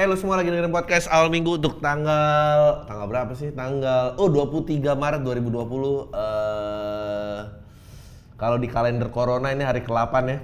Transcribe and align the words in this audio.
Eh 0.00 0.08
lu 0.08 0.16
semua 0.16 0.40
lagi 0.40 0.48
dengerin 0.48 0.72
podcast 0.72 1.12
awal 1.12 1.28
minggu 1.28 1.60
untuk 1.60 1.76
tanggal 1.76 2.88
tanggal 2.88 3.04
berapa 3.04 3.36
sih? 3.36 3.52
Tanggal 3.52 4.16
oh 4.16 4.32
23 4.32 4.96
Maret 4.96 5.20
2020 5.20 6.08
eh 6.16 7.40
kalau 8.40 8.56
di 8.56 8.64
kalender 8.64 9.12
corona 9.12 9.52
ini 9.52 9.60
hari 9.60 9.84
ke-8 9.84 10.14
ya. 10.24 10.38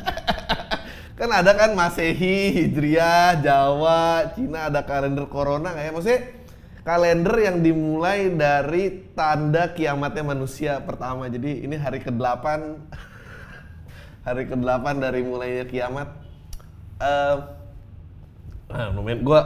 kan 1.20 1.28
ada 1.36 1.52
kan 1.52 1.76
Masehi, 1.76 2.48
Hijriah, 2.56 3.44
Jawa, 3.44 4.32
Cina 4.32 4.72
ada 4.72 4.88
kalender 4.88 5.28
corona 5.28 5.76
kayak 5.76 5.92
maksudnya 5.92 6.32
kalender 6.80 7.44
yang 7.44 7.60
dimulai 7.60 8.32
dari 8.32 9.12
tanda 9.12 9.76
kiamatnya 9.76 10.24
manusia 10.24 10.80
pertama. 10.80 11.28
Jadi 11.28 11.68
ini 11.68 11.76
hari 11.76 12.00
ke-8 12.00 12.44
hari 14.32 14.48
ke-8 14.48 14.86
dari 14.96 15.20
mulainya 15.28 15.68
kiamat. 15.68 16.08
Nah, 17.00 17.59
momen 18.96 19.26
gue 19.26 19.40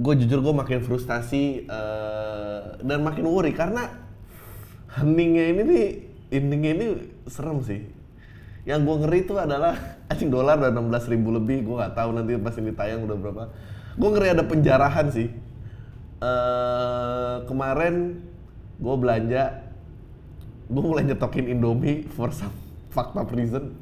gue 0.00 0.14
jujur 0.24 0.40
gue 0.40 0.54
makin 0.54 0.80
frustasi 0.80 1.66
eh, 1.66 2.60
dan 2.80 3.02
makin 3.02 3.26
worry 3.26 3.52
karena 3.52 3.90
heningnya 4.96 5.44
ini 5.54 5.62
nih 5.66 5.86
endingnya 6.30 6.70
ini 6.78 6.86
serem 7.26 7.60
sih. 7.62 7.84
Yang 8.64 8.80
gue 8.86 8.96
ngeri 9.04 9.18
itu 9.26 9.34
adalah 9.36 9.74
anjing 10.10 10.30
dolar 10.30 10.56
udah 10.56 10.72
16 10.72 11.12
ribu 11.12 11.34
lebih, 11.34 11.66
gue 11.66 11.74
nggak 11.74 11.94
tahu 11.98 12.10
nanti 12.14 12.38
pas 12.38 12.54
ini 12.56 12.72
tayang 12.72 13.04
udah 13.04 13.16
berapa. 13.18 13.44
Gue 13.98 14.08
ngeri 14.14 14.28
ada 14.38 14.44
penjarahan 14.46 15.10
sih. 15.10 15.28
eh 16.20 17.36
kemarin 17.48 18.20
gue 18.76 18.94
belanja, 19.00 19.64
gue 20.68 20.82
mulai 20.84 21.08
nyetokin 21.08 21.48
Indomie 21.48 22.04
for 22.12 22.28
some 22.30 22.52
fucked 22.94 23.16
up 23.16 23.28
reason. 23.32 23.74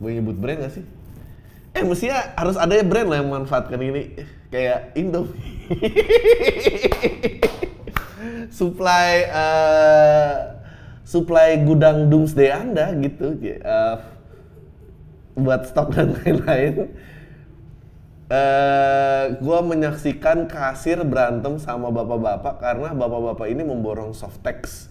Gue 0.00 0.16
nyebut 0.16 0.40
brand 0.40 0.64
gak 0.64 0.72
sih? 0.80 0.84
Eh 1.70 1.86
mestinya 1.86 2.34
harus 2.34 2.58
ada 2.58 2.74
brand 2.82 3.08
lah 3.08 3.16
yang 3.22 3.28
memanfaatkan 3.30 3.78
ini 3.78 4.02
kayak 4.50 4.94
Indomie. 4.98 5.70
supply 8.50 9.24
eh, 9.24 10.34
supply 11.06 11.62
gudang 11.62 12.10
doomsday 12.10 12.50
Anda 12.50 12.92
gitu 12.98 13.38
eh, 13.40 13.96
buat 15.38 15.70
stok 15.70 15.94
dan 15.94 16.18
lain-lain. 16.20 16.90
Eh, 18.30 19.24
gua 19.42 19.58
menyaksikan 19.62 20.46
kasir 20.46 21.02
berantem 21.02 21.58
sama 21.58 21.90
bapak-bapak 21.90 22.62
karena 22.62 22.94
bapak-bapak 22.94 23.46
ini 23.50 23.62
memborong 23.66 24.14
softex. 24.14 24.86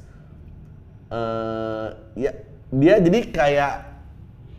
Eh, 1.11 1.87
ya 2.19 2.31
dia 2.69 2.95
jadi 2.99 3.19
kayak 3.31 3.73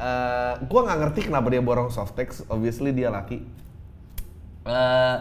eh 0.01 0.55
gue 0.65 0.81
nggak 0.81 0.99
ngerti 1.05 1.21
kenapa 1.29 1.53
dia 1.53 1.61
borong 1.61 1.93
softex, 1.93 2.41
obviously 2.49 2.97
dia 2.97 3.13
laki. 3.13 3.45
Eh, 4.65 5.17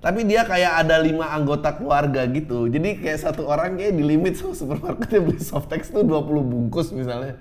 tapi 0.00 0.24
dia 0.24 0.44
kayak 0.44 0.84
ada 0.84 1.00
lima 1.00 1.28
anggota 1.32 1.76
keluarga 1.76 2.24
gitu, 2.28 2.68
jadi 2.72 2.96
kayak 3.00 3.20
satu 3.20 3.44
orang 3.44 3.76
kayak 3.76 3.96
di 3.96 4.04
limit 4.04 4.36
sama 4.36 4.56
supermarket 4.56 5.08
dia 5.12 5.20
beli 5.20 5.40
softex 5.40 5.92
tuh 5.92 6.04
20 6.04 6.40
bungkus 6.40 6.92
misalnya. 6.92 7.36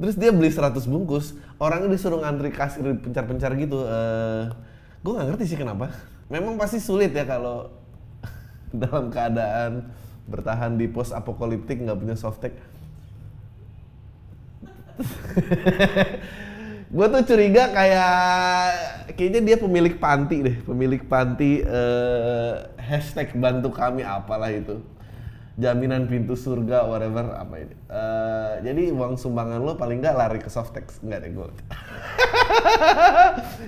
Terus 0.00 0.16
dia 0.16 0.32
beli 0.32 0.48
100 0.48 0.80
bungkus, 0.88 1.36
orangnya 1.60 1.92
disuruh 1.92 2.24
ngantri 2.24 2.48
kasir 2.52 2.84
pencar-pencar 3.00 3.52
gitu. 3.60 3.84
Eh, 3.84 4.44
gue 5.04 5.12
nggak 5.12 5.26
ngerti 5.32 5.44
sih 5.56 5.58
kenapa. 5.60 5.92
Memang 6.32 6.56
pasti 6.56 6.80
sulit 6.80 7.12
ya 7.12 7.28
kalau 7.28 7.68
dalam 8.72 9.12
keadaan 9.12 9.92
bertahan 10.30 10.78
di 10.78 10.86
post 10.86 11.10
apokaliptik 11.10 11.82
nggak 11.82 11.98
punya 12.00 12.16
softex 12.16 12.54
gue 16.90 17.06
tuh 17.06 17.22
curiga 17.22 17.70
kayak 17.70 18.14
kayaknya 19.14 19.40
dia 19.46 19.56
pemilik 19.62 19.94
panti 19.94 20.42
deh 20.42 20.58
pemilik 20.66 20.98
panti 21.06 21.62
eh, 21.62 22.54
hashtag 22.82 23.30
bantu 23.38 23.70
kami 23.70 24.02
apalah 24.02 24.50
itu. 24.50 24.82
Jaminan 25.60 26.08
pintu 26.08 26.40
surga 26.40 26.88
whatever 26.88 27.36
apa 27.36 27.54
ini. 27.60 27.76
Eh, 27.86 28.52
jadi 28.64 28.82
uang 28.96 29.20
sumbangan 29.20 29.60
lo 29.60 29.76
paling 29.76 30.00
nggak 30.00 30.16
lari 30.16 30.40
ke 30.40 30.50
softex. 30.50 30.98
Nggak 31.04 31.18
deh 31.26 31.30
gue 31.36 31.46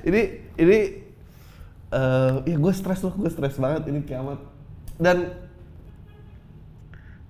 ini 0.08 0.22
ini 0.58 0.78
eh 1.92 2.32
ya 2.48 2.56
gue 2.56 2.72
stres 2.72 3.04
loh 3.04 3.12
gue 3.14 3.30
stres 3.30 3.60
banget 3.60 3.86
ini 3.86 4.02
kiamat. 4.02 4.40
Dan 4.98 5.30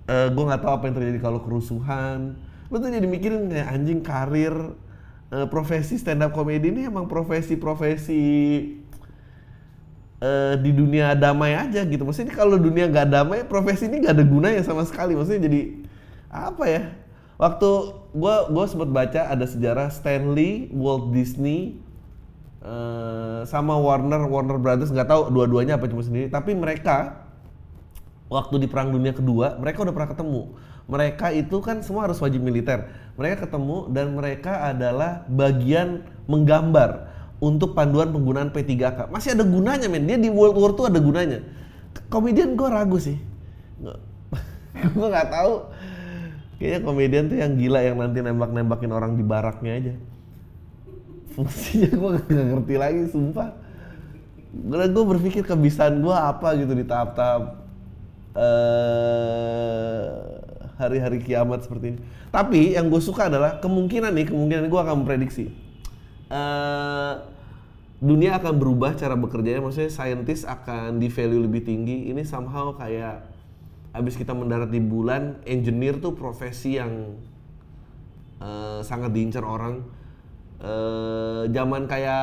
eh 0.09 0.29
gue 0.31 0.45
nggak 0.47 0.63
tahu 0.63 0.73
apa 0.73 0.85
yang 0.89 0.97
terjadi 0.97 1.19
kalau 1.21 1.45
kerusuhan 1.45 2.39
lu 2.73 2.81
tuh 2.81 2.89
jadi 2.89 3.05
mikirin 3.05 3.53
kayak 3.53 3.69
anjing 3.69 4.01
karir 4.01 4.55
eh, 5.29 5.47
profesi 5.53 6.01
stand 6.01 6.25
up 6.25 6.33
comedy 6.33 6.73
ini 6.73 6.89
emang 6.89 7.05
profesi-profesi 7.05 8.25
eh, 10.25 10.55
di 10.57 10.71
dunia 10.73 11.13
damai 11.13 11.53
aja 11.53 11.85
gitu. 11.85 12.09
Maksudnya 12.09 12.33
kalau 12.33 12.57
dunia 12.57 12.89
nggak 12.89 13.09
damai 13.13 13.45
profesi 13.45 13.93
ini 13.93 14.01
nggak 14.01 14.17
ada 14.17 14.25
gunanya 14.25 14.63
sama 14.65 14.89
sekali. 14.89 15.13
Maksudnya 15.13 15.53
jadi 15.53 15.61
apa 16.33 16.65
ya? 16.65 16.83
Waktu 17.37 17.69
gue 18.17 18.35
gue 18.49 18.65
sempat 18.65 18.89
baca 18.89 19.21
ada 19.29 19.45
sejarah 19.45 19.93
Stanley 19.93 20.73
Walt 20.73 21.13
Disney 21.13 21.77
eh, 22.65 23.41
sama 23.45 23.77
Warner 23.77 24.25
Warner 24.25 24.57
Brothers. 24.57 24.89
Nggak 24.89 25.13
tahu 25.13 25.23
dua-duanya 25.29 25.77
apa 25.77 25.93
cuma 25.93 26.01
sendiri. 26.01 26.33
Tapi 26.33 26.57
mereka 26.57 27.21
waktu 28.33 28.65
di 28.65 28.67
perang 28.67 28.89
dunia 28.89 29.13
kedua 29.13 29.61
mereka 29.61 29.85
udah 29.85 29.93
pernah 29.93 30.09
ketemu 30.09 30.43
mereka 30.93 31.33
itu 31.33 31.57
kan 31.65 31.81
semua 31.81 32.05
harus 32.05 32.21
wajib 32.21 32.45
militer. 32.45 32.85
Mereka 33.17 33.49
ketemu 33.49 33.89
dan 33.89 34.13
mereka 34.13 34.69
adalah 34.69 35.25
bagian 35.25 36.05
menggambar 36.29 37.09
untuk 37.41 37.73
panduan 37.73 38.13
penggunaan 38.13 38.53
P3K 38.53 39.09
masih 39.09 39.33
ada 39.33 39.49
gunanya 39.49 39.89
men. 39.89 40.05
Dia 40.05 40.21
di 40.21 40.29
World 40.29 40.61
War 40.61 40.77
tuh 40.77 40.93
ada 40.93 41.01
gunanya. 41.01 41.41
Komedian 42.13 42.53
gue 42.53 42.69
ragu 42.69 43.01
sih. 43.01 43.17
Gue 44.93 45.07
nggak 45.13 45.33
tahu. 45.33 45.73
Kayaknya 46.61 46.79
komedian 46.85 47.25
tuh 47.27 47.37
yang 47.41 47.53
gila 47.59 47.81
yang 47.83 47.97
nanti 47.99 48.23
nembak-nembakin 48.23 48.93
orang 48.93 49.17
di 49.17 49.25
baraknya 49.25 49.73
aja. 49.81 49.95
Fungsinya 51.33 51.89
gue 51.89 52.11
gak 52.21 52.29
ngerti 52.29 52.75
lagi 52.77 53.09
sumpah. 53.09 53.57
Gue 54.71 55.05
berpikir 55.17 55.49
kebisaan 55.49 56.05
gue 56.05 56.13
apa 56.13 56.53
gitu 56.61 56.77
di 56.77 56.85
tahap-tahap 56.85 57.57
eh, 58.37 60.42
hari-hari 60.81 61.21
kiamat 61.21 61.65
seperti 61.65 61.97
ini. 61.97 62.01
Tapi 62.33 62.77
yang 62.77 62.89
gue 62.89 63.03
suka 63.03 63.29
adalah 63.29 63.61
kemungkinan 63.61 64.13
nih, 64.13 64.27
kemungkinan 64.33 64.69
gue 64.69 64.81
akan 64.81 64.95
memprediksi 65.05 65.53
eh, 66.33 67.15
dunia 68.03 68.41
akan 68.41 68.55
berubah 68.59 68.97
cara 68.97 69.15
bekerjanya. 69.15 69.63
Maksudnya 69.63 69.93
scientist 69.93 70.49
akan 70.49 70.99
di 70.99 71.13
value 71.13 71.45
lebih 71.45 71.63
tinggi. 71.63 72.11
Ini 72.11 72.25
somehow 72.27 72.75
kayak 72.75 73.29
abis 73.93 74.17
kita 74.17 74.33
mendarat 74.33 74.73
di 74.73 74.81
bulan, 74.81 75.45
engineer 75.45 76.01
tuh 76.01 76.17
profesi 76.17 76.81
yang 76.81 77.21
eh, 78.41 78.81
sangat 78.83 79.13
diincar 79.13 79.45
orang. 79.45 79.85
Eh, 80.63 81.43
zaman 81.51 81.91
kayak 81.91 82.23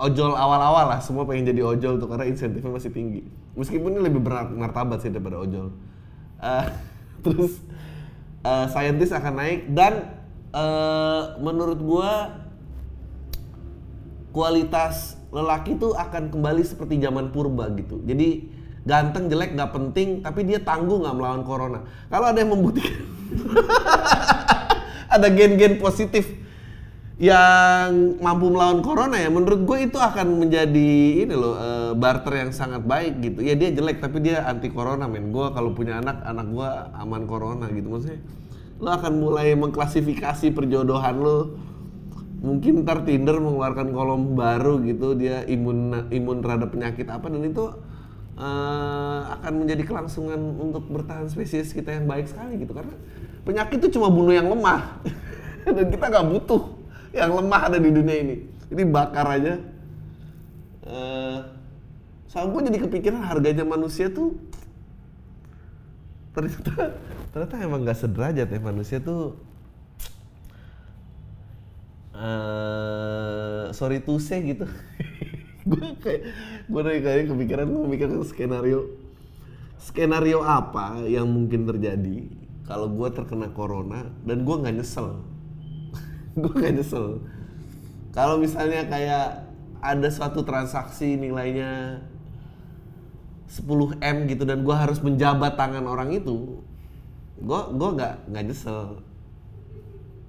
ojol 0.00 0.32
awal-awal 0.32 0.96
lah, 0.96 1.00
semua 1.00 1.28
pengen 1.28 1.52
jadi 1.52 1.60
ojol 1.60 2.00
tuh 2.00 2.08
karena 2.08 2.24
insentifnya 2.28 2.72
masih 2.72 2.92
tinggi. 2.92 3.20
Meskipun 3.54 3.94
ini 3.94 4.00
lebih 4.02 4.20
bermartabat 4.24 5.04
sih 5.04 5.12
daripada 5.12 5.40
ojol. 5.40 5.70
Eh, 6.40 6.66
terus 7.24 7.58
eh, 8.44 8.66
scientist 8.68 9.16
akan 9.16 9.34
naik 9.40 9.60
dan 9.72 10.12
eh, 10.52 11.22
menurut 11.40 11.80
gua 11.80 12.12
kualitas 14.34 15.14
lelaki 15.30 15.78
tuh 15.78 15.94
akan 15.94 16.30
kembali 16.30 16.62
seperti 16.62 16.98
zaman 16.98 17.30
purba 17.30 17.70
gitu. 17.74 18.02
Jadi 18.02 18.50
ganteng 18.84 19.30
jelek 19.30 19.56
nggak 19.56 19.72
penting, 19.72 20.08
tapi 20.22 20.46
dia 20.46 20.60
tangguh 20.60 21.02
nggak 21.02 21.16
melawan 21.16 21.42
corona. 21.46 21.80
Kalau 22.10 22.26
ada 22.30 22.38
yang 22.42 22.52
membuktikan, 22.52 23.02
ada 25.14 25.26
gen-gen 25.30 25.78
positif 25.78 26.43
yang 27.14 28.18
mampu 28.18 28.50
melawan 28.50 28.82
corona 28.82 29.14
ya, 29.14 29.30
menurut 29.30 29.62
gue 29.62 29.78
itu 29.86 29.98
akan 30.02 30.42
menjadi 30.42 31.22
ini 31.22 31.30
loh 31.30 31.54
eh, 31.54 31.92
barter 31.94 32.42
yang 32.42 32.50
sangat 32.50 32.82
baik 32.82 33.22
gitu. 33.22 33.38
Ya 33.46 33.54
dia 33.54 33.70
jelek 33.70 34.02
tapi 34.02 34.18
dia 34.18 34.42
anti 34.50 34.66
corona 34.66 35.06
men. 35.06 35.30
Gue 35.30 35.46
kalau 35.54 35.70
punya 35.78 36.02
anak, 36.02 36.26
anak 36.26 36.46
gue 36.50 36.70
aman 36.98 37.22
corona 37.30 37.70
gitu 37.70 37.86
maksudnya. 37.86 38.18
Lo 38.82 38.90
akan 38.90 39.12
mulai 39.22 39.54
mengklasifikasi 39.54 40.50
perjodohan 40.50 41.14
lo 41.22 41.54
mungkin 42.44 42.84
ntar 42.84 43.08
Tinder 43.08 43.40
mengeluarkan 43.40 43.88
kolom 43.96 44.36
baru 44.36 44.76
gitu 44.84 45.16
dia 45.16 45.48
imun 45.48 46.12
imun 46.12 46.44
terhadap 46.44 46.76
penyakit 46.76 47.08
apa 47.08 47.32
dan 47.32 47.40
itu 47.40 47.72
eh, 48.36 49.20
akan 49.40 49.52
menjadi 49.64 49.82
kelangsungan 49.88 50.36
untuk 50.60 50.84
bertahan 50.92 51.24
spesies 51.32 51.72
kita 51.72 51.96
yang 51.96 52.04
baik 52.04 52.28
sekali 52.28 52.60
gitu 52.60 52.76
karena 52.76 52.92
penyakit 53.48 53.80
itu 53.80 53.96
cuma 53.96 54.12
bunuh 54.12 54.36
yang 54.36 54.52
lemah 54.52 55.00
dan 55.64 55.88
kita 55.88 56.04
nggak 56.12 56.26
butuh 56.36 56.83
yang 57.14 57.30
lemah 57.30 57.70
ada 57.70 57.78
di 57.78 57.90
dunia 57.94 58.16
ini. 58.18 58.36
Ini 58.74 58.82
bakar 58.90 59.26
aja. 59.38 59.54
Eh 60.84 61.38
soalnya 62.26 62.50
gue 62.50 62.62
jadi 62.74 62.78
kepikiran 62.90 63.22
harganya 63.22 63.62
manusia 63.62 64.10
tuh 64.10 64.34
ternyata 66.34 66.98
ternyata 67.30 67.54
emang 67.62 67.86
nggak 67.86 67.94
sederajat 67.94 68.48
ya 68.50 68.58
manusia 68.58 68.98
tuh. 68.98 69.38
Eh 72.18 73.70
sorry 73.70 74.02
to 74.02 74.18
say 74.18 74.42
gitu. 74.42 74.66
Gue 75.70 75.96
kayak 75.96 76.22
gue 76.68 76.80
dari 76.84 77.00
kayak 77.00 77.32
kepikiran 77.32 77.64
gue 77.72 77.88
mikir 77.88 78.08
skenario 78.28 78.84
skenario 79.80 80.44
apa 80.44 81.00
yang 81.08 81.24
mungkin 81.24 81.64
terjadi 81.64 82.28
kalau 82.68 82.92
gue 82.92 83.08
terkena 83.08 83.48
corona 83.48 84.12
dan 84.28 84.44
gue 84.44 84.56
nggak 84.60 84.76
nyesel 84.76 85.24
gue 86.40 86.50
nggak 86.50 86.74
nyesel. 86.82 87.22
Kalau 88.14 88.38
misalnya 88.38 88.86
kayak 88.86 89.46
ada 89.84 90.08
suatu 90.08 90.42
transaksi 90.42 91.14
nilainya 91.14 92.00
10 93.50 94.02
m 94.02 94.16
gitu 94.26 94.42
dan 94.42 94.66
gue 94.66 94.74
harus 94.74 94.98
menjabat 94.98 95.54
tangan 95.54 95.84
orang 95.86 96.10
itu 96.10 96.58
gue 97.38 97.60
gue 97.74 97.88
nggak 97.98 98.14
nggak 98.30 98.44
nyesel. 98.50 98.98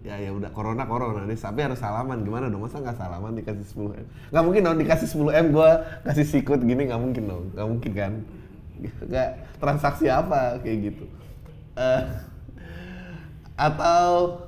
Ya 0.05 0.21
ya 0.21 0.29
udah 0.29 0.53
corona 0.53 0.85
corona 0.85 1.25
nih. 1.25 1.33
Tapi 1.33 1.65
harus 1.65 1.81
salaman. 1.81 2.21
Gimana 2.21 2.49
dong? 2.53 2.61
Masa 2.61 2.77
nggak 2.77 2.97
salaman 2.97 3.33
dikasih 3.33 3.65
10 3.65 3.97
m? 3.97 4.05
Nggak 4.29 4.43
mungkin 4.45 4.61
dong 4.61 4.77
dikasih 4.77 5.07
10 5.09 5.33
m 5.33 5.45
gue 5.49 5.69
kasih 6.05 6.25
sikut 6.29 6.59
gini. 6.61 6.85
Nggak 6.85 7.01
mungkin 7.01 7.23
dong. 7.25 7.43
Nggak 7.57 7.67
mungkin 7.69 7.91
kan? 7.97 8.13
Nggak 9.09 9.29
transaksi 9.57 10.05
apa? 10.09 10.61
Kayak 10.61 10.93
gitu. 10.93 11.05
Uh, 11.73 12.03
atau 13.57 14.44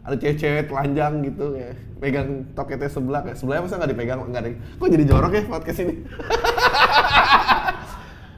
ada 0.00 0.16
cewek-cewek 0.16 0.72
telanjang 0.72 1.12
gitu 1.24 1.56
ya. 1.56 1.70
Pegang 2.00 2.48
toketnya 2.56 2.88
sebelah 2.88 3.20
kayak 3.20 3.36
sebelahnya 3.36 3.62
masa 3.68 3.76
nggak 3.76 3.90
dipegang 3.92 4.18
nggak 4.24 4.42
ada 4.42 4.50
kok 4.56 4.88
jadi 4.88 5.04
jorok 5.04 5.32
ya 5.36 5.42
podcast 5.44 5.80
ini? 5.84 5.94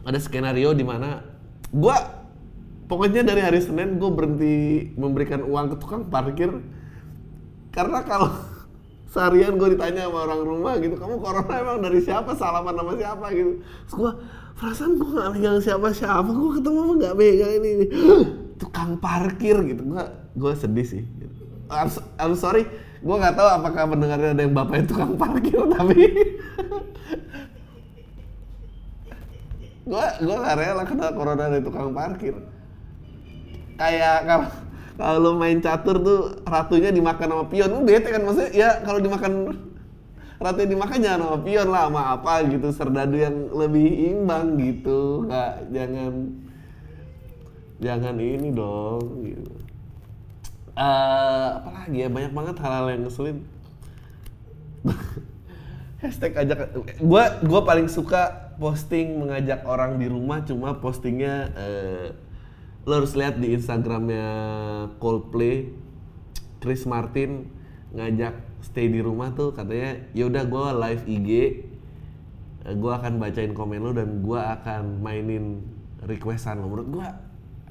Ada 0.03 0.19
skenario 0.19 0.75
di 0.75 0.83
mana 0.83 1.23
gue 1.71 1.97
pokoknya 2.91 3.23
dari 3.23 3.39
hari 3.39 3.63
Senin 3.63 4.03
gue 4.03 4.11
berhenti 4.11 4.91
memberikan 4.99 5.47
uang 5.47 5.73
ke 5.73 5.77
tukang 5.79 6.11
parkir 6.11 6.51
karena 7.71 8.03
kalau 8.03 8.35
seharian 9.15 9.55
gue 9.55 9.79
ditanya 9.79 10.11
sama 10.11 10.27
orang 10.27 10.43
rumah 10.43 10.75
gitu 10.83 10.99
kamu 10.99 11.23
corona 11.23 11.55
emang 11.55 11.79
dari 11.87 12.03
siapa? 12.03 12.35
Salaman 12.35 12.75
sama 12.75 12.93
siapa? 12.99 13.27
gitu. 13.31 13.63
Terus 13.63 13.95
gue 13.95 14.13
perasaan 14.59 14.93
gue 14.99 15.11
gak 15.15 15.31
pegang 15.39 15.59
siapa 15.63 15.89
siapa 15.95 16.31
gue 16.35 16.51
ketemu 16.59 16.79
apa 16.83 16.93
nggak 16.99 17.15
pegang 17.17 17.53
ini, 17.63 17.69
ini. 17.79 17.87
Tukang 18.61 18.99
parkir 18.99 19.57
gitu. 19.71 19.83
Gue 19.87 20.05
gue 20.35 20.53
sedih 20.59 20.87
sih 20.87 21.03
gitu. 21.07 21.42
I'm, 21.73 22.35
sorry. 22.37 22.69
Gue 23.03 23.17
nggak 23.19 23.35
tahu 23.35 23.49
apakah 23.51 23.83
mendengarnya 23.91 24.31
ada 24.37 24.43
yang 24.47 24.55
bapaknya 24.55 24.85
tukang 24.87 25.19
parkir 25.19 25.59
tapi 25.75 25.99
gue 29.83 30.07
gue 30.23 30.37
gak 30.39 30.57
rela 30.63 30.87
kena 30.87 31.11
corona 31.11 31.51
dari 31.51 31.65
tukang 31.67 31.91
parkir. 31.91 32.39
Kayak 33.75 34.47
kalau 34.95 35.35
main 35.35 35.59
catur 35.59 35.99
tuh 35.99 36.21
ratunya 36.47 36.95
dimakan 36.95 37.29
sama 37.35 37.45
pion. 37.51 37.71
Lu 37.75 37.83
bete 37.83 38.07
kan? 38.07 38.23
Maksudnya 38.23 38.51
ya 38.55 38.71
kalau 38.87 39.03
dimakan 39.03 39.33
ratunya 40.39 40.71
dimakan 40.71 40.99
jangan 41.03 41.21
sama 41.27 41.39
pion 41.43 41.69
lah 41.75 41.83
sama 41.91 42.03
apa 42.15 42.33
gitu. 42.47 42.69
Serdadu 42.71 43.17
yang 43.19 43.37
lebih 43.51 43.89
imbang 44.15 44.55
gitu. 44.63 45.27
Nggak 45.27 45.53
jangan 45.75 46.13
jangan 47.83 48.15
ini 48.15 48.49
dong 48.55 49.27
gitu 49.27 49.62
uh, 50.77 51.49
apalagi 51.61 52.07
ya 52.07 52.09
banyak 52.09 52.33
banget 52.33 52.57
hal-hal 52.61 52.87
yang 52.93 53.03
ngeselin. 53.07 53.39
Hashtag 56.03 56.35
ajak 56.35 56.75
gue 56.99 57.25
gue 57.47 57.61
paling 57.63 57.87
suka 57.87 58.53
posting 58.59 59.23
mengajak 59.23 59.63
orang 59.63 60.03
di 60.03 60.11
rumah 60.11 60.43
cuma 60.43 60.83
postingnya 60.83 61.55
uh, 61.55 62.07
lo 62.83 62.93
harus 62.99 63.15
lihat 63.15 63.39
di 63.39 63.55
Instagramnya 63.55 64.27
Coldplay. 64.99 65.71
Chris 66.63 66.87
Martin 66.87 67.51
ngajak 67.91 68.39
stay 68.63 68.87
di 68.87 69.03
rumah 69.03 69.35
tuh 69.35 69.51
katanya 69.51 69.99
yaudah 70.15 70.47
gue 70.47 70.67
live 70.79 71.05
IG 71.11 71.31
eh, 72.63 72.75
gue 72.79 72.93
akan 72.95 73.19
bacain 73.19 73.51
komen 73.51 73.83
lo 73.83 73.91
dan 73.91 74.23
gue 74.23 74.39
akan 74.39 75.03
mainin 75.03 75.63
requestan 76.07 76.63
lo. 76.63 76.71
Menurut 76.71 76.89
gue 76.91 77.07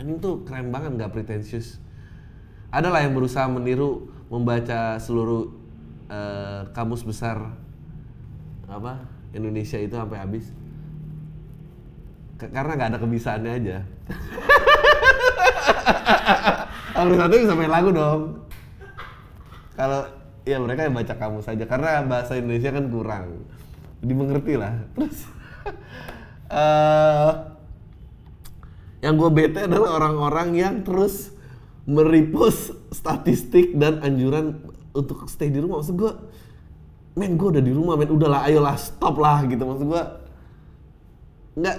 ini 0.04 0.20
tuh 0.20 0.44
keren 0.44 0.72
banget 0.72 1.00
nggak 1.00 1.12
pretensius 1.16 1.80
ada 2.72 2.88
lah 2.88 3.04
yang 3.04 3.14
berusaha 3.14 3.46
meniru 3.52 4.08
membaca 4.32 4.98
seluruh 4.98 5.52
uh, 6.08 6.72
kamus 6.72 7.04
besar 7.04 7.52
apa 8.72 9.04
Indonesia 9.36 9.76
itu 9.76 9.94
sampai 9.94 10.18
habis 10.24 10.48
karena 12.40 12.74
nggak 12.74 12.90
ada 12.96 13.00
kebisaannya 13.04 13.52
aja 13.52 13.78
Kalau 16.92 17.18
satu 17.18 17.34
bisa 17.34 17.56
lagu 17.56 17.90
dong. 17.90 18.22
Kalau 19.74 20.06
ya 20.44 20.58
mereka 20.60 20.86
yang 20.86 20.94
baca 20.94 21.14
kamu 21.16 21.40
saja 21.42 21.64
karena 21.66 22.04
bahasa 22.06 22.38
Indonesia 22.38 22.70
kan 22.70 22.86
kurang. 22.92 23.28
Dimengerti 24.06 24.54
lah. 24.60 24.76
Terus 24.94 25.18
uh, 26.52 27.32
yang 29.06 29.18
gue 29.18 29.30
bete 29.34 29.66
adalah 29.66 29.98
orang-orang 29.98 30.50
yang 30.54 30.76
terus 30.86 31.31
meripus 31.86 32.74
statistik 32.94 33.74
dan 33.78 34.02
anjuran 34.06 34.62
untuk 34.94 35.26
stay 35.32 35.50
di 35.50 35.60
rumah. 35.60 35.82
Maksud 35.82 35.96
gue, 35.98 36.14
men 37.18 37.36
gue 37.40 37.48
udah 37.58 37.64
di 37.64 37.74
rumah, 37.74 37.96
men. 37.98 38.12
Udahlah, 38.12 38.46
ayolah 38.46 38.78
stop 38.78 39.18
lah 39.18 39.44
gitu. 39.48 39.64
Maksud 39.64 39.88
gue, 39.88 40.04
nggak 41.58 41.78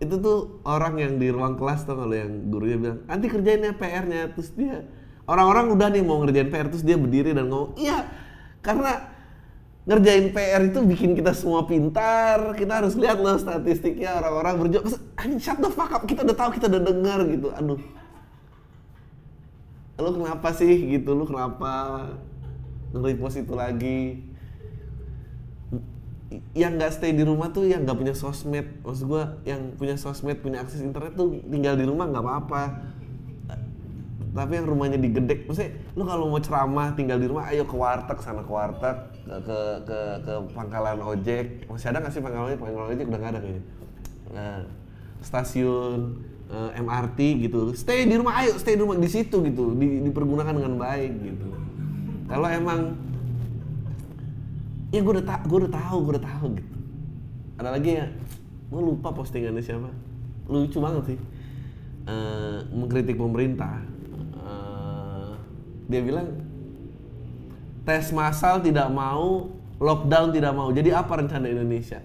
itu 0.00 0.16
tuh 0.16 0.64
orang 0.64 0.96
yang 0.96 1.20
di 1.20 1.28
ruang 1.28 1.60
kelas 1.60 1.84
tuh 1.84 1.92
kalau 1.92 2.16
yang 2.16 2.48
gurunya 2.48 2.76
bilang 2.80 2.98
nanti 3.04 3.28
kerjainnya 3.28 3.76
PR-nya 3.76 4.32
terus 4.32 4.48
dia 4.56 4.88
orang-orang 5.28 5.76
udah 5.76 5.88
nih 5.92 6.00
mau 6.00 6.24
ngerjain 6.24 6.48
PR 6.48 6.72
terus 6.72 6.80
dia 6.80 6.96
berdiri 6.96 7.36
dan 7.36 7.52
ngomong 7.52 7.76
iya 7.76 8.08
karena 8.64 9.12
ngerjain 9.84 10.32
PR 10.32 10.72
itu 10.72 10.80
bikin 10.88 11.12
kita 11.12 11.36
semua 11.36 11.68
pintar 11.68 12.56
kita 12.56 12.80
harus 12.80 12.96
lihat 12.96 13.20
loh 13.20 13.36
statistiknya 13.36 14.24
orang-orang 14.24 14.54
berjuang. 14.64 14.88
Anjing 15.20 15.40
shut 15.40 15.60
the 15.60 15.68
fuck 15.68 15.92
up 15.92 16.08
kita 16.08 16.24
udah 16.24 16.36
tahu 16.36 16.50
kita 16.56 16.68
udah 16.68 16.82
dengar 16.84 17.20
gitu. 17.28 17.48
Aduh 17.52 17.80
lu 20.00 20.10
kenapa 20.16 20.48
sih? 20.56 20.98
Gitu 20.98 21.10
lu 21.12 21.24
kenapa? 21.28 22.04
Nge-repost 22.92 23.44
itu 23.44 23.54
lagi. 23.54 24.24
Yang 26.54 26.72
nggak 26.78 26.92
stay 26.94 27.12
di 27.14 27.26
rumah 27.26 27.50
tuh 27.50 27.66
yang 27.66 27.86
nggak 27.86 27.98
punya 27.98 28.14
sosmed. 28.14 28.66
Maksud 28.82 29.04
gue 29.06 29.22
yang 29.46 29.74
punya 29.74 29.94
sosmed 29.98 30.38
punya 30.42 30.62
akses 30.62 30.82
internet 30.82 31.14
tuh 31.14 31.38
tinggal 31.46 31.74
di 31.74 31.84
rumah 31.86 32.06
nggak 32.10 32.24
apa-apa. 32.24 32.62
Tapi 34.30 34.52
yang 34.62 34.66
rumahnya 34.70 34.94
digedek 34.94 35.50
maksudnya 35.50 35.74
lu 35.98 36.06
kalau 36.06 36.30
mau 36.30 36.38
ceramah 36.38 36.94
tinggal 36.94 37.18
di 37.18 37.26
rumah 37.26 37.50
ayo 37.50 37.66
ke 37.66 37.74
warteg 37.74 38.14
sana 38.22 38.46
ke 38.46 38.52
warteg 38.54 38.94
ke 39.26 39.36
ke 39.42 39.58
ke, 39.82 39.98
ke 40.22 40.32
pangkalan 40.54 41.02
ojek. 41.02 41.66
Masih 41.66 41.90
ada 41.90 41.98
nggak 41.98 42.14
sih 42.14 42.22
pangkalan 42.22 42.46
ojek? 42.54 42.58
Pangkalan 42.62 42.88
ojek 42.94 43.06
udah 43.10 43.18
nggak 43.18 43.32
ada 43.34 43.40
kayaknya. 43.42 43.64
Nah, 44.30 44.58
stasiun 45.18 46.22
uh, 46.50 46.70
eh, 46.74 46.82
MRT 46.82 47.18
gitu. 47.46 47.72
Stay 47.78 48.04
di 48.04 48.14
rumah 48.18 48.42
ayo 48.42 48.58
stay 48.58 48.74
di 48.74 48.82
rumah 48.82 48.98
di 48.98 49.10
situ 49.10 49.40
gitu. 49.46 49.72
Di, 49.78 50.04
dipergunakan 50.10 50.52
dengan 50.52 50.74
baik 50.76 51.12
gitu. 51.22 51.48
Kalau 52.26 52.48
emang 52.50 52.80
ya 54.90 55.00
gue 55.02 55.12
udah 55.18 55.26
tak 55.26 55.46
gue 55.46 55.58
udah 55.66 55.72
tahu 55.72 55.96
gue 56.02 56.12
udah 56.18 56.26
tahu 56.26 56.46
gitu. 56.58 56.74
Ada 57.62 57.68
lagi 57.78 57.90
ya 58.02 58.06
gue 58.70 58.82
lupa 58.82 59.14
postingannya 59.14 59.62
siapa. 59.62 59.90
Lucu 60.50 60.78
banget 60.82 61.14
sih. 61.14 61.18
Uh, 62.10 62.66
mengkritik 62.74 63.14
pemerintah. 63.14 63.82
Uh, 64.34 65.38
dia 65.86 66.02
bilang 66.02 66.26
tes 67.86 68.10
massal 68.10 68.58
tidak 68.58 68.90
mau 68.90 69.54
lockdown 69.78 70.34
tidak 70.34 70.52
mau. 70.54 70.68
Jadi 70.74 70.90
apa 70.90 71.22
rencana 71.22 71.46
Indonesia? 71.46 72.02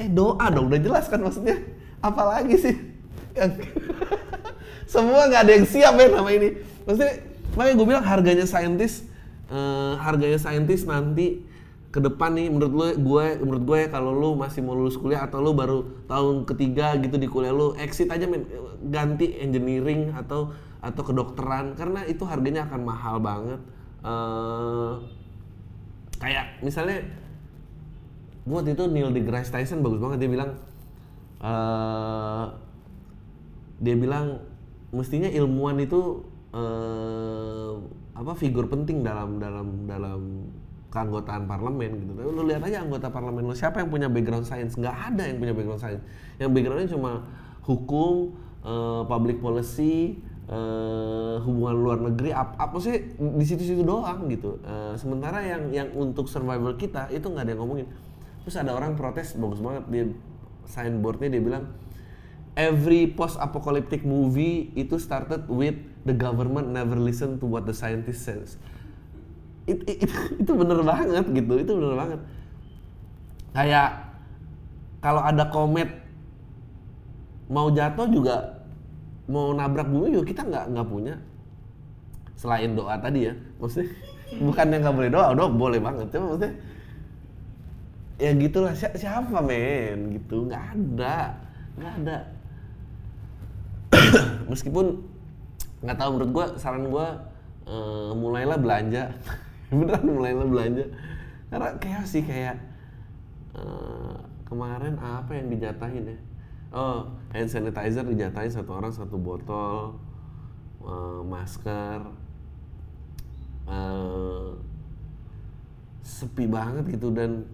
Eh 0.00 0.08
doa 0.08 0.48
dong 0.48 0.70
udah 0.70 0.80
jelas 0.80 1.06
kan 1.10 1.20
maksudnya? 1.20 1.58
Apalagi 2.02 2.58
sih 2.58 2.91
semua 4.92 5.28
nggak 5.28 5.42
ada 5.48 5.52
yang 5.56 5.66
siap 5.66 5.94
ya 5.96 6.06
nama 6.12 6.30
ini. 6.32 6.48
Maksudnya 6.84 7.14
makanya 7.56 7.74
gue 7.76 7.86
bilang 7.86 8.04
harganya 8.04 8.46
saintis 8.48 9.04
uh, 9.52 10.00
harganya 10.00 10.40
saintis 10.40 10.88
nanti 10.88 11.44
ke 11.92 12.00
depan 12.00 12.32
nih 12.32 12.48
menurut 12.48 12.72
lu 12.72 12.86
gue 13.04 13.24
menurut 13.44 13.62
gue 13.68 13.78
ya 13.84 13.88
kalau 13.92 14.16
lu 14.16 14.32
masih 14.32 14.64
mau 14.64 14.72
lulus 14.72 14.96
kuliah 14.96 15.28
atau 15.28 15.44
lu 15.44 15.52
baru 15.52 15.84
tahun 16.08 16.48
ketiga 16.48 16.96
gitu 16.96 17.20
di 17.20 17.28
kuliah 17.28 17.52
lu 17.52 17.76
exit 17.76 18.08
aja 18.08 18.24
men. 18.24 18.48
Ganti 18.88 19.36
engineering 19.38 20.16
atau 20.16 20.56
atau 20.82 21.02
kedokteran 21.04 21.78
karena 21.78 22.02
itu 22.08 22.24
harganya 22.24 22.66
akan 22.66 22.80
mahal 22.82 23.16
banget. 23.22 23.60
Uh, 24.02 24.98
kayak 26.18 26.58
misalnya 26.58 27.06
waktu 28.48 28.74
itu 28.74 28.84
Neil 28.90 29.14
deGrasse 29.14 29.54
Tyson 29.54 29.84
bagus 29.84 30.02
banget 30.02 30.26
dia 30.26 30.30
bilang 30.32 30.50
uh, 31.38 32.50
dia 33.82 33.98
bilang 33.98 34.38
mestinya 34.94 35.26
ilmuwan 35.26 35.82
itu 35.82 36.22
uh, 36.54 37.82
apa 38.14 38.32
figur 38.38 38.70
penting 38.70 39.02
dalam 39.02 39.42
dalam 39.42 39.90
dalam 39.90 40.20
keanggotaan 40.92 41.48
parlemen 41.48 42.04
gitu. 42.04 42.12
Tapi 42.14 42.28
lu 42.30 42.42
lihat 42.46 42.62
aja 42.62 42.84
anggota 42.84 43.08
parlemen 43.10 43.48
lu 43.48 43.56
siapa 43.56 43.82
yang 43.82 43.90
punya 43.90 44.06
background 44.06 44.46
science? 44.46 44.78
Nggak 44.78 44.96
ada 45.10 45.22
yang 45.26 45.38
punya 45.42 45.54
background 45.56 45.82
science. 45.82 46.02
Yang 46.38 46.50
backgroundnya 46.54 46.88
cuma 46.94 47.12
hukum, 47.66 48.36
uh, 48.62 49.02
public 49.08 49.40
policy, 49.40 50.20
uh, 50.52 51.40
hubungan 51.42 51.76
luar 51.80 51.98
negeri, 52.12 52.30
apa, 52.36 52.54
apa 52.60 52.76
sih 52.78 53.16
di 53.16 53.44
situ-situ 53.48 53.82
doang 53.82 54.28
gitu. 54.28 54.60
Uh, 54.62 54.92
sementara 54.94 55.40
yang 55.42 55.72
yang 55.72 55.88
untuk 55.96 56.28
survival 56.28 56.76
kita 56.76 57.08
itu 57.10 57.24
nggak 57.26 57.48
ada 57.48 57.52
yang 57.56 57.62
ngomongin. 57.66 57.88
terus 58.42 58.58
ada 58.58 58.74
orang 58.74 58.98
protes 58.98 59.38
bagus 59.38 59.62
banget 59.62 59.86
dia 59.86 60.04
signboardnya 60.66 61.30
dia 61.30 61.38
bilang 61.38 61.62
every 62.56 63.08
post 63.08 63.40
apocalyptic 63.40 64.04
movie 64.04 64.68
itu 64.76 65.00
started 65.00 65.48
with 65.48 65.76
the 66.04 66.12
government 66.12 66.68
never 66.68 66.96
listen 66.96 67.40
to 67.40 67.48
what 67.48 67.64
the 67.64 67.72
scientist 67.72 68.28
says. 68.28 68.60
It, 69.64 69.80
it, 69.88 70.04
it, 70.04 70.10
itu 70.42 70.52
bener 70.52 70.84
banget 70.84 71.24
gitu 71.32 71.54
itu 71.56 71.72
bener 71.72 71.94
banget. 71.96 72.20
Kayak 73.52 73.88
kalau 75.00 75.22
ada 75.24 75.44
komet 75.48 75.88
mau 77.48 77.68
jatuh 77.72 78.08
juga 78.08 78.36
mau 79.28 79.52
nabrak 79.52 79.88
bumi 79.88 80.12
juga 80.12 80.24
kita 80.28 80.42
nggak 80.44 80.64
nggak 80.76 80.88
punya. 80.88 81.14
Selain 82.36 82.74
doa 82.74 82.98
tadi 82.98 83.30
ya 83.30 83.34
maksudnya 83.56 83.88
bukan 84.46 84.66
yang 84.68 84.80
nggak 84.84 84.96
boleh 84.98 85.10
doa 85.12 85.28
doa 85.32 85.48
boleh 85.48 85.80
banget 85.80 86.06
cuma 86.12 86.34
maksudnya 86.34 86.52
ya 88.20 88.30
gitulah 88.36 88.72
si 88.76 88.86
siapa 89.00 89.40
men? 89.40 90.20
Gitu 90.20 90.36
nggak 90.50 90.64
ada 90.76 91.38
nggak 91.78 91.92
ada 92.04 92.16
meskipun 94.52 95.00
nggak 95.82 95.98
tahu 95.98 96.10
menurut 96.14 96.30
gua 96.30 96.46
saran 96.58 96.86
gua 96.88 97.32
uh, 97.66 98.12
mulailah 98.14 98.58
belanja. 98.58 99.12
Beneran 99.72 100.04
mulailah 100.04 100.46
belanja. 100.46 100.84
Karena 101.48 101.68
kayak 101.80 102.04
sih 102.04 102.22
kayak 102.24 102.56
uh, 103.56 104.16
kemarin 104.48 104.96
apa 105.00 105.32
yang 105.36 105.48
dijatahin 105.48 106.16
ya? 106.16 106.18
Oh 106.72 107.12
hand 107.36 107.52
sanitizer 107.52 108.04
dijatahin 108.04 108.52
satu 108.52 108.70
orang 108.72 108.92
satu 108.92 109.16
botol 109.20 109.96
uh, 110.84 111.20
masker. 111.24 112.00
Uh, 113.62 114.58
sepi 116.02 116.50
banget 116.50 116.98
gitu 116.98 117.14
dan 117.14 117.46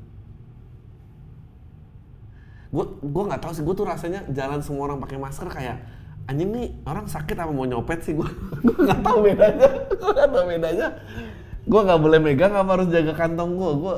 gue 2.69 2.85
gue 3.01 3.23
nggak 3.29 3.41
tahu 3.41 3.53
sih 3.57 3.65
gue 3.65 3.77
tuh 3.77 3.89
rasanya 3.89 4.21
jalan 4.29 4.61
semua 4.61 4.93
orang 4.93 5.01
pakai 5.01 5.17
masker 5.17 5.49
kayak 5.49 5.77
anjing 6.29 6.53
nih 6.53 6.67
orang 6.85 7.09
sakit 7.09 7.37
apa 7.41 7.51
mau 7.51 7.65
nyopet 7.65 8.05
sih? 8.05 8.13
Gue 8.19 8.29
gue 8.63 8.77
nggak 8.77 9.01
tahu 9.01 9.19
bedanya. 9.25 9.71
Gue 10.01 10.11
nggak 10.13 10.31
tahu 10.31 10.45
bedanya. 10.45 10.89
Gue 11.65 11.81
nggak 11.85 12.01
boleh 12.01 12.19
megang 12.21 12.55
apa 12.55 12.71
harus 12.77 12.89
jaga 12.93 13.13
kantong 13.17 13.57
gue 13.57 13.73
gue 13.81 13.97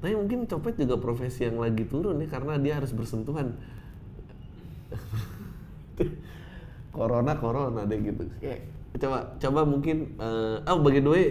tapi 0.00 0.16
mungkin 0.16 0.48
copet 0.48 0.80
juga 0.80 0.96
profesi 0.96 1.44
yang 1.44 1.60
lagi 1.60 1.84
turun 1.84 2.16
nih 2.24 2.28
karena 2.32 2.56
dia 2.56 2.80
harus 2.80 2.88
bersentuhan. 2.96 3.52
Corona 6.96 7.36
corona 7.36 7.84
deh 7.84 8.00
gitu. 8.00 8.24
Kayak 8.40 8.64
coba 8.96 9.36
coba 9.36 9.60
mungkin 9.68 10.16
uh, 10.18 10.64
oh 10.66 10.80
bagi 10.80 11.04
doi 11.04 11.24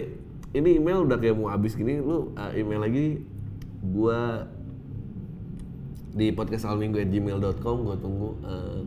ini 0.54 0.78
email 0.80 1.02
udah 1.02 1.18
kayak 1.18 1.34
mau 1.34 1.50
habis 1.50 1.74
gini. 1.74 1.98
Lu 1.98 2.30
uh, 2.38 2.54
email 2.54 2.80
lagi 2.80 3.06
gua 3.82 4.46
di 6.10 6.34
podcast 6.34 6.66
alminggu@gmail.com 6.66 7.76
gue 7.86 7.96
tunggu 8.02 8.28
uh, 8.42 8.82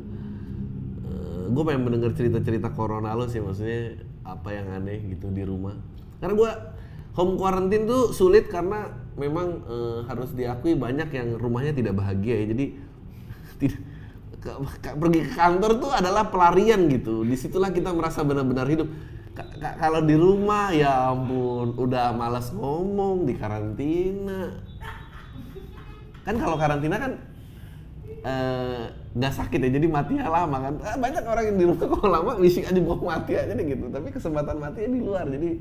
uh, 1.07 1.43
gue 1.47 1.63
pengen 1.63 1.81
mendengar 1.87 2.11
cerita-cerita 2.11 2.75
corona 2.75 3.15
lo 3.15 3.31
sih 3.31 3.39
maksudnya 3.39 3.99
apa 4.23 4.49
yang 4.55 4.67
aneh 4.71 4.99
gitu 5.15 5.31
di 5.31 5.43
rumah. 5.43 5.75
Karena 6.19 6.33
gue 6.35 6.51
home 7.13 7.35
quarantine 7.35 7.85
tuh 7.85 8.15
sulit 8.15 8.47
karena 8.47 8.91
memang 9.19 9.63
uh, 9.67 9.99
harus 10.07 10.31
diakui 10.33 10.73
banyak 10.73 11.11
yang 11.13 11.35
rumahnya 11.37 11.75
tidak 11.75 11.99
bahagia 11.99 12.43
ya. 12.43 12.45
Jadi 12.55 12.65
tidak 14.43 14.95
pergi 14.99 15.19
ke 15.23 15.33
kantor 15.39 15.71
tuh 15.79 15.91
adalah 15.91 16.27
pelarian 16.27 16.87
gitu. 16.91 17.23
Di 17.23 17.35
situlah 17.39 17.71
kita 17.71 17.95
merasa 17.95 18.23
benar-benar 18.23 18.67
hidup. 18.67 18.89
Kalau 19.57 20.05
di 20.05 20.13
rumah 20.13 20.69
ya 20.75 21.09
ampun 21.09 21.73
udah 21.73 22.13
malas 22.13 22.53
ngomong 22.53 23.25
di 23.25 23.33
karantina 23.33 24.61
kan 26.23 26.35
kalau 26.39 26.55
karantina 26.55 26.95
kan 26.95 27.11
nggak 29.13 29.33
uh, 29.33 29.37
sakit 29.43 29.59
ya 29.67 29.69
jadi 29.75 29.87
matinya 29.91 30.31
lama 30.31 30.57
kan. 30.63 30.73
Eh, 30.79 30.97
banyak 30.99 31.23
orang 31.27 31.43
yang 31.51 31.57
di 31.59 31.65
rumah 31.67 31.87
kalau 31.91 32.09
lama 32.09 32.31
bisik 32.39 32.63
aja 32.63 32.79
mau 32.79 32.95
mati 32.95 33.35
aja 33.35 33.51
nih 33.51 33.75
gitu. 33.75 33.91
Tapi 33.91 34.07
kesempatan 34.15 34.55
matinya 34.63 34.89
di 34.95 35.01
luar 35.03 35.25
jadi 35.27 35.51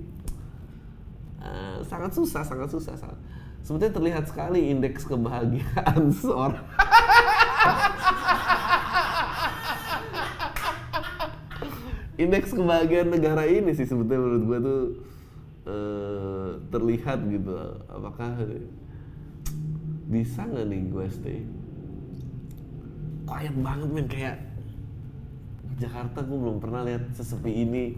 uh, 1.43 1.77
sangat 1.83 2.15
susah 2.15 2.43
sangat 2.47 2.71
susah 2.71 2.95
sangat. 2.95 3.19
Sebetulnya 3.63 3.95
terlihat 3.95 4.25
sekali 4.31 4.71
indeks 4.71 5.07
kebahagiaan 5.07 6.11
seorang. 6.23 6.67
Indeks 12.19 12.55
kebahagiaan 12.55 13.11
negara 13.11 13.43
ini 13.51 13.75
sih 13.75 13.87
sebetulnya 13.87 14.21
menurut 14.23 14.45
gue 14.47 14.59
tuh 14.63 14.81
uh, 15.67 16.51
terlihat 16.71 17.19
gitu. 17.27 17.51
Apakah 17.91 18.39
bisa 20.13 20.45
nggak 20.45 20.69
nih 20.69 20.81
gue 20.93 21.07
stay? 21.09 21.41
Quiet 23.25 23.57
banget 23.57 23.89
men. 23.89 24.05
Kayak 24.05 24.45
Jakarta 25.81 26.21
gue 26.21 26.37
belum 26.37 26.61
pernah 26.61 26.85
lihat 26.85 27.17
sesepi 27.17 27.65
ini. 27.65 27.97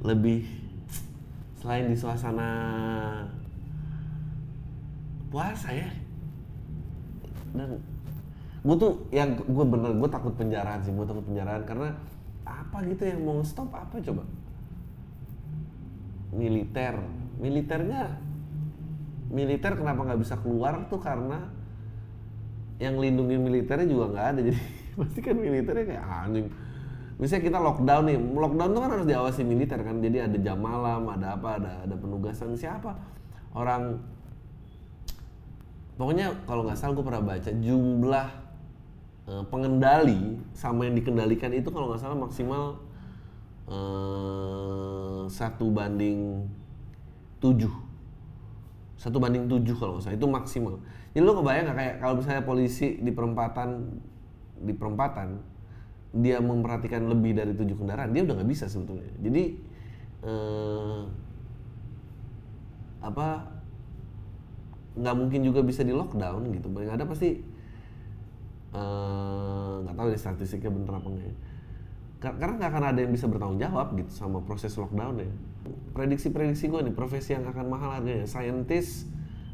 Lebih 0.00 0.48
selain 1.60 1.92
di 1.92 1.96
suasana 2.00 2.48
puasa 5.28 5.76
ya. 5.76 5.92
Dan 7.52 7.84
gue 8.64 8.76
tuh 8.80 9.04
yang 9.12 9.36
gue 9.36 9.66
bener 9.68 9.92
gue 9.92 10.08
takut 10.08 10.32
penjaraan 10.32 10.80
sih. 10.80 10.96
Gue 10.96 11.04
takut 11.04 11.28
penjaraan 11.28 11.68
karena 11.68 11.92
apa 12.48 12.80
gitu 12.88 13.04
yang 13.04 13.20
mau 13.20 13.44
stop 13.44 13.68
apa 13.76 14.00
coba? 14.00 14.24
Militer. 16.32 16.96
Militernya 17.36 18.24
militer 19.30 19.74
kenapa 19.74 20.06
nggak 20.06 20.20
bisa 20.22 20.34
keluar 20.38 20.86
tuh 20.86 21.02
karena 21.02 21.50
yang 22.76 23.00
lindungi 23.00 23.36
militernya 23.40 23.88
juga 23.88 24.04
nggak 24.12 24.26
ada. 24.36 24.40
Jadi 24.48 24.60
pasti 24.96 25.20
kan 25.20 25.36
militernya 25.36 25.84
kayak 25.84 26.04
anjing. 26.04 26.46
Misalnya 27.16 27.44
kita 27.48 27.58
lockdown 27.64 28.04
nih 28.12 28.18
lockdown 28.20 28.70
tuh 28.76 28.80
kan 28.84 28.90
harus 28.92 29.06
diawasi 29.08 29.40
militer 29.44 29.80
kan. 29.80 29.96
Jadi 30.04 30.18
ada 30.20 30.36
jam 30.36 30.58
malam 30.60 31.08
ada 31.08 31.36
apa 31.36 31.48
ada 31.56 31.72
ada 31.88 31.94
penugasan. 31.96 32.52
Siapa? 32.56 32.92
Orang 33.56 34.04
pokoknya 35.96 36.36
kalau 36.44 36.68
nggak 36.68 36.76
salah 36.76 36.92
gue 36.92 37.06
pernah 37.08 37.24
baca 37.24 37.50
jumlah 37.56 38.28
uh, 39.32 39.44
pengendali 39.48 40.36
sama 40.52 40.84
yang 40.84 40.96
dikendalikan 41.00 41.56
itu 41.56 41.72
kalau 41.72 41.88
nggak 41.88 42.02
salah 42.04 42.18
maksimal 42.20 42.64
satu 45.26 45.64
uh, 45.66 45.72
banding 45.74 46.46
tujuh 47.42 47.85
satu 49.06 49.22
banding 49.22 49.46
tujuh 49.46 49.78
kalau 49.78 49.96
nggak 49.96 50.10
salah. 50.10 50.18
Itu 50.18 50.26
maksimal. 50.26 50.82
Jadi 51.14 51.22
lo 51.22 51.32
kebayang 51.38 51.64
nggak 51.70 51.78
kayak 51.78 51.94
kalau 52.02 52.14
misalnya 52.18 52.42
polisi 52.42 52.98
di 52.98 53.14
perempatan 53.14 53.68
di 54.58 54.74
perempatan 54.74 55.38
dia 56.10 56.42
memperhatikan 56.42 57.06
lebih 57.06 57.38
dari 57.38 57.54
tujuh 57.54 57.78
kendaraan 57.78 58.10
dia 58.10 58.26
udah 58.26 58.34
nggak 58.42 58.50
bisa 58.50 58.66
sebetulnya. 58.66 59.14
Jadi 59.22 59.42
eh, 60.26 61.00
apa 62.98 63.46
nggak 64.98 65.14
mungkin 65.14 65.40
juga 65.46 65.62
bisa 65.62 65.86
di 65.86 65.94
lockdown 65.94 66.50
gitu. 66.50 66.66
Yang 66.74 66.94
ada 66.98 67.06
pasti 67.06 67.30
nggak 69.86 69.94
uh, 69.94 69.98
tahu 70.02 70.06
deh 70.10 70.20
statistiknya 70.20 70.68
bener 70.68 70.92
apa 71.00 71.08
enggak 71.08 71.26
ya. 71.30 71.36
karena 72.36 72.54
nggak 72.60 72.70
akan 72.74 72.84
ada 72.92 72.98
yang 73.00 73.12
bisa 73.14 73.24
bertanggung 73.30 73.60
jawab 73.62 73.96
gitu 73.96 74.10
sama 74.12 74.42
proses 74.44 74.74
lockdown 74.76 75.22
ya 75.22 75.30
prediksi-prediksi 75.94 76.70
gue 76.70 76.80
nih 76.90 76.94
profesi 76.94 77.34
yang 77.34 77.46
akan 77.46 77.66
mahal 77.66 77.90
harganya. 77.98 78.26
Saintis 78.26 79.06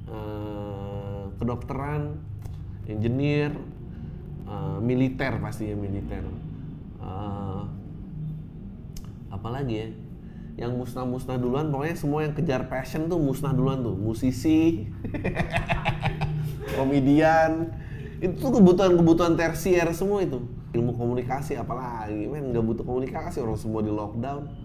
uh, 0.09 1.31
kedokteran 1.37 2.21
engineer 2.87 3.55
uh, 4.47 4.79
militer 4.79 5.39
pastinya 5.39 5.77
militer. 5.79 6.25
Uh, 7.03 7.67
apalagi 9.33 9.75
ya? 9.75 9.89
Yang 10.53 10.85
musnah-musnah 10.85 11.41
duluan 11.41 11.73
pokoknya 11.73 11.97
semua 11.97 12.29
yang 12.29 12.37
kejar 12.37 12.69
passion 12.69 13.09
tuh 13.09 13.17
musnah 13.17 13.57
duluan 13.57 13.81
tuh. 13.81 13.97
Musisi 13.97 14.87
komedian 16.77 17.73
itu 18.23 18.39
tuh 18.39 18.55
kebutuhan-kebutuhan 18.63 19.35
tersier 19.35 19.89
semua 19.97 20.23
itu. 20.23 20.45
Ilmu 20.73 20.95
komunikasi 20.97 21.57
apalagi 21.57 22.29
men 22.29 22.53
nggak 22.53 22.65
butuh 22.65 22.85
komunikasi 22.85 23.41
orang 23.45 23.59
semua 23.61 23.85
di 23.85 23.93
lockdown 23.93 24.62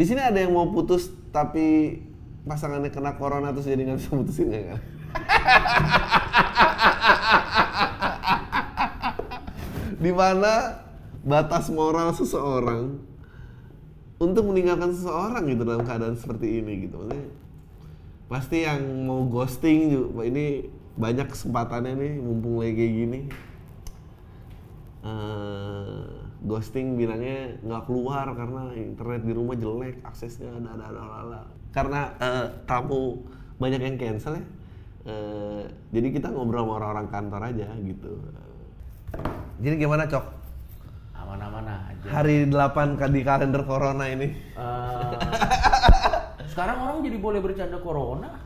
di 0.00 0.08
sini 0.08 0.24
ada 0.24 0.40
yang 0.40 0.56
mau 0.56 0.72
putus 0.72 1.12
tapi 1.28 2.00
pasangannya 2.48 2.88
kena 2.88 3.20
corona 3.20 3.52
terus 3.52 3.68
jadi 3.68 3.84
nggak 3.84 4.00
bisa 4.00 4.16
putusin 4.16 4.48
ya 4.48 4.72
kan? 4.72 4.80
Di 10.00 10.08
mana 10.16 10.80
batas 11.20 11.68
moral 11.68 12.16
seseorang 12.16 12.96
untuk 14.16 14.48
meninggalkan 14.48 14.96
seseorang 14.96 15.44
gitu 15.52 15.68
dalam 15.68 15.84
keadaan 15.84 16.16
seperti 16.16 16.64
ini 16.64 16.88
gitu. 16.88 17.04
Maksudnya 17.04 17.28
pasti 18.32 18.64
yang 18.64 18.80
mau 19.04 19.28
ghosting 19.28 19.92
juga 19.92 20.24
ini 20.24 20.64
banyak 20.96 21.28
kesempatannya 21.28 22.00
nih 22.00 22.16
mumpung 22.24 22.64
lagi 22.64 22.72
kayak 22.72 22.92
gini. 23.04 23.28
Uh, 25.04 26.19
ghosting 26.44 26.96
bilangnya 26.96 27.56
nggak 27.60 27.84
keluar 27.84 28.26
karena 28.32 28.72
internet 28.72 29.22
di 29.24 29.32
rumah 29.36 29.56
jelek 29.56 30.00
aksesnya 30.04 30.48
ada 30.56 30.70
ada 30.72 30.86
ada, 30.88 31.02
ada. 31.20 31.40
karena 31.70 32.00
uh, 32.16 32.46
tamu 32.64 33.20
banyak 33.60 33.80
yang 33.80 33.96
cancel 34.00 34.40
ya 34.40 34.44
Eh, 35.00 35.62
jadi 35.96 36.12
kita 36.12 36.28
ngobrol 36.28 36.68
sama 36.68 36.76
orang-orang 36.76 37.08
kantor 37.08 37.40
aja 37.48 37.72
gitu. 37.80 38.12
Jadi 39.64 39.74
gimana 39.80 40.04
cok? 40.04 40.24
Aman-aman 41.16 41.64
aja. 41.64 42.08
Hari 42.20 42.52
8 42.52 43.00
di 43.08 43.20
kalender 43.24 43.64
corona 43.64 44.04
ini. 44.12 44.28
Eh, 44.60 45.16
sekarang 46.52 46.84
orang 46.84 47.00
jadi 47.00 47.16
boleh 47.16 47.40
bercanda 47.40 47.80
corona. 47.80 48.44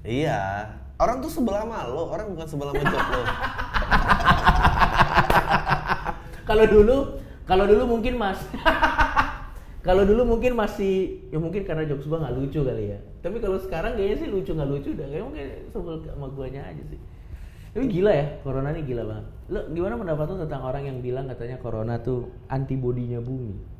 Iya. 0.00 0.72
Orang 0.96 1.20
tuh 1.20 1.28
sebelah 1.28 1.66
sama 1.66 1.84
lo, 1.92 2.08
orang 2.08 2.32
bukan 2.32 2.48
sebelah 2.48 2.72
sama 2.72 2.88
cok 2.88 3.06
lo. 3.12 3.22
Kalau 6.48 6.64
dulu, 6.66 6.96
kalau 7.42 7.64
dulu 7.66 7.98
mungkin 7.98 8.14
mas, 8.14 8.38
kalau 9.86 10.06
dulu 10.06 10.36
mungkin 10.36 10.54
masih, 10.54 11.26
ya 11.34 11.38
mungkin 11.42 11.66
karena 11.66 11.82
jokes 11.88 12.06
gua 12.06 12.22
nggak 12.22 12.36
lucu 12.38 12.60
kali 12.62 12.94
ya. 12.94 12.98
Tapi 13.18 13.42
kalau 13.42 13.58
sekarang 13.58 13.98
kayaknya 13.98 14.16
sih 14.22 14.28
lucu 14.30 14.50
nggak 14.54 14.70
lucu 14.70 14.90
dah. 14.94 15.06
Kayak 15.10 15.24
mungkin 15.26 15.46
sebel 15.74 15.94
sama 16.06 16.26
guanya 16.30 16.62
aja 16.70 16.82
sih. 16.86 17.00
Tapi 17.72 17.88
gila 17.88 18.12
ya, 18.12 18.26
corona 18.44 18.68
ini 18.76 18.84
gila 18.84 19.02
banget. 19.08 19.26
Lo 19.48 19.60
gimana 19.72 19.96
pendapat 19.96 20.24
lo 20.28 20.36
tentang 20.44 20.62
orang 20.62 20.84
yang 20.86 20.98
bilang 21.00 21.24
katanya 21.24 21.56
corona 21.56 21.96
tuh 22.04 22.28
antibodinya 22.52 23.18
bumi? 23.18 23.71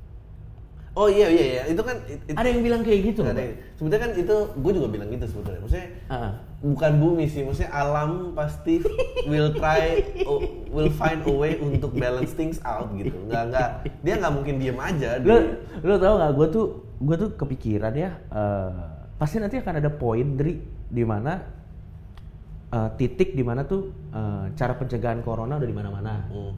Oh 0.93 1.09
iya 1.09 1.25
iya 1.27 1.45
iya, 1.51 1.63
itu 1.73 1.81
kan 1.81 1.97
it- 2.05 2.21
it- 2.23 2.37
Ada 2.37 2.49
yang 2.49 2.61
bilang 2.61 2.81
kayak 2.83 3.01
gitu 3.03 3.25
ada 3.25 3.33
loh. 3.33 3.49
sebetulnya 3.73 4.01
kan 4.03 4.11
itu 4.13 4.37
gue 4.55 4.73
juga 4.77 4.89
bilang 4.89 5.09
gitu 5.09 5.25
sebetulnya. 5.27 5.61
Maksudnya 5.61 5.89
Ah. 6.07 6.33
bukan 6.61 6.93
bumi 7.01 7.25
sih, 7.25 7.41
maksudnya 7.43 7.73
alam 7.73 8.11
pasti 8.33 8.85
will 9.25 9.57
try 9.57 10.05
oh, 10.23 10.45
will 10.69 10.93
find 10.93 11.25
a 11.25 11.33
way 11.33 11.57
untuk 11.57 11.97
balance 11.97 12.33
things 12.33 12.61
out 12.63 12.93
gitu. 12.93 13.17
Nggak 13.25 13.43
nggak 13.49 13.69
dia 13.99 14.15
nggak 14.15 14.33
mungkin 14.33 14.55
diem 14.59 14.77
aja. 14.77 15.17
Lo, 15.19 15.33
Dia- 15.33 15.49
lo 15.81 15.95
tau 15.97 16.15
gak? 16.19 16.31
Gue 16.35 16.47
tuh, 16.51 16.67
gue 16.99 17.17
tuh 17.19 17.31
kepikiran 17.35 17.93
ya. 17.95 18.11
eh, 18.29 18.71
pasti 19.17 19.37
nanti 19.39 19.57
akan 19.57 19.75
ada 19.79 19.89
poin 19.89 20.37
dari 20.37 20.61
di 20.87 21.05
mana 21.05 21.41
eh, 22.71 22.89
titik 22.97 23.33
di 23.33 23.41
mana 23.41 23.65
tuh 23.65 23.89
eh, 24.11 24.45
cara 24.53 24.77
pencegahan 24.77 25.21
corona 25.21 25.57
udah 25.57 25.65
di 25.67 25.73
mana-mana. 25.73 26.29
Hmm, 26.29 26.53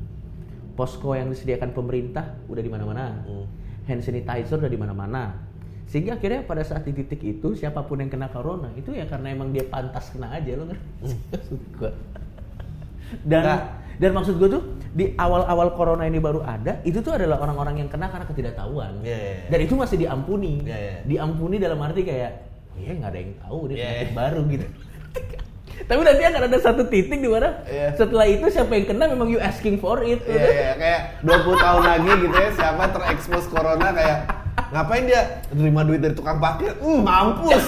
Posko 0.74 1.14
yang 1.14 1.30
disediakan 1.30 1.70
pemerintah 1.70 2.34
udah 2.44 2.58
di 2.58 2.66
mana-mana. 2.68 3.22
hmm. 3.22 3.46
Hand 3.84 4.02
sanitizer 4.02 4.56
udah 4.56 4.72
di 4.72 4.80
mana-mana. 4.80 5.36
Sehingga 5.84 6.16
akhirnya 6.18 6.42
pada 6.42 6.64
saat 6.64 6.82
di 6.88 6.96
titik 6.96 7.20
itu 7.22 7.54
siapa 7.54 7.84
pun 7.84 8.00
yang 8.00 8.10
kena 8.10 8.26
corona 8.32 8.72
itu 8.74 8.90
ya 8.90 9.06
karena 9.06 9.30
emang 9.30 9.54
dia 9.54 9.62
pantas 9.68 10.10
kena 10.10 10.32
aja 10.32 10.58
lo 10.58 10.66
maksud 10.66 11.60
gua. 11.78 11.92
Dan 13.22 13.42
Nah. 13.46 13.60
dan 14.00 14.10
maksud 14.10 14.42
gue 14.42 14.48
tuh 14.58 14.62
di 14.90 15.14
awal-awal 15.14 15.76
corona 15.78 16.02
ini 16.08 16.18
baru 16.18 16.42
ada 16.42 16.82
itu 16.82 16.98
tuh 16.98 17.14
adalah 17.14 17.38
orang-orang 17.38 17.86
yang 17.86 17.88
kena 17.92 18.10
karena 18.10 18.26
ketidaktahuan. 18.26 19.06
Iya, 19.06 19.14
iya, 19.14 19.32
iya. 19.38 19.46
Dan 19.54 19.58
itu 19.62 19.74
masih 19.78 19.96
diampuni. 20.00 20.66
Iya, 20.66 20.78
iya. 20.78 20.94
Diampuni 21.06 21.62
dalam 21.62 21.78
arti 21.78 22.02
kayak 22.02 22.32
ya 22.74 22.90
nggak 22.90 23.10
ada 23.14 23.18
yang 23.22 23.32
tahu 23.38 23.58
dia 23.70 23.76
penyakit 23.78 24.10
iya. 24.10 24.16
baru 24.18 24.40
gitu. 24.50 24.66
Tapi 25.84 26.00
nanti 26.00 26.22
akan 26.22 26.42
ada 26.44 26.58
satu 26.58 26.82
titik 26.84 27.18
di 27.18 27.26
mana 27.26 27.60
Iya. 27.64 27.92
setelah 27.94 28.24
itu 28.24 28.46
siapa 28.48 28.72
yang 28.72 28.86
kena 28.86 29.04
memang 29.06 29.28
you 29.28 29.38
asking 29.38 29.76
for 29.76 30.00
it. 30.00 30.22
Iya 30.24 30.44
iya 30.44 30.72
kayak 30.74 31.00
20 31.20 31.56
tahun 31.56 31.82
lagi 31.84 32.10
gitu 32.20 32.34
ya 32.34 32.50
siapa 32.52 32.82
terekspos 32.88 33.44
corona 33.46 33.88
kayak 33.90 34.18
ngapain 34.70 35.04
dia 35.04 35.20
terima 35.46 35.82
duit 35.82 36.00
dari 36.00 36.12
tukang 36.12 36.38
parkir? 36.38 36.72
Hmm, 36.78 37.02
mampus. 37.02 37.64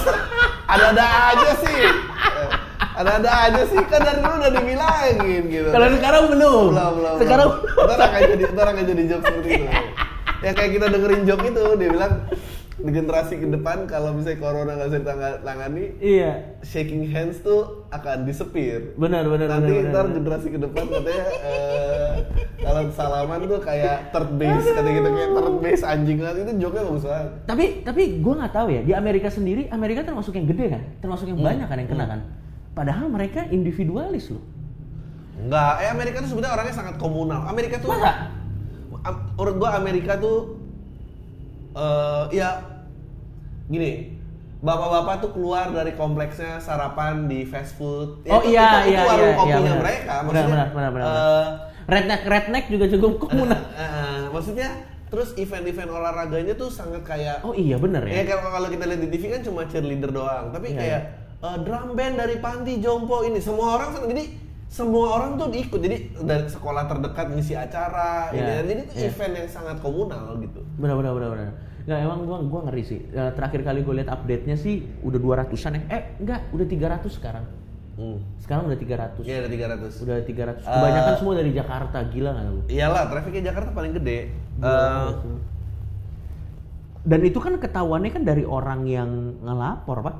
Ada-ada 0.65 1.05
aja 1.31 1.49
sih. 1.57 1.79
Ada-ada 2.97 3.29
aja 3.29 3.61
sih 3.63 3.77
kan 3.85 4.01
dari 4.01 4.19
dulu 4.19 4.35
udah 4.35 4.51
dibilangin 4.51 5.41
gitu. 5.47 5.69
Kalau 5.69 5.87
sekarang 5.93 6.23
belum. 6.27 6.65
belum 6.73 6.91
belum. 6.97 7.15
Sekarang 7.21 7.47
belum. 7.53 7.85
ntar 7.87 7.99
akan 8.03 8.21
jadi 8.27 8.43
ntar 8.51 8.67
akan 8.67 8.83
jadi 8.83 9.03
joke 9.05 9.23
seperti 9.23 9.49
itu. 9.53 9.69
Ya 10.37 10.53
kayak 10.53 10.69
kita 10.71 10.85
dengerin 10.87 11.25
joke 11.25 11.45
itu 11.45 11.63
dia 11.75 11.89
bilang 11.89 12.13
di 12.77 12.91
generasi 12.91 13.33
ke 13.35 13.49
depan 13.49 13.85
kalau 13.85 14.13
misalnya 14.13 14.37
corona 14.37 14.71
nggak 14.71 14.87
bisa 14.87 14.99
ditangani 15.01 15.85
Iya. 15.97 16.31
shaking 16.61 17.07
hands 17.07 17.41
tuh 17.41 17.89
akan 17.89 18.21
disepir. 18.23 18.93
Benar 18.93 19.25
benar 19.25 19.49
Nanti 19.51 19.73
benar. 19.73 19.89
ntar 19.89 20.05
benar. 20.05 20.15
generasi 20.15 20.47
ke 20.47 20.59
depan 20.59 20.85
katanya 20.85 21.25
eh, 21.41 22.13
kalau 22.59 22.81
salaman 22.91 23.39
tuh 23.43 23.59
kayak 23.59 24.11
third 24.11 24.29
base 24.35 24.67
kata 24.67 24.89
gitu 24.91 25.09
kayak 25.09 25.29
third 25.33 25.55
base 25.57 25.81
anjing 25.83 26.17
nanti 26.19 26.39
itu 26.39 26.53
joke 26.59 26.77
bagus 26.77 27.01
banget. 27.03 27.29
Tapi 27.45 27.65
tapi 27.81 28.01
gue 28.19 28.33
nggak 28.35 28.53
tahu 28.53 28.67
ya 28.69 28.81
di 28.83 28.93
Amerika 28.93 29.27
sendiri 29.27 29.65
Amerika 29.67 30.01
termasuk 30.03 30.31
yang 30.31 30.45
gede 30.45 30.65
kan, 30.69 30.81
termasuk 30.99 31.25
yang 31.25 31.41
Hmm. 31.41 31.49
banyak 31.49 31.65
kan 31.65 31.77
yang 31.77 31.89
kena 31.89 32.05
kan. 32.05 32.19
Padahal 32.71 33.05
mereka 33.07 33.49
individualis 33.49 34.29
loh. 34.29 34.43
Enggak, 35.35 35.73
eh 35.79 35.89
Amerika 35.89 36.17
tuh 36.19 36.29
sebenarnya 36.29 36.53
orangnya 36.53 36.75
sangat 36.75 36.95
komunal. 36.97 37.41
Amerika 37.43 37.77
tuh 37.77 37.89
Masa? 37.89 38.29
Menurut 39.33 39.55
gua 39.55 39.69
Amerika 39.73 40.17
tuh 40.17 40.56
eh 41.77 42.23
ya 42.33 42.49
gini. 43.67 44.17
Bapak-bapak 44.57 45.21
tuh 45.21 45.31
keluar 45.31 45.69
dari 45.69 45.93
kompleksnya 45.93 46.57
sarapan 46.57 47.29
di 47.29 47.45
fast 47.45 47.77
food. 47.77 48.25
Ya, 48.25 48.33
oh 48.33 48.41
itu- 48.41 48.49
iya 48.49 48.65
itu, 48.65 48.89
iya 48.89 48.99
itu 48.99 49.05
warung 49.05 49.21
iya, 49.21 49.29
iya, 49.29 49.37
kopinya 49.37 49.61
benar. 49.61 49.77
mereka. 49.77 50.13
Benar 50.17 50.25
Maksudnya, 50.25 50.49
benar 50.49 50.67
benar 50.67 50.89
benar. 50.91 51.07
eh, 51.07 51.45
redneck 51.87 52.21
redneck 52.25 52.65
juga 52.67 52.85
cukup 52.89 53.11
komunal. 53.21 53.61
Eh, 53.69 53.79
eh, 53.79 54.21
maksudnya 54.27 54.69
terus 55.07 55.29
event-event 55.35 55.87
olahraganya 55.89 56.53
tuh 56.53 56.67
sangat 56.67 56.99
kayak 57.01 57.39
Oh 57.39 57.55
iya 57.55 57.79
benar 57.79 58.03
ya 58.03 58.11
ya. 58.17 58.35
kalau 58.35 58.51
kalau 58.51 58.67
kita 58.67 58.83
lihat 58.83 58.99
di 58.99 59.09
TV 59.09 59.23
kan 59.29 59.39
cuma 59.39 59.63
cheerleader 59.63 60.11
doang 60.11 60.51
tapi 60.51 60.67
Iya, 60.67 60.75
kayak 60.75 61.01
eh, 61.39 61.57
drum 61.63 61.95
band 61.95 62.15
dari 62.17 62.35
panti 62.37 62.73
jompo 62.77 63.23
ini 63.23 63.39
semua 63.39 63.79
orang 63.79 64.03
jadi 64.03 64.23
semua 64.67 65.15
orang 65.15 65.39
tuh 65.39 65.47
diikut 65.47 65.79
jadi 65.79 65.95
dari 66.19 66.43
sekolah 66.45 66.91
terdekat 66.91 67.31
ngisi 67.31 67.55
acara 67.55 68.35
ini 68.35 68.41
Iya, 68.41 68.55
jadi 68.65 68.79
itu 68.83 68.93
iya. 68.95 69.07
event 69.07 69.33
yang 69.37 69.47
sangat 69.47 69.77
komunal 69.79 70.35
gitu 70.41 70.59
Benar 70.75 70.95
benar 70.97 71.11
benar 71.13 71.29
benar. 71.31 71.49
Nggak 71.87 71.99
emang 72.03 72.19
gua 72.27 72.37
gua 72.43 72.61
ngeri 72.67 72.83
sih. 72.83 72.99
Eh, 72.99 73.31
terakhir 73.31 73.63
kali 73.63 73.79
gue 73.79 73.95
lihat 74.03 74.11
update-nya 74.11 74.59
sih 74.59 74.83
udah 75.07 75.19
200-an 75.47 75.71
ya. 75.71 75.81
Eh 75.87 76.01
enggak, 76.19 76.51
udah 76.51 76.67
300 76.67 77.07
sekarang. 77.15 77.45
hmm. 77.95 78.19
Sekarang 78.43 78.67
udah 78.67 78.75
300. 78.75 79.23
Iya 79.23 79.35
ada 79.39 79.49
300 79.49 80.03
Udah 80.03 80.15
300. 80.19 80.67
Eh, 80.67 80.67
Kebanyakan 80.67 81.13
semua 81.15 81.33
dari 81.39 81.51
Jakarta, 81.55 81.97
gila 82.11 82.29
nggak 82.35 82.45
lu? 82.51 82.61
iyalah 82.67 83.07
trafiknya 83.07 83.55
Jakarta 83.55 83.71
paling 83.71 83.95
gede 83.95 84.35
tuh. 84.59 85.39
Dan 87.07 87.23
itu 87.23 87.39
kan 87.39 87.55
ketahuannya 87.55 88.11
kan 88.11 88.23
dari 88.27 88.43
orang 88.43 88.83
yang 88.83 89.39
ngelapor, 89.39 90.03
Pak. 90.03 90.15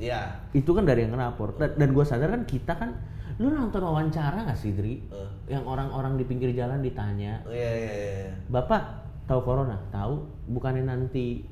Iya 0.00 0.48
Itu 0.56 0.72
kan 0.72 0.88
dari 0.88 1.04
yang 1.04 1.12
ngelapor. 1.12 1.60
Dan, 1.60 1.76
dan 1.76 1.88
gue 1.92 2.04
sadar 2.08 2.32
kan 2.32 2.48
kita 2.48 2.72
kan, 2.72 2.96
lu 3.36 3.52
nonton 3.52 3.84
wawancara 3.84 4.48
nggak 4.48 4.56
sih, 4.56 4.72
Dri? 4.72 5.04
Eh. 5.12 5.30
Yang 5.52 5.68
orang-orang 5.68 6.16
di 6.16 6.24
pinggir 6.24 6.56
jalan 6.56 6.80
ditanya, 6.80 7.44
iya 7.52 7.70
iya 7.76 7.92
iya 7.92 8.32
Bapak 8.48 9.03
tahu 9.24 9.40
corona? 9.44 9.76
Tahu? 9.92 10.14
Bukannya 10.52 10.84
nanti 10.84 11.44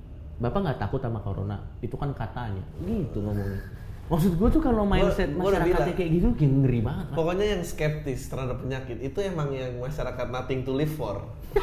Bapak 0.42 0.58
nggak 0.58 0.78
takut 0.82 0.98
sama 0.98 1.22
corona? 1.22 1.54
Itu 1.78 1.94
kan 1.94 2.10
katanya. 2.16 2.62
Gitu 2.82 3.22
ngomongnya. 3.22 3.62
Maksud 4.10 4.34
gue 4.34 4.48
tuh 4.50 4.60
kalau 4.60 4.82
mindset 4.82 5.30
gua 5.32 5.54
masyarakatnya 5.54 5.86
bilang. 5.86 5.96
kayak 5.96 6.10
gitu, 6.10 6.26
kayak 6.34 6.52
ngeri 6.58 6.80
banget. 6.82 7.06
Pak. 7.06 7.16
Pokoknya 7.16 7.46
yang 7.56 7.62
skeptis 7.62 8.20
terhadap 8.26 8.58
penyakit 8.60 8.98
itu 8.98 9.18
emang 9.22 9.48
yang 9.54 9.72
masyarakat 9.78 10.26
nothing 10.28 10.66
to 10.66 10.72
live 10.74 10.90
for. 10.90 11.22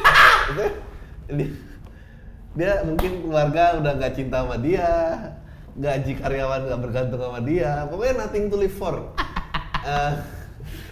itu 0.50 0.64
dia, 1.30 1.48
dia 2.56 2.72
mungkin 2.88 3.28
keluarga 3.28 3.78
udah 3.78 3.92
nggak 4.00 4.12
cinta 4.16 4.42
sama 4.42 4.56
dia, 4.58 4.88
gaji 5.76 6.12
karyawan 6.16 6.60
nggak 6.66 6.80
bergantung 6.80 7.20
sama 7.20 7.40
dia. 7.44 7.86
Pokoknya 7.86 8.14
nothing 8.26 8.44
to 8.48 8.56
live 8.56 8.76
for. 8.76 8.96
Eh, 9.80 10.12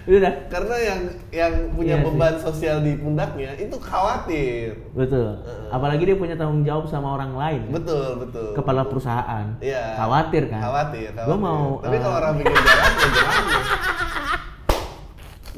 Udah 0.05 0.21
dah. 0.21 0.35
karena 0.49 0.77
yang 0.79 1.01
yang 1.29 1.53
punya 1.71 1.95
Iya 1.95 1.97
sih. 2.01 2.05
beban 2.09 2.35
sosial 2.39 2.77
di 2.81 2.93
pundaknya 2.95 3.51
itu 3.55 3.77
khawatir. 3.77 4.73
Betul. 4.93 5.39
Heeh. 5.39 5.69
Apalagi 5.69 6.03
dia 6.05 6.17
punya 6.17 6.33
tanggung 6.33 6.63
jawab 6.63 6.87
sama 6.87 7.13
orang 7.13 7.33
lain. 7.33 7.61
kan? 7.67 7.75
Betul 7.77 8.09
betul. 8.23 8.49
Kepala 8.53 8.83
perusahaan. 8.85 9.47
Iya. 9.59 9.85
Khawatir 9.95 10.43
kan? 10.49 10.61
Khawatir. 10.61 11.09
Gue 11.11 11.21
khawatir. 11.21 11.39
mau. 11.39 11.79
Tapi 11.79 11.93
eh, 11.93 12.01
kalau 12.01 12.17
orang 12.17 12.33
bikin 12.37 12.55
jalan 12.55 12.93
ya 12.95 13.09
gimana? 13.09 13.43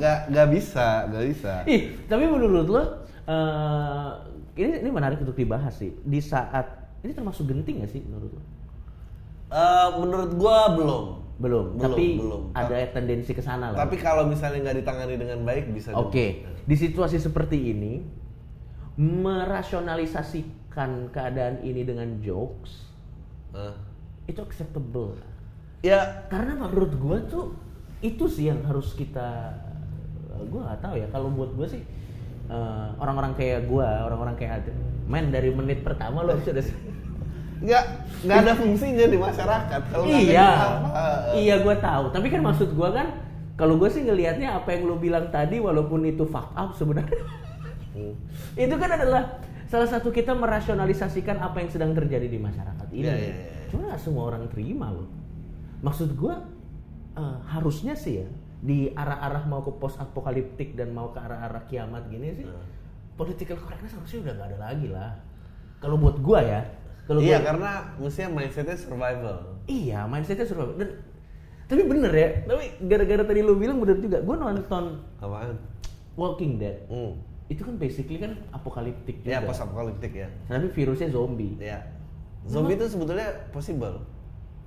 Gak, 0.00 0.18
gak 0.32 0.48
bisa, 0.48 0.86
gak 1.06 1.24
bisa. 1.28 1.52
Ih, 1.68 1.80
tapi 2.08 2.24
menurut 2.24 2.66
lo, 2.66 2.82
eh 3.26 4.08
ini 4.56 4.80
ini 4.80 4.90
menarik 4.90 5.20
untuk 5.20 5.36
dibahas 5.36 5.76
sih. 5.76 5.92
Di 6.00 6.18
saat 6.18 6.64
ini 7.00 7.12
termasuk 7.12 7.44
genting 7.44 7.84
gak 7.84 7.92
sih 7.92 8.00
menurut 8.00 8.32
lo? 8.32 8.42
Eh, 9.50 9.88
menurut 10.00 10.30
gua 10.34 10.72
belum. 10.72 11.04
Belum. 11.40 11.72
Belum, 11.72 11.80
tapi 11.80 12.20
belum. 12.20 12.42
ada 12.52 12.76
tendensi 12.92 13.32
ke 13.32 13.40
sana 13.40 13.72
lah. 13.72 13.88
Tapi 13.88 13.96
kalau 13.96 14.28
misalnya 14.28 14.68
nggak 14.68 14.84
ditangani 14.84 15.16
dengan 15.16 15.40
baik 15.40 15.72
bisa. 15.72 15.96
Oke, 15.96 16.44
di 16.44 16.76
situasi 16.76 17.16
seperti 17.16 17.72
ini, 17.72 18.04
merasionalisasikan 19.00 21.08
keadaan 21.10 21.64
ini 21.64 21.82
dengan 21.82 22.20
jokes 22.20 22.92
Eh, 23.50 23.74
itu 24.30 24.38
acceptable. 24.38 25.18
ya, 25.82 26.22
Karena 26.30 26.54
menurut 26.54 26.94
gua 27.02 27.18
tuh 27.26 27.50
itu 27.98 28.30
sih 28.30 28.46
yang 28.46 28.62
harus 28.62 28.94
kita 28.94 29.50
gua 30.46 30.70
nggak 30.70 30.80
tahu 30.80 30.94
ya 30.96 31.06
kalau 31.10 31.28
buat 31.34 31.50
gua 31.58 31.66
sih 31.66 31.82
eh, 32.46 32.88
orang-orang 33.02 33.34
kayak 33.34 33.66
gua, 33.66 34.06
orang-orang 34.06 34.38
kayak 34.38 34.62
Adri, 34.62 34.72
men 35.10 35.34
dari 35.34 35.50
menit 35.50 35.82
pertama 35.82 36.22
lo 36.22 36.38
sudah 36.38 36.62
nggak 37.60 37.84
nggak 38.24 38.38
ada 38.40 38.52
fungsinya 38.56 39.06
di 39.06 39.18
masyarakat. 39.20 39.80
Kalau 39.92 40.04
nggak 40.08 40.22
iya, 40.24 40.48
apa? 40.48 41.04
iya 41.36 41.54
gua 41.60 41.76
tahu. 41.76 42.04
Tapi 42.12 42.26
kan 42.32 42.40
maksud 42.40 42.72
gua 42.72 42.88
kan 42.92 43.06
kalau 43.56 43.76
gua 43.76 43.92
sih 43.92 44.04
ngelihatnya 44.04 44.56
apa 44.56 44.72
yang 44.72 44.88
lo 44.88 44.96
bilang 44.96 45.28
tadi 45.28 45.60
walaupun 45.60 46.08
itu 46.08 46.24
fuck 46.24 46.50
up 46.56 46.72
sebenarnya 46.74 47.20
Hmm. 47.90 48.14
itu 48.54 48.70
kan 48.78 48.86
adalah 48.86 49.42
salah 49.66 49.90
satu 49.90 50.14
kita 50.14 50.30
merasionalisasikan 50.30 51.42
apa 51.42 51.58
yang 51.58 51.74
sedang 51.74 51.90
terjadi 51.90 52.30
di 52.30 52.38
masyarakat 52.38 52.86
ini. 52.94 53.02
Iya, 53.02 53.14
iya, 53.18 53.34
iya. 53.34 53.66
Cuma 53.66 53.98
semua 53.98 54.30
orang 54.30 54.46
terima 54.46 54.94
loh. 54.94 55.10
Maksud 55.82 56.14
gua 56.14 56.38
eh, 57.18 57.38
harusnya 57.50 57.98
sih 57.98 58.22
ya 58.22 58.28
di 58.60 58.94
arah-arah 58.94 59.42
mau 59.48 59.66
ke 59.66 59.72
post 59.74 59.98
apokaliptik 59.98 60.78
dan 60.78 60.94
mau 60.94 61.10
ke 61.10 61.18
arah-arah 61.18 61.66
kiamat 61.66 62.06
gini 62.06 62.30
sih 62.30 62.46
Hmm. 62.46 62.62
political 63.18 63.56
correctness 63.58 63.96
harusnya 63.98 64.20
udah 64.22 64.32
nggak 64.38 64.48
ada 64.54 64.58
lagi 64.60 64.88
lah 64.92 65.10
kalau 65.80 65.96
buat 65.98 66.20
gua 66.20 66.40
ya 66.44 66.60
kalau 67.10 67.18
Iya 67.18 67.36
gua- 67.36 67.46
karena 67.48 67.70
mestinya 67.98 68.28
mindsetnya 68.32 68.76
survival. 68.76 69.36
iya 69.66 70.06
mindsetnya 70.06 70.46
survival 70.46 70.78
dan 70.78 70.88
tapi 71.66 71.82
bener 71.84 72.12
ya 72.12 72.28
tapi 72.44 72.64
gara-gara 72.80 73.22
tadi 73.24 73.40
lu 73.40 73.54
bilang 73.54 73.78
bener 73.78 73.98
juga 73.98 74.18
gua 74.20 74.38
nonton 74.40 75.02
Apaan? 75.18 75.58
Walking 76.14 76.56
Dead 76.56 76.86
Hmm. 76.86 77.18
itu 77.46 77.60
kan 77.60 77.74
basically 77.74 78.16
kan 78.16 78.38
apokaliptik 78.50 79.20
juga 79.20 79.30
Ya 79.32 79.42
post 79.42 79.58
apokaliptik 79.58 80.14
ya. 80.14 80.30
tapi 80.46 80.70
virusnya 80.70 81.10
zombie 81.10 81.58
Ya. 81.58 81.82
Zombie 82.42 82.72
itu 82.72 82.86
sebetulnya 82.86 83.26
possible. 83.50 84.06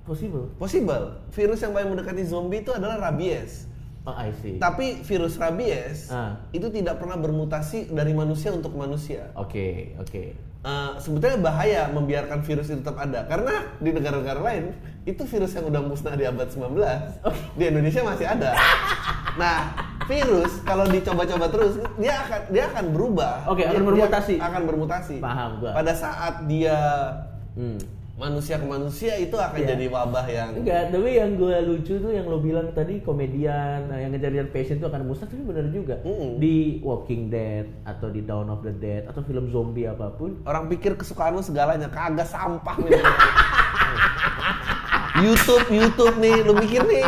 possible 0.02 0.52
Possible. 0.54 1.04
Virus 1.30 1.58
yang 1.58 1.72
paling 1.72 1.90
mendekati 1.90 2.22
zombie 2.22 2.60
itu 2.60 2.70
adalah 2.70 3.00
rabies. 3.02 3.66
Oh 4.04 4.14
I 4.14 4.30
see 4.34 4.56
Tapi 4.56 5.00
virus 5.00 5.34
rabies 5.34 6.08
Ah. 6.08 6.36
itu 6.50 6.68
tidak 6.68 6.96
pernah 6.96 7.16
bermutasi 7.16 7.88
dari 7.88 8.12
manusia 8.12 8.50
untuk 8.50 8.72
manusia. 8.72 9.32
oke 9.34 9.96
oke 9.98 10.24
Eh, 10.64 10.92
sebetulnya 10.96 11.36
bahaya 11.44 11.92
membiarkan 11.92 12.40
virus 12.40 12.72
itu 12.72 12.80
tetap 12.80 12.96
ada 12.96 13.28
karena 13.28 13.68
di 13.76 13.92
negara-negara 13.92 14.40
lain 14.40 14.72
itu 15.04 15.20
virus 15.22 15.52
yang 15.52 15.68
udah 15.68 15.84
musnah 15.84 16.16
di 16.16 16.24
abad 16.24 16.48
19 16.48 17.20
di 17.52 17.64
Indonesia 17.66 18.00
masih 18.00 18.24
ada. 18.24 18.56
Nah, 19.36 19.76
virus 20.04 20.64
kalau 20.64 20.88
dicoba-coba 20.88 21.52
terus 21.52 21.76
dia 21.96 22.16
akan 22.18 22.40
dia 22.48 22.64
akan 22.66 22.84
berubah. 22.90 23.44
Oke, 23.44 23.60
akan 23.60 23.68
Dia- 23.68 23.76
dia 23.76 23.84
bermutasi. 23.84 24.34
akan 24.40 24.62
bermutasi. 24.64 25.16
Paham 25.20 25.50
gua. 25.60 25.70
Pada 25.76 25.92
saat 25.92 26.34
dia 26.46 26.78
hmm. 27.52 27.78
Manusia 28.14 28.62
ke 28.62 28.66
manusia 28.66 29.18
itu 29.18 29.34
akan 29.34 29.58
Iya. 29.58 29.74
jadi 29.74 29.86
wabah 29.90 30.26
yang 30.30 30.50
Enggak, 30.54 30.94
tapi 30.94 31.18
yang 31.18 31.34
gue 31.34 31.56
lucu 31.66 31.98
tuh 31.98 32.14
yang 32.14 32.30
lo 32.30 32.38
bilang 32.38 32.70
tadi 32.70 33.02
komedian 33.02 33.90
nah, 33.90 33.98
yang 33.98 34.14
ngejar-ngejar 34.14 34.54
passion 34.54 34.78
tuh 34.78 34.86
akan 34.86 35.02
musnah 35.02 35.26
tapi 35.26 35.42
bener 35.42 35.66
juga 35.74 35.98
Mm-mm. 36.06 36.38
di 36.38 36.78
Walking 36.78 37.26
Dead 37.26 37.66
atau 37.82 38.14
di 38.14 38.22
Dawn 38.22 38.54
of 38.54 38.62
the 38.62 38.70
Dead 38.70 39.10
atau 39.10 39.18
film 39.26 39.50
zombie 39.50 39.90
apa 39.90 40.14
pun 40.14 40.38
orang 40.46 40.70
pikir 40.70 40.94
kesukaan 40.94 41.34
lu 41.34 41.42
segalanya 41.42 41.90
kagak 41.90 42.30
sampah. 42.30 42.78
YouTube 45.14 45.66
YouTube 45.70 46.14
nih 46.18 46.42
lu 46.42 46.54
pikir 46.58 46.82
nih 46.86 47.06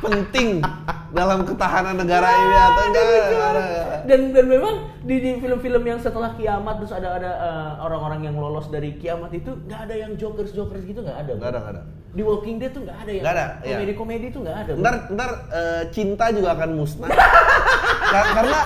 penting 0.00 0.62
dalam 1.10 1.44
ketahanan 1.48 1.96
negara 2.02 2.28
ini 2.28 2.56
atau 2.56 2.82
enggak? 2.88 4.06
dan 4.08 4.20
dan 4.32 4.46
memang 4.48 4.74
di, 5.04 5.16
di 5.20 5.30
film-film 5.40 5.82
yang 5.84 6.00
setelah 6.00 6.32
kiamat 6.36 6.80
terus 6.80 6.92
ada 6.92 7.08
ada 7.16 7.30
eh, 7.38 7.70
orang-orang 7.84 8.28
yang 8.28 8.36
lolos 8.36 8.68
dari 8.68 8.96
kiamat 8.96 9.32
itu 9.32 9.56
nggak 9.68 9.80
ada 9.88 9.94
yang 9.96 10.12
jokers 10.16 10.52
jokers 10.52 10.84
gitu 10.84 11.00
nggak 11.04 11.28
ada 11.28 11.32
Nggak 11.36 11.50
ada, 11.50 11.58
nggak 11.60 11.74
ada. 11.76 11.82
di 12.08 12.22
Walking 12.24 12.56
Dead 12.56 12.72
tuh 12.72 12.82
nggak 12.88 12.98
ada 13.04 13.10
yang 13.12 13.24
ada, 13.24 13.44
iya. 13.62 13.76
komedi 13.76 13.92
komedi 13.94 14.26
tuh 14.32 14.40
nggak 14.44 14.58
ada 14.64 14.70
Ntar 14.80 14.94
ntar 15.12 15.30
eh, 15.52 15.82
cinta 15.92 16.24
juga 16.32 16.56
akan 16.56 16.70
musnah. 16.76 17.08
Ka- 18.08 18.30
karena 18.34 18.58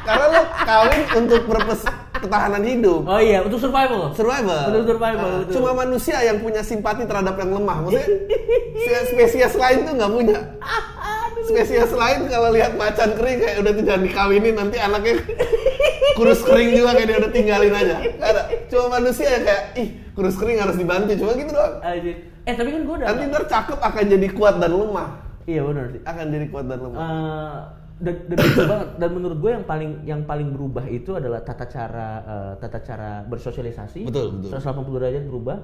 karena 0.00 0.24
lu 0.28 0.40
kawin 0.62 0.92
untuk 1.16 1.40
purpose 1.44 1.82
ketahanan 2.16 2.62
hidup. 2.62 3.02
oh 3.04 3.18
iya 3.18 3.42
untuk 3.42 3.58
survival 3.58 4.08
Survival. 4.10 4.60
Betul, 4.66 4.84
survival, 4.88 5.20
Nah, 5.22 5.38
betul. 5.42 5.52
Cuma 5.52 5.70
manusia 5.76 6.16
yang 6.20 6.38
punya 6.38 6.62
simpati 6.62 7.04
terhadap 7.04 7.34
yang 7.34 7.50
lemah. 7.52 7.76
Maksudnya 7.82 8.08
spesies- 9.06 9.54
lain 9.54 9.78
tuh 9.82 9.94
nggak 9.94 10.12
punya. 10.12 10.38
Spesies 11.38 11.92
lain 11.92 12.26
kalau 12.26 12.50
lihat 12.50 12.72
macan 12.74 13.12
kering 13.12 13.38
kayak 13.38 13.56
udah 13.60 13.72
jangan 13.76 14.02
dikawinin 14.02 14.54
nanti 14.56 14.76
anaknya 14.78 15.14
kurus 16.14 16.40
kering 16.40 16.72
juga 16.72 16.96
kayak 16.96 17.06
dia 17.06 17.16
udah 17.18 17.30
tinggalin 17.30 17.72
aja. 17.72 17.96
Ada. 18.16 18.40
Cuma 18.66 18.96
manusia 18.96 19.26
yang 19.28 19.44
kayak 19.44 19.62
ih 19.76 19.88
kurus 20.12 20.34
kering 20.34 20.58
harus 20.58 20.74
dibantu. 20.74 21.12
Cuma 21.14 21.34
gitu 21.34 21.50
doang. 21.50 21.74
Eh 22.46 22.54
tapi 22.54 22.68
kan 22.70 22.80
gue 22.80 22.94
udah 22.96 23.06
Nanti 23.06 23.22
ntar 23.26 23.44
cakep 23.44 23.78
akan 23.80 24.04
jadi 24.08 24.28
kuat 24.30 24.54
dan 24.56 24.72
lemah. 24.72 25.08
iya 25.44 25.62
benar 25.62 25.86
sih 25.88 26.00
Akan 26.00 26.26
jadi 26.28 26.46
kuat 26.48 26.64
dan 26.64 26.78
lemah. 26.80 26.98
Eh, 26.98 27.56
dan, 27.96 28.14
dan 28.26 28.36
betul 28.36 28.64
banget. 28.66 28.88
Dan 28.96 29.10
menurut 29.10 29.38
gue 29.38 29.50
yang 29.50 29.64
paling 29.64 29.90
yang 30.04 30.22
paling 30.22 30.48
berubah 30.50 30.84
itu 30.84 31.16
adalah 31.16 31.40
tata 31.40 31.64
cara 31.64 32.08
eh, 32.20 32.52
tata 32.58 32.78
cara 32.80 33.10
bersosialisasi. 33.24 34.04
Betul, 34.04 34.44
betul. 34.44 34.52
180 34.52 34.96
derajat 34.96 35.24
berubah. 35.24 35.58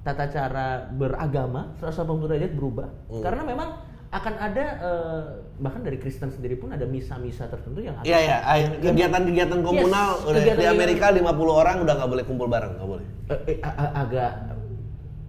Tata 0.00 0.24
cara 0.28 0.66
beragama 0.90 1.72
180 1.78 2.28
derajat 2.28 2.52
berubah. 2.52 2.88
Hmm. 3.08 3.20
karena 3.20 3.42
memang 3.42 3.68
akan 4.10 4.34
ada 4.38 4.64
eh, 4.78 5.22
bahkan 5.58 5.82
dari 5.82 5.98
Kristen 5.98 6.30
sendiri 6.30 6.54
pun 6.54 6.70
ada 6.70 6.86
misa-misa 6.86 7.48
tertentu 7.48 7.82
yang 7.82 7.98
Iya 8.00 8.18
ya, 8.18 8.36
yang- 8.54 8.78
kegiatan-kegiatan 8.80 9.58
komunal. 9.58 10.08
Yes, 10.14 10.24
udah 10.24 10.40
kegiatan 10.40 10.56
di 10.56 10.64
yang- 10.64 10.76
Amerika 10.76 11.06
50 11.10 11.24
orang 11.52 11.76
udah 11.82 11.94
nggak 11.98 12.10
boleh 12.10 12.24
kumpul 12.24 12.46
bareng, 12.46 12.72
nggak 12.78 12.88
boleh. 12.88 13.06
eh, 13.26 13.40
eh, 13.50 13.58
a- 13.60 13.92
agak 14.00 14.30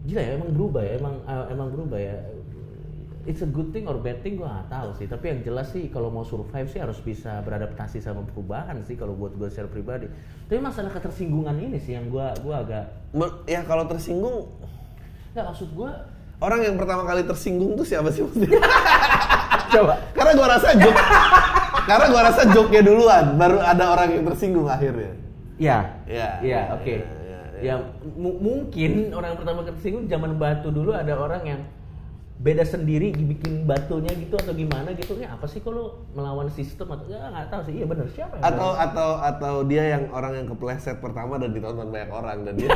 gila 0.06 0.22
ya 0.22 0.32
emang 0.38 0.50
berubah 0.54 0.82
ya 0.86 0.94
emang 0.96 1.16
eh, 1.26 1.46
emang 1.50 1.68
berubah 1.74 1.98
ya 1.98 2.16
it's 3.26 3.42
a 3.42 3.48
good 3.48 3.70
thing 3.70 3.86
or 3.86 3.98
bad 3.98 4.22
thing 4.22 4.36
gue 4.36 4.46
nggak 4.46 4.68
tahu 4.68 4.90
sih 4.94 5.06
tapi 5.06 5.26
yang 5.28 5.40
jelas 5.42 5.68
sih 5.68 5.88
kalau 5.88 6.08
mau 6.08 6.22
survive 6.22 6.66
sih 6.66 6.78
harus 6.78 6.98
bisa 7.00 7.42
beradaptasi 7.42 7.98
sama 7.98 8.22
perubahan 8.24 8.82
sih 8.82 8.94
kalau 8.94 9.14
buat 9.14 9.34
gue 9.34 9.48
secara 9.48 9.66
pribadi 9.68 10.06
tapi 10.44 10.58
masalah 10.58 10.90
ketersinggungan 10.90 11.54
ini 11.56 11.78
sih 11.78 11.94
yang 11.94 12.08
gue 12.08 12.26
gua 12.40 12.62
agak 12.62 12.86
Ya 13.44 13.62
kalau 13.62 13.86
tersinggung 13.86 14.50
nggak 15.32 15.42
maksud 15.44 15.70
gue 15.70 15.92
orang 16.38 16.62
yang 16.62 16.76
pertama 16.76 17.04
kali 17.04 17.24
tersinggung 17.24 17.74
tuh 17.74 17.84
siapa 17.84 18.08
sih 18.08 18.22
mesti? 18.22 18.46
coba 19.74 19.94
karena 20.12 20.32
gua 20.34 20.48
rasa 20.52 20.70
joke 20.74 21.02
karena 21.84 22.06
gua 22.08 22.22
rasa 22.24 22.42
joke-nya 22.48 22.82
duluan 22.82 23.26
baru 23.36 23.58
ada 23.58 23.84
orang 23.90 24.10
yang 24.12 24.24
tersinggung 24.24 24.68
akhirnya. 24.68 25.12
ya 25.56 25.78
Ya, 26.06 26.28
ya 26.40 26.60
oke 26.72 26.94
ya, 26.94 27.02
ya, 27.02 27.40
ya. 27.58 27.62
ya 27.64 27.76
mu- 28.14 28.38
mungkin 28.38 29.10
orang 29.10 29.34
yang 29.34 29.40
pertama 29.40 29.60
tersinggung 29.64 30.06
zaman 30.06 30.36
batu 30.36 30.70
dulu 30.70 30.92
ada 30.92 31.16
orang 31.16 31.42
yang 31.44 31.62
beda 32.36 32.68
sendiri 32.68 33.16
bikin 33.16 33.64
batunya 33.64 34.12
gitu 34.12 34.36
atau 34.36 34.52
gimana 34.52 34.92
gitu 34.92 35.16
ya 35.16 35.32
apa 35.32 35.48
sih 35.48 35.64
kalau 35.64 36.04
melawan 36.12 36.52
sistem 36.52 36.92
atau 36.92 37.08
ya, 37.08 37.32
nggak 37.32 37.48
tahu 37.48 37.62
sih 37.64 37.74
iya 37.80 37.86
benar 37.88 38.08
siapa 38.12 38.36
yang 38.36 38.44
Atau 38.44 38.70
atau 38.76 39.10
atau 39.24 39.54
dia 39.64 39.84
yang 39.96 40.12
orang 40.12 40.44
yang 40.44 40.48
kepleset 40.52 41.00
pertama 41.00 41.40
dan 41.40 41.56
ditonton 41.56 41.88
banyak 41.88 42.12
orang 42.12 42.44
dan 42.44 42.54
dia 42.60 42.76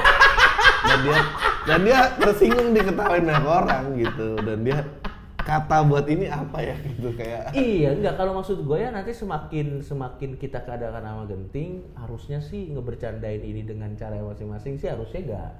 dan 0.87 0.97
dia 1.03 1.19
dan 1.67 1.79
dia 1.83 1.99
tersinggung 2.15 2.71
diketawain 2.71 3.27
banyak 3.27 3.47
orang 3.47 3.83
gitu 3.99 4.39
dan 4.39 4.63
dia 4.63 4.79
kata 5.43 5.77
buat 5.81 6.05
ini 6.05 6.29
apa 6.29 6.61
ya 6.61 6.77
gitu 6.77 7.09
kayak. 7.17 7.57
Iya, 7.57 7.97
enggak 7.97 8.21
kalau 8.21 8.37
maksud 8.37 8.61
gue 8.61 8.77
ya 8.77 8.93
nanti 8.93 9.17
semakin 9.17 9.81
semakin 9.81 10.37
kita 10.37 10.61
keadaan 10.61 11.01
nama 11.01 11.25
genting, 11.25 11.89
harusnya 11.97 12.37
sih 12.37 12.69
ngebercandain 12.69 13.41
ini 13.41 13.65
dengan 13.65 13.89
cara 13.97 14.21
masing-masing 14.21 14.77
sih 14.77 14.85
harusnya 14.93 15.19
enggak 15.25 15.51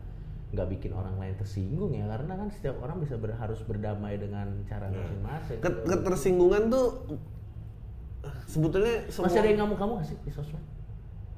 nggak 0.50 0.68
bikin 0.68 0.92
orang 0.92 1.14
lain 1.16 1.36
tersinggung 1.36 1.94
ya 1.94 2.10
karena 2.10 2.34
kan 2.36 2.50
setiap 2.50 2.82
orang 2.82 2.98
bisa 2.98 3.16
ber- 3.16 3.38
harus 3.38 3.62
berdamai 3.62 4.18
dengan 4.18 4.50
cara 4.66 4.90
masing-masing. 4.90 5.60
Ket- 5.60 5.86
ketersinggungan 5.86 6.64
tuh 6.68 6.88
sebetulnya 8.46 9.06
semua 9.08 9.30
Masih 9.30 9.40
ada 9.40 9.48
yang 9.48 9.60
nggak 9.96 10.04
sih 10.04 10.18
di 10.20 10.32
sosmed 10.34 10.66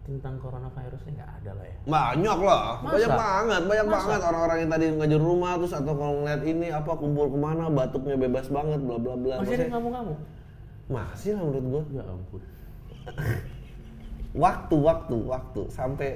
tentang 0.02 0.40
coronavirusnya 0.40 1.12
nggak 1.14 1.32
ada 1.38 1.52
lah 1.54 1.66
ya. 1.68 1.78
banyak 1.86 2.40
lah 2.42 2.64
Masa? 2.80 2.90
banyak 2.90 3.12
banget 3.14 3.62
banyak 3.70 3.86
Masa? 3.86 3.96
banget 4.02 4.22
orang-orang 4.26 4.58
yang 4.58 4.72
tadi 4.72 4.86
di 5.06 5.18
rumah 5.20 5.52
terus 5.62 5.74
atau 5.74 5.94
kalau 5.94 6.14
ngeliat 6.18 6.42
ini 6.44 6.68
apa 6.70 6.92
kumpul 6.96 7.26
ke 7.28 7.38
mana 7.38 7.64
batuknya 7.70 8.16
bebas 8.18 8.48
banget 8.48 8.80
bla 8.80 8.98
bla 8.98 9.14
bla 9.14 9.36
Masih 9.38 9.54
ada 9.54 9.62
yang 9.62 9.74
ngamuk-ngamuk? 9.76 10.20
masih 10.90 11.30
lah 11.32 11.42
menurut 11.42 11.66
gua 11.66 11.82
Ya 11.92 12.04
ampun. 12.04 12.42
waktu 14.44 14.76
waktu 14.78 15.16
waktu 15.22 15.62
sampai 15.70 16.10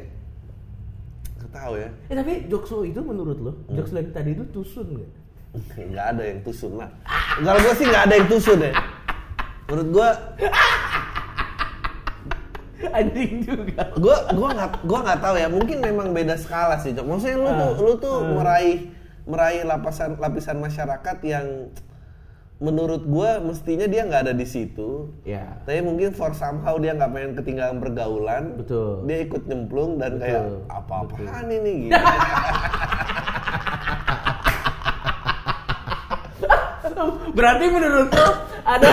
nggak 1.46 1.54
tahu 1.62 1.74
ya. 1.78 1.90
Eh 2.10 2.16
tapi 2.18 2.34
jokes 2.50 2.70
lo 2.74 2.82
itu 2.82 3.00
menurut 3.06 3.38
lo, 3.38 3.52
jokes 3.70 3.94
lo 3.94 4.02
yang 4.02 4.10
tadi 4.10 4.34
itu 4.34 4.46
tusun 4.50 4.88
nggak? 4.98 5.12
nggak 5.94 6.06
ada 6.18 6.24
yang 6.26 6.40
tusun 6.42 6.72
lah. 6.82 6.90
Kalau 7.38 7.60
gua 7.62 7.74
sih 7.78 7.86
nggak 7.86 8.04
ada 8.10 8.14
yang 8.18 8.28
tusun 8.28 8.60
ya. 8.66 8.74
Menurut 9.70 9.90
gua 9.94 10.10
Anjing 12.96 13.44
juga. 13.46 13.84
gua 13.98 14.18
gua 14.34 14.50
nggak 14.58 14.72
gua 14.90 15.00
nggak 15.06 15.20
tahu 15.22 15.36
ya. 15.38 15.48
Mungkin 15.48 15.78
memang 15.86 16.08
beda 16.12 16.36
skala 16.42 16.82
sih 16.82 16.98
Cok. 16.98 17.06
maksudnya 17.06 17.38
lu 17.38 17.50
tuh 17.54 17.72
lu 17.78 17.94
tuh 18.02 18.18
meraih 18.36 18.90
meraih 19.26 19.62
lapisan 19.66 20.18
lapisan 20.18 20.58
masyarakat 20.62 21.18
yang 21.26 21.46
menurut 22.56 23.04
gua 23.04 23.44
mestinya 23.44 23.84
dia 23.84 24.08
nggak 24.08 24.32
ada 24.32 24.34
di 24.34 24.48
situ 24.48 25.12
Ya. 25.28 25.60
tapi 25.68 25.84
mungkin 25.84 26.16
for 26.16 26.32
somehow 26.32 26.80
dia 26.80 26.96
nggak 26.96 27.12
pengen 27.12 27.32
ketinggalan 27.36 27.78
pergaulan 27.84 28.44
Betul. 28.56 29.04
dia 29.04 29.18
ikut 29.28 29.44
nyemplung 29.44 30.00
dan 30.00 30.16
Betul. 30.16 30.24
kayak 30.24 30.44
apa-apaan 30.72 31.46
ini 31.52 31.74
gitu 31.92 32.00
Berarti 37.36 37.66
menurut 37.68 38.10
lo 38.16 38.28
ada 38.64 38.88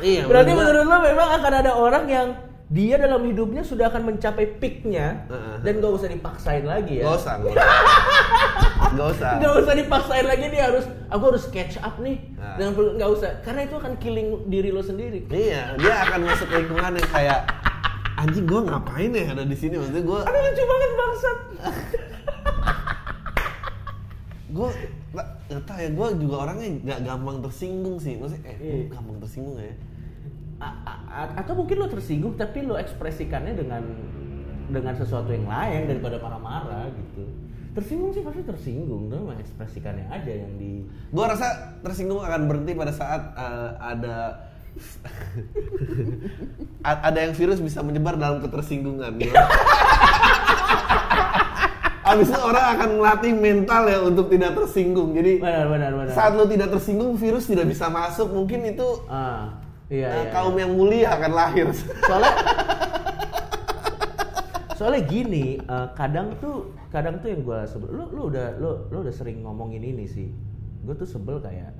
iya 0.00 0.24
Berarti 0.24 0.50
menurut 0.56 0.84
lo 0.88 0.96
memang 1.04 1.28
akan 1.36 1.52
ada 1.52 1.72
orang 1.76 2.04
yang 2.08 2.28
dia 2.70 2.94
dalam 2.94 3.26
hidupnya 3.26 3.66
sudah 3.66 3.90
akan 3.90 4.14
mencapai 4.14 4.46
peaknya 4.46 5.26
Heeh. 5.26 5.56
dan 5.66 5.82
gak 5.82 5.90
usah 5.90 6.06
dipaksain 6.06 6.62
lagi 6.62 7.02
ya. 7.02 7.10
Gak 7.10 7.16
usah, 7.18 7.32
gak 7.36 7.50
usah. 7.50 7.66
Gak 8.96 9.08
usah. 9.10 9.30
Gak 9.42 9.54
usah 9.58 9.74
dipaksain 9.74 10.26
lagi 10.26 10.46
dia 10.48 10.62
harus 10.70 10.86
aku 11.10 11.34
harus 11.34 11.44
catch 11.50 11.82
up 11.82 11.98
nih. 11.98 12.16
Nah. 12.38 12.54
Dan 12.56 12.72
nggak 12.74 13.10
usah 13.10 13.42
karena 13.42 13.66
itu 13.66 13.74
akan 13.74 13.92
killing 13.98 14.28
diri 14.46 14.70
lo 14.70 14.80
sendiri. 14.80 15.26
Iya, 15.28 15.74
dia 15.76 15.94
akan 16.06 16.20
masuk 16.24 16.48
lingkungan 16.48 16.94
yang 16.94 17.10
kayak 17.10 17.40
anjing 18.16 18.46
gue 18.46 18.60
ngapain 18.62 19.10
ya 19.10 19.24
ada 19.30 19.42
di 19.42 19.56
sini 19.56 19.74
maksudnya 19.74 20.02
gue 20.02 20.20
Aduh 20.22 20.40
lucu 20.40 20.62
banget 20.62 20.90
bangsat. 20.94 21.38
gue 24.50 24.68
nggak 25.10 25.62
tahu 25.66 25.78
ya 25.78 25.90
gue 25.90 26.06
juga 26.18 26.36
orangnya 26.42 26.68
nggak 26.82 27.00
gampang 27.02 27.36
tersinggung 27.38 27.96
sih 27.98 28.18
maksudnya 28.18 28.50
eh 28.50 28.56
Iya. 28.58 28.74
gua 28.82 28.86
gampang 28.94 29.16
tersinggung 29.22 29.56
ya 29.58 29.74
atau 31.40 31.56
mungkin 31.56 31.80
lo 31.80 31.88
tersinggung 31.88 32.36
tapi 32.36 32.68
lo 32.68 32.76
ekspresikannya 32.76 33.56
dengan 33.56 33.80
dengan 34.70 34.94
sesuatu 34.94 35.32
yang 35.32 35.48
lain 35.48 35.88
daripada 35.88 36.20
marah-marah 36.20 36.92
gitu 36.92 37.24
tersinggung 37.72 38.12
sih 38.12 38.20
pasti 38.20 38.44
tersinggung 38.44 39.08
tapi 39.08 39.24
memang 39.24 39.40
ekspresikannya 39.40 40.04
aja 40.12 40.32
yang 40.44 40.52
di 40.60 40.84
gue 40.86 41.24
rasa 41.24 41.80
tersinggung 41.80 42.20
akan 42.20 42.50
berhenti 42.50 42.76
pada 42.76 42.92
saat 42.92 43.32
eh, 43.34 43.70
ada 43.80 44.16
ada 47.10 47.18
yang 47.18 47.34
virus 47.34 47.58
bisa 47.58 47.82
menyebar 47.82 48.14
dalam 48.14 48.38
ketersinggungan 48.38 49.18
ya. 49.18 49.34
Abis 52.10 52.30
itu 52.30 52.38
orang 52.38 52.78
akan 52.78 53.02
melatih 53.02 53.34
mental 53.34 53.82
ya 53.90 53.98
untuk 54.02 54.30
tidak 54.30 54.54
tersinggung. 54.54 55.10
Jadi 55.10 55.42
benar 55.42 55.66
benar 55.66 55.90
benar 55.90 56.14
saat 56.14 56.38
lo 56.38 56.46
tidak 56.46 56.70
tersinggung, 56.70 57.18
virus 57.18 57.50
tidak 57.50 57.66
bisa 57.66 57.90
masuk. 57.90 58.30
Mungkin 58.30 58.62
itu 58.74 58.86
ah 59.10 59.69
iya, 59.90 60.08
eh, 60.08 60.16
iya, 60.24 60.32
kaum 60.32 60.54
iya. 60.56 60.62
yang 60.64 60.72
mulia 60.72 61.08
akan 61.18 61.32
lahir. 61.34 61.66
soalnya 62.06 62.32
soalnya 64.78 65.02
gini 65.04 65.60
eh, 65.60 65.86
kadang 65.92 66.32
tuh 66.40 66.72
kadang 66.88 67.20
tuh 67.20 67.28
yang 67.28 67.44
gue 67.44 67.58
sebel 67.68 67.88
lu 67.92 68.04
lu 68.10 68.22
udah 68.32 68.56
lu 68.56 68.70
lu 68.88 68.96
udah 69.04 69.12
sering 69.12 69.44
ngomongin 69.44 69.84
ini 69.84 70.08
sih 70.08 70.32
gue 70.80 70.94
tuh 70.96 71.04
sebel 71.04 71.36
kayak 71.38 71.76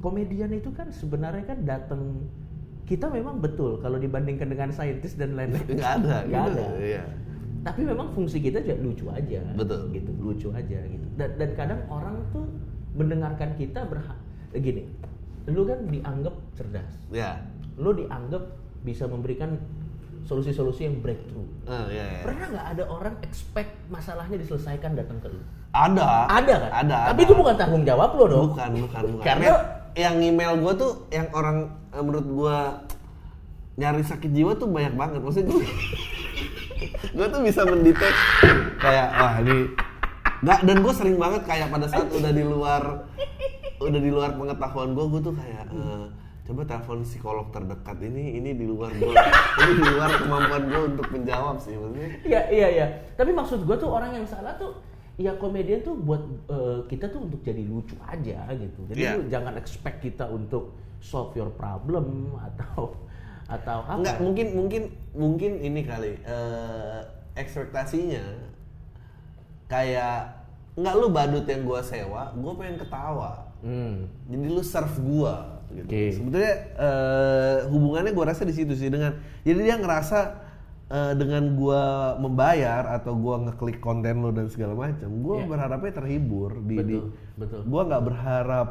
komedian 0.00 0.50
itu 0.50 0.72
kan 0.72 0.88
sebenarnya 0.88 1.44
kan 1.44 1.58
datang 1.62 2.24
kita 2.88 3.06
memang 3.06 3.38
betul 3.38 3.78
kalau 3.78 4.00
dibandingkan 4.00 4.48
dengan 4.50 4.72
saintis 4.72 5.14
dan 5.14 5.36
lain-lain 5.36 5.62
Nggak 5.76 5.92
ada. 6.02 6.16
nggak 6.24 6.44
gitu. 6.48 6.64
ada 6.64 6.66
Iya. 6.80 7.04
tapi 7.62 7.80
memang 7.86 8.08
fungsi 8.10 8.42
kita 8.42 8.58
juga 8.64 8.76
lucu 8.82 9.06
aja 9.12 9.40
Betul. 9.54 9.80
gitu 9.94 10.10
lucu 10.18 10.48
aja 10.50 10.78
gitu 10.82 11.06
dan, 11.14 11.30
dan 11.38 11.50
kadang 11.54 11.80
orang 11.86 12.16
tuh 12.34 12.48
mendengarkan 12.96 13.54
kita 13.54 13.86
berhak 13.86 14.18
gini 14.56 14.88
lu 15.44 15.62
kan 15.64 15.78
dianggap 15.84 16.34
cerdas 16.54 16.92
Ya. 17.08 17.42
lu 17.74 17.90
dianggap 17.92 18.42
bisa 18.82 19.06
memberikan 19.06 19.58
solusi-solusi 20.22 20.86
yang 20.86 20.98
breakthrough. 20.98 21.46
Eh, 21.64 21.84
iya, 21.90 22.04
iya. 22.08 22.20
Pernah 22.22 22.46
nggak 22.48 22.66
ada 22.72 22.84
orang 22.86 23.14
expect 23.20 23.74
masalahnya 23.88 24.38
diselesaikan 24.38 24.94
datang 24.94 25.18
ke 25.18 25.26
lu? 25.26 25.42
Ada. 25.72 26.30
Ada 26.30 26.54
kan? 26.58 26.70
Ada. 26.86 26.98
Tapi 27.10 27.16
ada. 27.16 27.26
itu 27.26 27.34
bukan 27.34 27.54
tanggung 27.56 27.82
jawab 27.82 28.14
lo 28.14 28.24
dong. 28.26 28.48
Bukan, 28.54 28.70
bukan, 28.80 29.02
bukan. 29.10 29.24
Karena- 29.24 29.46
Yang- 29.48 29.66
yang 29.92 30.16
email 30.24 30.52
gue 30.56 30.72
tuh, 30.74 30.92
yang 31.08 31.26
orang 31.32 31.58
eh, 31.90 32.00
menurut 32.00 32.24
gue 32.24 32.56
nyari 33.74 34.02
sakit 34.02 34.30
jiwa 34.30 34.54
tuh 34.54 34.66
banyak 34.66 34.94
banget. 34.94 35.20
Maksudnya 35.20 35.50
gue, 35.50 35.64
gue 37.16 37.26
tuh 37.26 37.40
bisa 37.40 37.60
mendetek 37.64 38.14
kayak 38.78 39.06
wah 39.12 39.34
ini 39.38 39.56
nggak 40.40 40.58
dan 40.60 40.76
gue 40.76 40.92
sering 40.92 41.16
banget 41.16 41.42
kayak 41.44 41.66
pada 41.68 41.86
saat 41.86 42.06
udah 42.08 42.30
di 42.30 42.42
luar 42.42 43.06
udah 43.84 44.00
di 44.00 44.10
luar 44.10 44.30
pengetahuan 44.32 44.90
gue, 44.92 45.04
gue 45.08 45.20
tuh 45.22 45.34
kayak 45.34 45.66
eh, 45.70 46.06
coba 46.42 46.62
telepon 46.66 47.00
psikolog 47.02 47.46
terdekat 47.50 47.98
ini 48.02 48.36
ini 48.36 48.50
di 48.52 48.66
luar 48.66 48.90
gue 48.90 49.14
ini 49.62 49.72
di 49.78 49.84
luar 49.88 50.10
kemampuan 50.18 50.62
gue 50.66 50.82
untuk 50.90 51.06
menjawab 51.10 51.56
sih 51.56 51.74
maksudnya 51.74 52.08
Iya 52.22 52.40
iya 52.50 52.68
iya. 52.68 52.86
Tapi 53.14 53.30
maksud 53.30 53.62
gue 53.62 53.76
tuh 53.78 53.86
orang 53.86 54.18
yang 54.18 54.26
salah 54.26 54.54
tuh 54.58 54.74
ya 55.20 55.36
komedian 55.36 55.84
tuh 55.84 55.94
buat 55.94 56.22
eh, 56.50 56.78
kita 56.88 57.06
tuh 57.08 57.30
untuk 57.30 57.40
jadi 57.42 57.62
lucu 57.62 57.94
aja 58.02 58.48
gitu. 58.54 58.80
Jadi 58.90 59.00
Iya. 59.00 59.12
lu 59.18 59.22
jangan 59.30 59.54
expect 59.54 60.02
kita 60.02 60.26
untuk 60.26 60.74
solve 60.98 61.30
your 61.34 61.50
problem 61.54 62.04
atau 62.50 62.94
atau 63.46 63.78
apa? 63.84 64.00
Enggak, 64.00 64.16
mungkin 64.18 64.46
mungkin 64.56 64.82
mungkin 65.12 65.52
ini 65.60 65.80
kali 65.84 66.16
eh 66.24 67.00
ekspektasinya 67.32 68.24
kayak 69.68 70.28
enggak 70.76 70.94
lu 70.96 71.08
badut 71.12 71.44
yang 71.44 71.62
gua 71.64 71.80
sewa, 71.84 72.32
gua 72.36 72.52
pengen 72.56 72.80
ketawa. 72.80 73.41
Hmm. 73.62 74.10
Jadi 74.26 74.46
lu 74.46 74.60
serve 74.60 74.98
gua 74.98 75.62
gitu. 75.70 75.86
Oke. 75.86 76.04
Sebetulnya 76.12 76.54
eh, 76.74 77.56
hubungannya 77.66 78.10
gua 78.10 78.26
rasa 78.28 78.42
di 78.42 78.52
situ 78.52 78.74
sih 78.74 78.86
dengan 78.86 79.14
jadi 79.40 79.58
dia 79.62 79.76
ngerasa 79.78 80.18
eh, 80.88 81.12
dengan 81.14 81.54
gua 81.54 81.82
membayar 82.16 82.90
atau 82.92 83.14
gua 83.14 83.38
ngeklik 83.40 83.78
konten 83.78 84.18
lo 84.18 84.30
dan 84.30 84.46
segala 84.46 84.74
macam, 84.74 85.08
gua 85.18 85.40
Iya. 85.40 85.46
berharapnya 85.46 85.92
terhibur 85.94 86.50
di, 86.60 86.76
di 86.76 86.96
Betul, 86.98 87.10
betul. 87.38 87.60
gua 87.64 87.82
nggak 87.86 88.02
berharap 88.04 88.68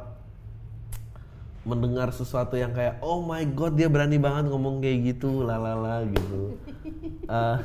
mendengar 1.62 2.10
sesuatu 2.10 2.54
yang 2.54 2.73
kayak 2.73 2.97
oh 2.99 3.21
my 3.21 3.45
god 3.47 3.73
dia 3.73 3.86
berani 3.86 4.17
banget 4.17 4.49
ngomong 4.49 4.82
kayak 4.82 5.13
gitu 5.13 5.41
lalala 5.41 6.04
gitu 6.06 6.58
Eh, 7.32 7.58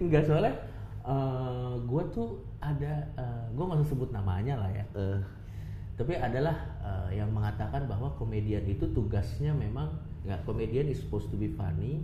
Enggak 0.00 0.24
soalnya 0.24 0.54
eh 1.02 1.51
gue 1.84 2.02
tuh 2.10 2.28
ada 2.62 3.06
gue 3.50 3.64
nggak 3.64 3.82
usah 3.82 3.90
sebut 3.90 4.10
namanya 4.10 4.62
lah 4.62 4.70
ya. 4.70 4.84
eh, 4.94 5.18
Tapi 5.92 6.16
adalah 6.16 6.56
eh, 6.80 7.20
yang 7.20 7.30
mengatakan 7.30 7.84
bahwa 7.84 8.10
komedian 8.16 8.64
itu 8.64 8.88
tugasnya 8.90 9.52
memang 9.52 9.92
nggak 10.24 10.42
komedian 10.48 10.88
is 10.88 11.02
supposed 11.02 11.28
to 11.28 11.36
be 11.36 11.50
funny, 11.52 12.00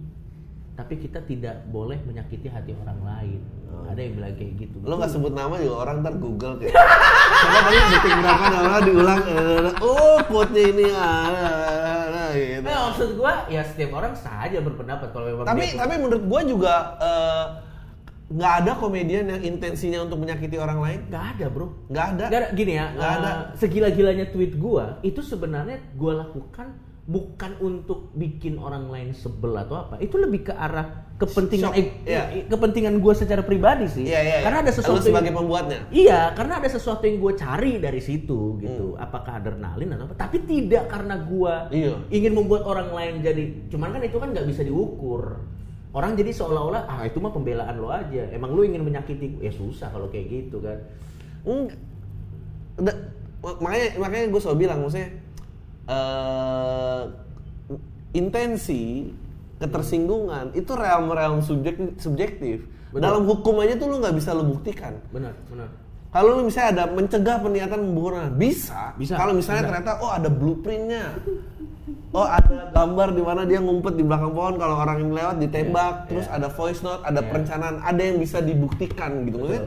tapi 0.75 0.99
kita 0.99 1.23
tidak 1.25 1.62
boleh 1.71 1.97
menyakiti 2.05 2.51
hati 2.51 2.75
orang 2.75 3.01
lain. 3.03 3.41
Ada 3.88 4.01
yang 4.01 4.12
bilang 4.21 4.35
kayak 4.37 4.53
gitu. 4.59 4.77
lo 4.83 4.95
nggak 4.97 5.12
sebut 5.12 5.33
nama 5.33 5.55
juga 5.61 5.77
orang 5.87 5.97
ntar 6.05 6.14
google 6.17 6.57
kayak 6.57 6.73
coba 6.73 7.59
tadi 7.69 7.79
detik 7.93 8.14
berapa 8.21 8.45
nama 8.49 8.77
diulang 8.85 9.23
eh, 9.29 9.71
oh 9.85 10.19
quote-nya 10.25 10.62
ini 10.73 10.85
ah, 10.93 11.05
ah, 11.05 12.05
ah, 12.09 12.31
gitu. 12.33 12.64
Nah, 12.64 12.81
maksud 12.93 13.11
gue 13.17 13.33
ya 13.53 13.62
setiap 13.64 13.91
orang 13.97 14.12
sah 14.17 14.49
aja 14.49 14.59
berpendapat 14.61 15.09
kalau 15.12 15.27
memang 15.29 15.45
tapi 15.47 15.77
tapi 15.77 15.95
menurut 16.01 16.25
gua 16.29 16.41
juga 16.45 16.75
eh, 17.01 17.45
nggak 18.29 18.53
ada 18.61 18.73
komedian 18.77 19.25
yang 19.27 19.41
intensinya 19.43 20.05
untuk 20.05 20.21
menyakiti 20.21 20.61
orang 20.61 20.79
lain 20.79 21.01
nggak 21.09 21.25
ada 21.33 21.47
bro. 21.49 21.73
nggak 21.88 22.07
ada 22.12 22.25
ada, 22.29 22.38
gini 22.53 22.77
ya, 22.77 22.93
Nggak 22.93 23.12
ada. 23.14 23.29
eh, 23.29 23.37
segila-gilanya 23.57 24.27
tweet 24.29 24.53
gua 24.55 25.01
itu 25.01 25.25
sebenarnya 25.25 25.81
gua 25.97 26.23
lakukan 26.23 26.77
bukan 27.09 27.57
untuk 27.59 28.12
bikin 28.12 28.61
orang 28.61 28.93
lain 28.93 29.17
sebel 29.17 29.57
atau 29.57 29.81
apa. 29.81 29.97
Itu 29.97 30.21
lebih 30.21 30.45
ke 30.45 30.53
arah 30.53 31.09
kepentingan 31.17 31.73
Shock, 31.73 31.81
eh, 31.81 31.88
eh, 32.05 32.45
kepentingan 32.45 33.01
gua 33.01 33.17
secara 33.17 33.41
pribadi 33.41 33.88
sih. 33.88 34.05
Iya, 34.05 34.21
iya, 34.21 34.35
iya. 34.37 34.45
Karena 34.45 34.59
ada 34.61 34.69
Lu 34.69 34.77
sesuatu 34.77 35.01
sebagai 35.01 35.33
yang- 35.33 35.38
pembuatnya 35.41 35.79
Iya, 35.88 36.21
karena 36.37 36.61
ada 36.61 36.69
sesuatu 36.69 37.03
yang 37.03 37.17
gue 37.19 37.33
cari 37.35 37.81
dari 37.81 37.99
situ 37.99 38.61
gitu. 38.61 38.93
Hmm. 38.93 39.01
Apakah 39.01 39.41
adrenalin 39.41 39.88
atau 39.91 40.05
apa? 40.05 40.21
Tapi 40.21 40.45
tidak 40.45 40.85
karena 40.87 41.17
gua 41.17 41.73
Iya. 41.73 41.97
ingin 42.12 42.37
membuat 42.37 42.69
orang 42.69 42.93
lain 42.93 43.25
jadi. 43.25 43.73
Cuman 43.73 43.88
kan 43.88 44.05
itu 44.05 44.17
kan 44.21 44.29
nggak 44.29 44.45
bisa 44.45 44.61
diukur. 44.62 45.49
Orang 45.99 46.15
jadi 46.15 46.31
seolah-olah 46.31 46.87
ah 46.87 47.03
itu 47.03 47.19
mah 47.19 47.35
pembelaan 47.35 47.75
lo 47.75 47.91
aja. 47.91 48.31
Emang 48.31 48.55
lu 48.55 48.63
ingin 48.63 48.87
menyakiti 48.87 49.35
ya 49.43 49.51
susah 49.51 49.91
kalau 49.91 50.07
kayak 50.07 50.31
gitu 50.31 50.63
kan. 50.63 50.79
Enggak. 51.43 51.75
Udah, 52.79 52.95
makanya 53.59 53.89
makanya 53.99 54.25
gue 54.31 54.41
selalu 54.41 54.59
bilang 54.63 54.79
maksudnya 54.87 55.11
eh 55.91 57.03
intensi 58.15 59.11
ketersinggungan 59.59 60.55
itu 60.55 60.71
realm-realm 60.71 61.43
subjek- 61.43 61.99
subjektif. 61.99 62.63
Betul. 62.95 63.03
Dalam 63.03 63.23
hukum 63.27 63.59
aja 63.59 63.75
tuh 63.75 63.91
lu 63.91 63.99
nggak 63.99 64.15
bisa 64.15 64.31
lu 64.33 64.47
buktikan. 64.55 64.95
Benar, 65.11 65.35
benar. 65.51 65.69
Kalau 66.09 66.41
lu 66.41 66.49
misalnya 66.49 66.69
ada 66.73 66.85
mencegah 66.89 67.37
peniatan 67.43 67.81
pembunuhan, 67.85 68.33
bisa. 68.33 68.97
Bisa, 68.97 69.19
Kalau 69.19 69.37
misalnya 69.37 69.67
bisa. 69.67 69.71
ternyata 69.75 69.93
oh 70.01 70.09
ada 70.09 70.31
blueprintnya, 70.33 71.05
oh 72.11 72.24
ada 72.24 72.70
gambar 72.70 73.09
di 73.12 73.22
mana 73.22 73.42
dia 73.42 73.59
ngumpet 73.59 73.94
di 73.94 74.03
belakang 74.03 74.33
pohon 74.33 74.55
kalau 74.57 74.77
orang 74.77 74.98
yang 75.01 75.12
lewat 75.12 75.37
ditembak, 75.38 75.94
Iya, 75.94 76.07
terus 76.09 76.27
iya. 76.27 76.37
ada 76.37 76.48
voice 76.48 76.81
note, 76.81 77.03
ada 77.03 77.20
Iya. 77.20 77.29
perencanaan, 77.29 77.77
ada 77.81 78.01
yang 78.01 78.16
bisa 78.16 78.38
dibuktikan 78.40 79.11
gitu. 79.24 79.38
Maksudnya, 79.38 79.62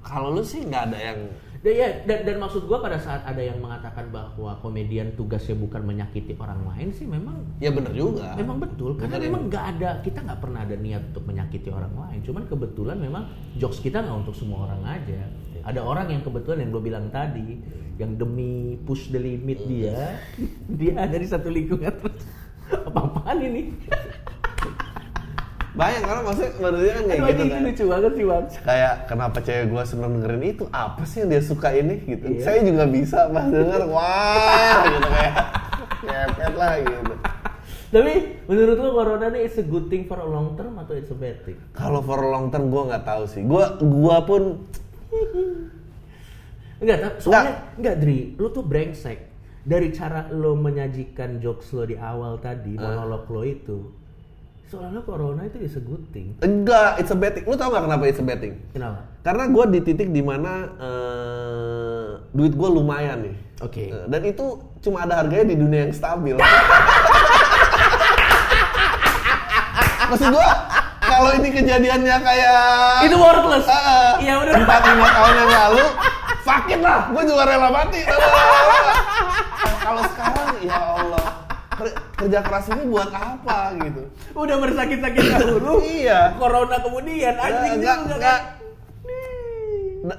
kalau 0.00 0.28
lu 0.32 0.42
sih 0.42 0.64
nggak 0.64 0.84
ada 0.88 0.98
yang 0.98 1.20
Dan, 1.58 1.74
ya, 1.74 1.90
dan, 2.06 2.22
dan 2.22 2.36
maksud 2.38 2.70
gua 2.70 2.78
pada 2.78 3.02
saat 3.02 3.26
ada 3.26 3.42
yang 3.42 3.58
mengatakan 3.58 4.14
bahwa 4.14 4.54
komedian 4.62 5.10
tugasnya 5.18 5.58
bukan 5.58 5.82
menyakiti 5.82 6.38
orang 6.38 6.62
lain 6.62 6.94
sih 6.94 7.02
memang 7.02 7.34
ya 7.58 7.74
bener 7.74 7.90
juga. 7.90 8.30
memang 8.38 8.62
betul 8.62 8.94
karena 8.94 9.18
Bener 9.18 9.18
ya. 9.18 9.26
memang 9.26 9.42
nggak 9.50 9.64
ada 9.74 9.90
kita 9.98 10.18
nggak 10.22 10.38
pernah 10.38 10.62
ada 10.62 10.78
niat 10.78 11.02
untuk 11.10 11.26
menyakiti 11.26 11.66
orang 11.74 11.90
lain 11.98 12.22
cuman 12.22 12.42
kebetulan 12.46 12.96
memang 13.02 13.26
jokes 13.58 13.82
kita 13.82 14.06
nggak 14.06 14.18
untuk 14.22 14.38
semua 14.38 14.70
orang 14.70 14.86
aja 14.86 15.18
ada 15.68 15.80
orang 15.84 16.08
yang 16.08 16.22
kebetulan 16.24 16.64
yang 16.64 16.70
gue 16.72 16.82
bilang 16.82 17.06
tadi 17.12 17.60
yang 18.00 18.16
demi 18.16 18.80
push 18.88 19.12
the 19.12 19.20
limit 19.20 19.60
dia 19.68 20.16
dia 20.80 20.92
ada 20.96 21.16
di 21.20 21.28
satu 21.28 21.52
lingkungan 21.52 21.92
terus 21.92 22.24
apa 22.88 22.98
apaan 23.04 23.38
ini 23.44 23.62
Banyak 25.78 26.10
karena 26.10 26.22
maksudnya 26.26 26.50
manusia 26.58 26.90
kan 26.90 27.04
kayak 27.06 27.20
Aduh, 27.22 27.30
gitu 27.30 27.42
kan. 27.46 27.60
lucu 27.62 27.84
banget 27.86 28.12
sih 28.18 28.24
bang 28.26 28.44
Kayak 28.66 28.94
kenapa 29.06 29.38
cewek 29.38 29.66
gua 29.70 29.82
seneng 29.86 30.10
dengerin 30.18 30.42
itu? 30.50 30.64
Apa 30.74 31.02
sih 31.06 31.16
yang 31.22 31.30
dia 31.30 31.42
suka 31.46 31.68
ini 31.70 31.94
gitu? 32.02 32.24
Iya. 32.34 32.42
Saya 32.42 32.58
juga 32.66 32.84
bisa 32.90 33.30
pas 33.30 33.46
denger, 33.46 33.82
wah 33.86 34.78
gitu 34.90 35.06
kayak 35.06 35.34
ngepet 36.02 36.54
lah 36.58 36.74
gitu. 36.82 37.14
tapi 37.88 38.12
menurut 38.50 38.76
lo 38.76 38.90
corona 38.92 39.26
ini 39.32 39.38
it's 39.46 39.56
a 39.56 39.64
good 39.64 39.86
thing 39.88 40.04
for 40.04 40.18
a 40.20 40.26
long 40.26 40.58
term 40.58 40.76
atau 40.76 40.92
it's 40.92 41.08
a 41.08 41.16
bad 41.16 41.40
thing 41.46 41.56
Kalau 41.72 42.02
for 42.02 42.20
long 42.20 42.50
term 42.50 42.68
gua 42.74 42.92
nggak 42.92 43.04
tahu 43.06 43.22
sih. 43.30 43.46
Gua 43.46 43.78
gua 43.78 44.26
pun 44.26 44.66
Enggak, 46.82 47.18
soalnya 47.18 47.74
enggak 47.74 47.96
Dri, 47.98 48.38
lu 48.38 48.48
tuh 48.48 48.62
brengsek. 48.62 49.26
Dari 49.66 49.90
cara 49.90 50.30
lo 50.30 50.54
menyajikan 50.54 51.42
jokes 51.42 51.74
lo 51.74 51.82
di 51.82 51.98
awal 51.98 52.38
tadi, 52.38 52.78
Ah. 52.78 52.94
monolog 52.94 53.26
lo 53.28 53.42
itu, 53.42 53.78
Soalnya 54.68 55.00
corona 55.00 55.48
itu 55.48 55.64
is 55.64 55.72
a 55.74 55.82
good 55.82 56.04
thing. 56.12 56.36
Enggak, 56.38 57.00
it's 57.00 57.08
a 57.08 57.16
bad 57.16 57.32
thing. 57.32 57.48
Lu 57.48 57.56
tau 57.56 57.72
gak 57.72 57.88
kenapa 57.88 58.04
it's 58.04 58.20
a 58.20 58.22
bad 58.22 58.36
thing? 58.36 58.60
Kenapa? 58.68 59.00
Karena 59.24 59.48
gue 59.48 59.64
di 59.72 59.80
titik 59.80 60.12
di 60.12 60.20
mana 60.20 60.68
eh, 60.76 62.08
duit 62.36 62.52
gue 62.52 62.68
lumayan 62.68 63.24
nih. 63.24 63.36
Oke. 63.64 63.88
Eh, 63.88 64.04
Dan 64.06 64.28
itu 64.28 64.44
cuma 64.84 65.08
ada 65.08 65.24
harganya 65.24 65.48
di 65.48 65.56
dunia 65.56 65.88
yang 65.88 65.94
stabil. 65.96 66.36
Maksud 70.08 70.28
gue, 70.30 70.48
kalau 71.18 71.30
ini 71.34 71.48
kejadiannya 71.50 72.16
kayak 72.20 72.62
Itu 73.02 73.16
worthless. 73.16 73.66
Eh, 73.66 74.10
Iya 74.22 74.34
udah. 74.38 74.52
empat 74.56 74.80
lima 74.86 75.08
tahun 75.08 75.34
yang 75.34 75.50
lalu, 75.52 75.84
sakit 76.40 76.78
lah, 76.78 76.98
gue 77.08 77.22
juga 77.24 77.42
rela 77.44 77.68
mati. 77.68 78.00
kalau 79.78 80.02
sekarang, 80.06 80.48
ya 80.60 80.78
Allah, 80.78 81.26
ker- 81.72 81.98
kerja 82.16 82.38
keras 82.40 82.66
ini 82.68 82.82
buat 82.86 83.10
apa 83.10 83.58
gitu? 83.78 84.02
Udah 84.32 84.56
bersakit-sakit 84.58 85.24
dahulu. 85.32 85.72
Iya. 85.80 86.20
Corona 86.36 86.76
kemudian 86.78 87.34
anjing 87.36 87.72
enggak, 87.78 87.96
juga 87.98 88.14
enggak. 88.14 88.20
kan. 88.22 88.40
Nah, 90.04 90.18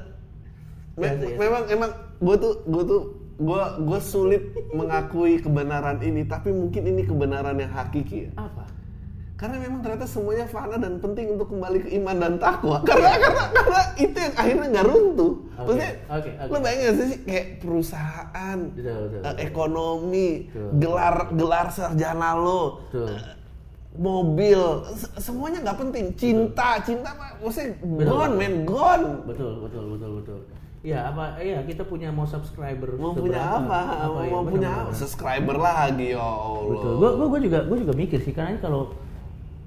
me- 0.98 1.08
Biasa, 1.08 1.24
ya. 1.24 1.36
memang 1.38 1.64
emang 1.70 1.92
gue 2.20 2.36
tuh 2.38 2.54
gue 2.66 2.84
tuh 2.86 3.02
gue 3.40 3.62
gue 3.80 4.00
sulit 4.02 4.44
mengakui 4.70 5.40
kebenaran 5.40 5.96
ini 6.02 6.28
tapi 6.28 6.52
mungkin 6.52 6.84
ini 6.86 7.02
kebenaran 7.04 7.56
yang 7.56 7.72
hakiki 7.72 8.28
ya. 8.28 8.32
Apa? 8.38 8.68
Karena 9.39 9.56
memang 9.58 9.80
ternyata 9.80 10.04
semuanya 10.04 10.43
fana 10.45 10.75
dan 10.75 10.99
penting 10.99 11.32
untuk 11.32 11.47
kembali 11.47 11.80
ke 11.80 11.95
iman 11.95 12.15
dan 12.17 12.34
takwa 12.38 12.84
karena 12.88 13.08
karena 13.15 13.43
karena 13.56 13.82
itu 13.97 14.17
yang 14.19 14.34
akhirnya 14.36 14.67
nggak 14.69 14.86
runtuh 14.86 15.32
Oke, 15.32 15.56
maksudnya 15.58 15.91
oke, 16.10 16.30
oke. 16.38 16.49
lo 16.49 16.58
bayangin 16.60 16.93
sih 17.02 17.19
kayak 17.23 17.47
perusahaan 17.60 18.58
Betul, 18.69 18.84
betul, 19.02 19.17
eh, 19.17 19.23
betul. 19.23 19.39
ekonomi 19.41 20.30
Betul. 20.45 20.69
gelar 20.78 21.15
gelar 21.32 21.67
sarjana 21.69 22.30
lo 22.36 22.63
Betul. 22.86 23.08
eh, 23.10 23.34
mobil 23.95 24.62
se- 24.91 25.13
semuanya 25.17 25.60
nggak 25.62 25.80
penting 25.80 26.06
cinta 26.13 26.69
cinta 26.80 27.10
mah 27.13 27.39
maksudnya 27.39 27.80
Betul. 27.80 28.12
gone 28.12 28.34
man 28.36 28.56
gone 28.63 29.06
Betul, 29.23 29.52
betul, 29.62 29.84
betul, 29.89 30.12
betul. 30.19 30.39
Iya, 30.80 31.12
apa? 31.12 31.36
Iya, 31.38 31.60
kita 31.63 31.84
punya 31.84 32.08
mau 32.08 32.23
subscriber 32.23 32.95
mau 32.95 33.12
seberapa? 33.12 33.28
punya 33.28 33.43
apa, 33.43 33.80
Apa 33.99 34.19
ya? 34.21 34.32
mau 34.32 34.41
Benar, 34.41 34.52
punya 34.54 34.71
subscriber 34.93 35.58
lagi 35.60 36.12
ya 36.12 36.23
Allah 36.23 36.63
Betul. 36.71 36.93
Gua, 36.97 37.10
gua, 37.13 37.28
gua 37.28 37.39
juga, 37.41 37.60
gua 37.63 37.78
juga 37.78 37.93
mikir 37.93 38.19
sih 38.19 38.32
karena 38.32 38.56
kalau 38.58 38.95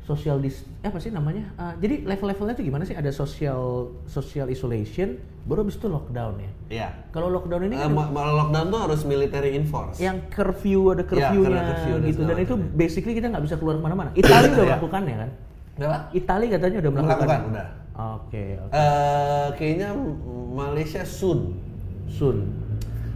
social 0.02 0.38
dis, 0.38 0.66
eh, 0.80 0.88
apa 0.88 0.98
sih 0.98 1.08
namanya? 1.08 1.54
Ah, 1.54 1.74
jadi 1.74 2.02
level-levelnya 2.02 2.54
itu 2.54 2.64
gimana 2.64 2.82
sih? 2.82 2.92
Ada 2.92 3.10
social 3.10 3.86
social 4.04 4.46
isolation, 4.46 5.14
baru 5.44 5.62
habis 5.62 5.76
itu 5.76 5.86
lockdown 5.86 6.34
ya. 6.36 6.50
Iya. 6.68 6.88
Kalau 7.10 7.30
lockdown 7.30 7.62
ini 7.64 7.76
Eh, 7.76 7.80
kan 7.80 7.94
ma- 7.94 8.10
lockdown 8.10 8.66
tuh 8.68 8.80
harus 8.80 9.00
military 9.02 9.54
enforce 9.54 9.98
yang 9.98 10.18
curfew 10.28 10.90
ada 10.90 11.02
curfewnya 11.02 11.38
karena 11.44 11.62
curfew 11.68 11.94
gitu 12.02 12.20
dan 12.24 12.36
itu 12.36 12.54
macam. 12.56 12.74
basically 12.74 13.14
kita 13.14 13.26
nggak 13.28 13.44
bisa 13.44 13.56
keluar 13.56 13.74
ke 13.76 13.82
mana-mana. 13.82 14.10
Italia 14.12 14.42
udah 14.44 14.58
Iya. 14.58 14.70
melakukannya 14.72 15.14
kan? 15.16 15.30
Udah. 15.72 16.00
Italia 16.12 16.48
katanya 16.50 16.78
udah 16.78 16.90
melakukan. 16.92 17.16
Melakukan, 17.16 17.40
udah. 17.48 17.66
Oke, 17.92 18.44
oke. 18.58 18.72
Eh, 18.72 19.48
kayaknya 19.54 19.88
Malaysia 20.50 21.02
soon. 21.02 21.54
Sun. 22.08 22.42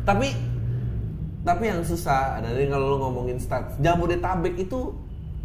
Tapi 0.03 0.29
tapi 1.43 1.63
yang 1.65 1.83
susah 1.83 2.39
ada 2.39 2.51
nih 2.51 2.67
kalau 2.67 2.95
lo 2.95 3.03
ngomongin 3.03 3.37
stats. 3.37 3.75
Jabodetabek 3.77 4.55
itu 4.57 4.95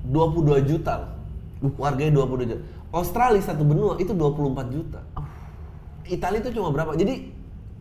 22 0.03 0.61
juta 0.61 0.93
loh. 0.97 1.11
Warganya 1.61 2.25
22 2.25 2.49
juta. 2.49 2.63
Australia 2.91 3.41
satu 3.41 3.63
benua 3.63 4.01
itu 4.01 4.11
24 4.11 4.73
juta. 4.73 5.01
Italia 6.09 6.39
itu 6.41 6.49
cuma 6.57 6.73
berapa? 6.73 6.97
Jadi 6.97 7.29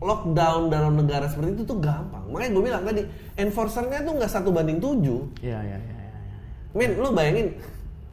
lockdown 0.01 0.73
dalam 0.73 0.97
negara 0.97 1.29
seperti 1.29 1.61
itu 1.61 1.63
tuh 1.65 1.77
gampang. 1.81 2.25
Makanya 2.29 2.51
gue 2.53 2.63
bilang 2.63 2.83
tadi 2.85 3.01
enforcernya 3.37 4.05
tuh 4.05 4.13
nggak 4.17 4.31
satu 4.31 4.49
banding 4.53 4.77
tujuh. 4.81 5.21
Iya, 5.41 5.59
iya, 5.61 5.77
iya. 5.77 5.93
iya, 5.97 6.07
iya. 6.09 6.29
Men, 6.71 6.91
lu 6.97 7.09
bayangin 7.11 7.57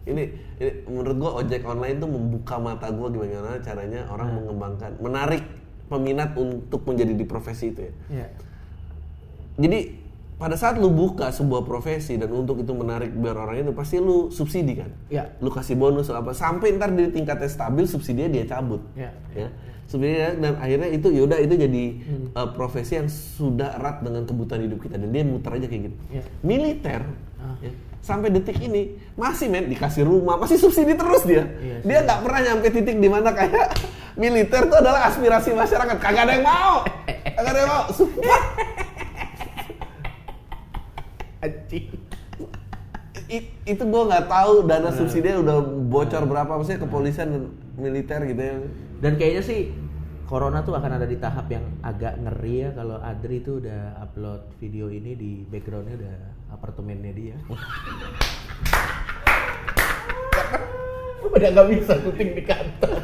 ini, 0.09 0.25
ini 0.59 0.71
menurut 0.89 1.17
gua 1.21 1.31
ojek 1.45 1.63
online 1.69 2.01
tuh 2.01 2.09
membuka 2.09 2.57
mata 2.57 2.89
gua 2.89 3.13
gimana 3.13 3.61
caranya 3.61 4.09
orang 4.09 4.41
mengembangkan, 4.41 4.91
menarik 4.99 5.45
peminat 5.89 6.33
untuk 6.37 6.85
menjadi 6.89 7.13
di 7.13 7.25
profesi 7.29 7.73
itu 7.73 7.81
ya. 7.85 7.93
Iya. 8.09 8.27
Jadi 9.59 9.79
pada 10.39 10.55
saat 10.55 10.79
lu 10.79 10.87
buka 10.89 11.29
sebuah 11.29 11.67
profesi 11.67 12.15
dan 12.15 12.31
untuk 12.31 12.63
itu 12.63 12.71
menarik 12.71 13.11
biar 13.11 13.35
orang 13.35 13.59
itu 13.61 13.75
pasti 13.75 13.99
lu 13.99 14.31
subsidi 14.31 14.79
kan. 14.79 14.91
Iya. 15.11 15.35
Lu 15.43 15.51
kasih 15.51 15.75
bonus 15.75 16.07
atau 16.07 16.23
apa 16.23 16.31
sampai 16.31 16.79
ntar 16.79 16.95
di 16.95 17.11
tingkatnya 17.11 17.51
stabil 17.51 17.85
subsidinya 17.85 18.31
dia 18.31 18.47
cabut. 18.47 18.79
Iya. 18.95 19.11
Ya. 19.35 19.49
Subsidinya 19.85 20.29
dan 20.39 20.53
akhirnya 20.57 20.89
itu 20.89 21.09
yaudah 21.11 21.43
itu 21.43 21.55
jadi 21.59 21.85
Hmm. 21.99 22.27
uh, 22.33 22.49
profesi 22.55 22.95
yang 22.95 23.11
sudah 23.11 23.75
erat 23.75 23.99
dengan 24.01 24.23
kebutuhan 24.25 24.63
hidup 24.63 24.79
kita 24.79 24.95
dan 24.95 25.11
dia 25.11 25.27
muter 25.27 25.51
aja 25.51 25.67
kayak 25.67 25.83
gitu. 25.91 25.97
Iya. 26.15 26.23
Militer 26.41 27.03
Ah. 27.39 27.55
ya, 27.63 27.71
sampai 27.99 28.31
detik 28.31 28.59
ini 28.59 28.95
masih 29.15 29.47
men 29.47 29.67
dikasih 29.67 30.03
rumah 30.03 30.35
masih 30.35 30.55
subsidi 30.55 30.95
terus 30.95 31.23
dia. 31.23 31.47
Iya, 31.59 31.77
dia 31.83 31.99
nggak 32.03 32.21
pernah 32.23 32.41
nyampe 32.43 32.67
titik 32.69 32.97
di 32.99 33.07
mana 33.07 33.31
kayak 33.31 33.75
militer 34.23 34.67
itu 34.67 34.75
adalah 34.75 35.07
aspirasi 35.07 35.51
masyarakat 35.51 35.97
kagak 35.99 36.27
ada 36.27 36.33
yang 36.35 36.47
mau. 36.47 36.83
Kagak 37.39 37.51
ada 37.55 37.59
yang 37.59 37.71
mau. 37.71 37.85
Sumpah. 37.91 38.43
Anjing. 41.39 41.87
I- 43.29 43.51
itu 43.69 43.83
gue 43.85 44.03
nggak 44.09 44.27
tahu 44.27 44.65
dana 44.65 44.89
subsidinya 44.89 45.39
udah 45.45 45.57
bocor 45.91 46.23
berapa 46.25 46.49
maksudnya 46.49 46.81
kepolisian 46.81 47.29
dan 47.29 47.45
militer 47.77 48.25
gitu 48.25 48.41
ya 48.41 48.57
Dan 48.99 49.13
kayaknya 49.21 49.43
sih 49.45 49.61
Corona 50.25 50.61
tuh 50.61 50.77
akan 50.77 51.01
ada 51.01 51.07
di 51.09 51.17
tahap 51.17 51.49
yang 51.49 51.65
agak 51.81 52.21
ngeri 52.21 52.69
ya 52.69 52.71
kalau 52.77 53.01
Adri 53.01 53.41
tuh 53.41 53.65
udah 53.65 53.97
upload 54.01 54.45
video 54.61 54.93
ini 54.93 55.17
di 55.17 55.33
backgroundnya 55.49 55.97
udah 56.05 56.17
apartemennya 56.53 57.13
dia. 57.17 57.37
udah 61.33 61.49
nggak 61.49 61.69
bisa 61.73 61.93
syuting 62.05 62.31
di 62.37 62.43
kantor. 62.45 62.99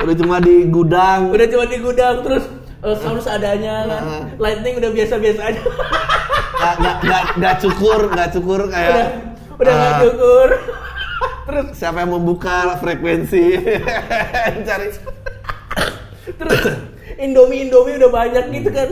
udah 0.00 0.14
cuma 0.16 0.36
di 0.42 0.66
gudang 0.66 1.30
Udah 1.30 1.46
cuma 1.46 1.64
di 1.68 1.78
gudang 1.78 2.16
terus 2.26 2.44
uh, 2.82 2.96
sound 2.98 3.22
seadanya 3.22 3.86
kan. 3.86 4.02
Nah. 4.02 4.22
Lightning 4.38 4.82
udah 4.82 4.90
biasa-biasa 4.90 5.40
aja. 5.46 5.62
nggak 6.60 6.74
nggak 7.00 7.22
nggak 7.36 7.54
cukur 7.58 8.00
nggak 8.06 8.28
cukur 8.30 8.60
kayak 8.66 8.90
udah 8.90 9.08
udah 9.58 9.72
nggak 9.72 9.90
eh, 9.90 10.00
cukur. 10.02 10.48
terus 11.42 11.66
siapa 11.74 11.98
yang 11.98 12.12
membuka 12.12 12.56
frekuensi 12.76 13.44
cari 14.68 14.86
terus 16.30 16.60
Indomie 17.16 17.64
Indomie 17.64 17.96
udah 17.96 18.10
banyak 18.10 18.44
gitu 18.50 18.70
kan. 18.70 18.88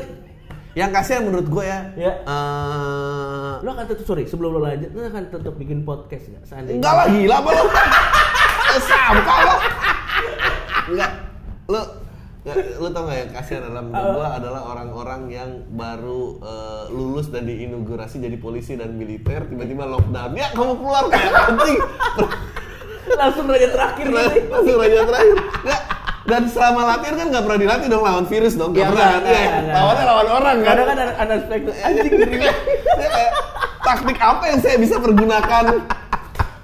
yang 0.75 0.91
kasihan 0.91 1.23
menurut 1.23 1.47
gue 1.47 1.65
ya 1.65 1.81
Ya. 1.95 2.13
eh, 2.19 3.53
Lo 3.59 3.69
akan 3.69 3.85
tetap 3.85 4.05
sorry 4.05 4.25
sebelum 4.25 4.55
lo 4.55 4.61
lanjut 4.61 4.91
lo 4.91 5.05
akan 5.05 5.25
tetap 5.29 5.55
bikin 5.55 5.83
podcast 5.83 6.25
nggak 6.27 6.45
seandainya? 6.45 6.79
enggak 6.79 6.95
lah 6.95 7.07
gila 7.07 7.37
apa 7.37 7.49
lu 7.51 7.65
sampah 8.81 9.39
lo 9.41 9.57
enggak 10.89 11.11
lu 11.67 11.83
Nggak, 12.39 12.57
lu 12.79 12.89
tau 12.89 13.03
gak 13.05 13.19
yang 13.19 13.31
kasihan 13.31 13.63
dalam 13.65 13.87
gua 13.91 14.27
adalah 14.35 14.63
orang-orang 14.69 15.21
yang 15.29 15.51
baru 15.69 16.23
eh, 16.39 16.85
lulus 16.89 17.29
dan 17.29 17.45
diinaugurasi 17.45 18.19
jadi 18.19 18.37
polisi 18.37 18.73
dan 18.75 18.95
militer 18.95 19.45
tiba-tiba 19.45 19.85
lockdown. 19.85 20.33
Ya 20.33 20.49
kamu 20.53 20.73
keluar 20.77 21.05
kayak 21.09 21.33
anjing 21.47 21.77
Langsung 23.09 23.49
raja 23.49 23.69
terakhir 23.69 24.07
gitu. 24.07 24.21
langsung 24.47 24.77
raja 24.79 25.01
terakhir. 25.03 25.37
Nggak, 25.59 25.83
dan 26.25 26.43
selama 26.47 26.81
latihan 26.87 27.15
kan 27.17 27.27
nggak 27.29 27.43
pernah 27.43 27.59
dilatih 27.59 27.89
dong 27.89 28.03
lawan 28.03 28.27
virus 28.29 28.55
dong 28.55 28.71
Iya, 28.71 28.79
nggak 28.79 28.91
pernah. 28.93 29.09
nggak, 29.09 29.19
kan 29.19 29.33
Iya, 29.33 29.49
nggak. 29.59 29.75
lawannya 29.75 30.05
lawan 30.05 30.29
orang 30.31 30.57
kan. 30.57 30.69
Kadang 30.69 30.87
kan 30.87 30.97
ada 31.19 31.33
aspek 31.35 31.61
anjing 31.75 32.13
Dia 32.15 33.09
kayak, 33.09 33.33
taktik 33.81 34.19
apa 34.21 34.45
yang 34.47 34.59
saya 34.61 34.77
bisa 34.77 34.97
pergunakan 34.99 35.65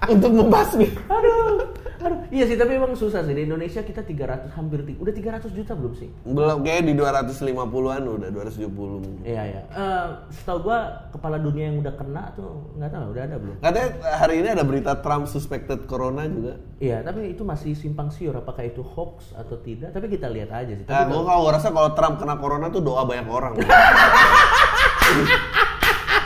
untuk 0.07 0.31
membasmi? 0.31 0.87
Aduh. 1.09 1.74
Aduh. 2.05 2.21
Iya 2.29 2.45
sih, 2.45 2.61
tapi 2.61 2.77
emang 2.77 2.93
susah 2.93 3.25
sih 3.25 3.33
di 3.33 3.49
Indonesia 3.49 3.81
kita 3.81 4.05
300 4.05 4.53
hampir 4.53 4.85
udah 4.85 5.41
300 5.41 5.57
juta 5.57 5.73
belum 5.73 5.97
sih? 5.97 6.13
belum 6.25 6.61
kayak 6.61 6.85
di 6.85 6.93
250-an 6.93 8.05
udah 8.05 8.29
270 8.29 9.25
Iya, 9.25 9.43
iya. 9.49 9.63
Eh, 9.73 10.07
setahu 10.29 10.69
gua 10.69 11.09
kepala 11.09 11.41
dunia 11.41 11.73
yang 11.73 11.81
udah 11.81 11.97
kena 11.97 12.29
tuh 12.37 12.77
nggak 12.77 12.93
tahu 12.93 13.05
udah 13.17 13.23
ada 13.25 13.37
belum? 13.41 13.57
Katanya 13.65 13.89
hari 14.21 14.45
ini 14.45 14.49
ada 14.53 14.65
berita 14.69 14.93
Trump 15.01 15.25
suspected 15.25 15.89
corona 15.89 16.29
juga. 16.29 16.61
Iya, 16.77 17.01
tapi 17.01 17.33
itu 17.33 17.41
masih 17.41 17.73
simpang 17.73 18.13
siur 18.13 18.37
apakah 18.37 18.69
itu 18.69 18.85
hoax 18.85 19.33
atau 19.33 19.57
tidak. 19.57 19.97
Tapi 19.97 20.13
kita 20.13 20.29
lihat 20.29 20.53
aja 20.53 20.77
sih. 20.77 20.85
Nah, 20.85 21.09
Tapi 21.09 21.11
gue 21.11 21.25
kalau 21.25 21.49
rasa 21.49 21.73
kalau 21.73 21.97
Trump 21.97 22.21
kena 22.21 22.37
corona 22.37 22.69
tuh 22.69 22.85
doa 22.85 23.09
banyak 23.09 23.25
orang. 23.25 23.57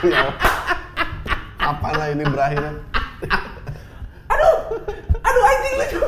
ya, 0.02 0.26
kapan 1.56 1.92
lah 1.94 2.08
ini 2.10 2.24
berakhirnya? 2.26 2.74
aduh 5.28 5.44
anjing 5.44 5.74
lucu. 5.76 6.00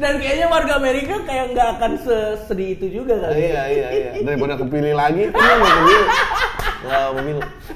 Dan 0.00 0.16
kayaknya 0.16 0.46
warga 0.48 0.72
Amerika 0.80 1.20
kayak 1.28 1.52
nggak 1.52 1.68
akan 1.76 1.92
sesedih 2.00 2.68
itu 2.80 2.86
juga 2.88 3.20
kali. 3.20 3.36
ya. 3.36 3.40
iya 3.44 3.62
iya 3.68 3.88
iya. 3.92 4.10
Daripada 4.26 4.56
kepilih 4.56 4.96
lagi, 4.96 5.28
kan. 5.28 5.60
Nggak. 6.80 7.06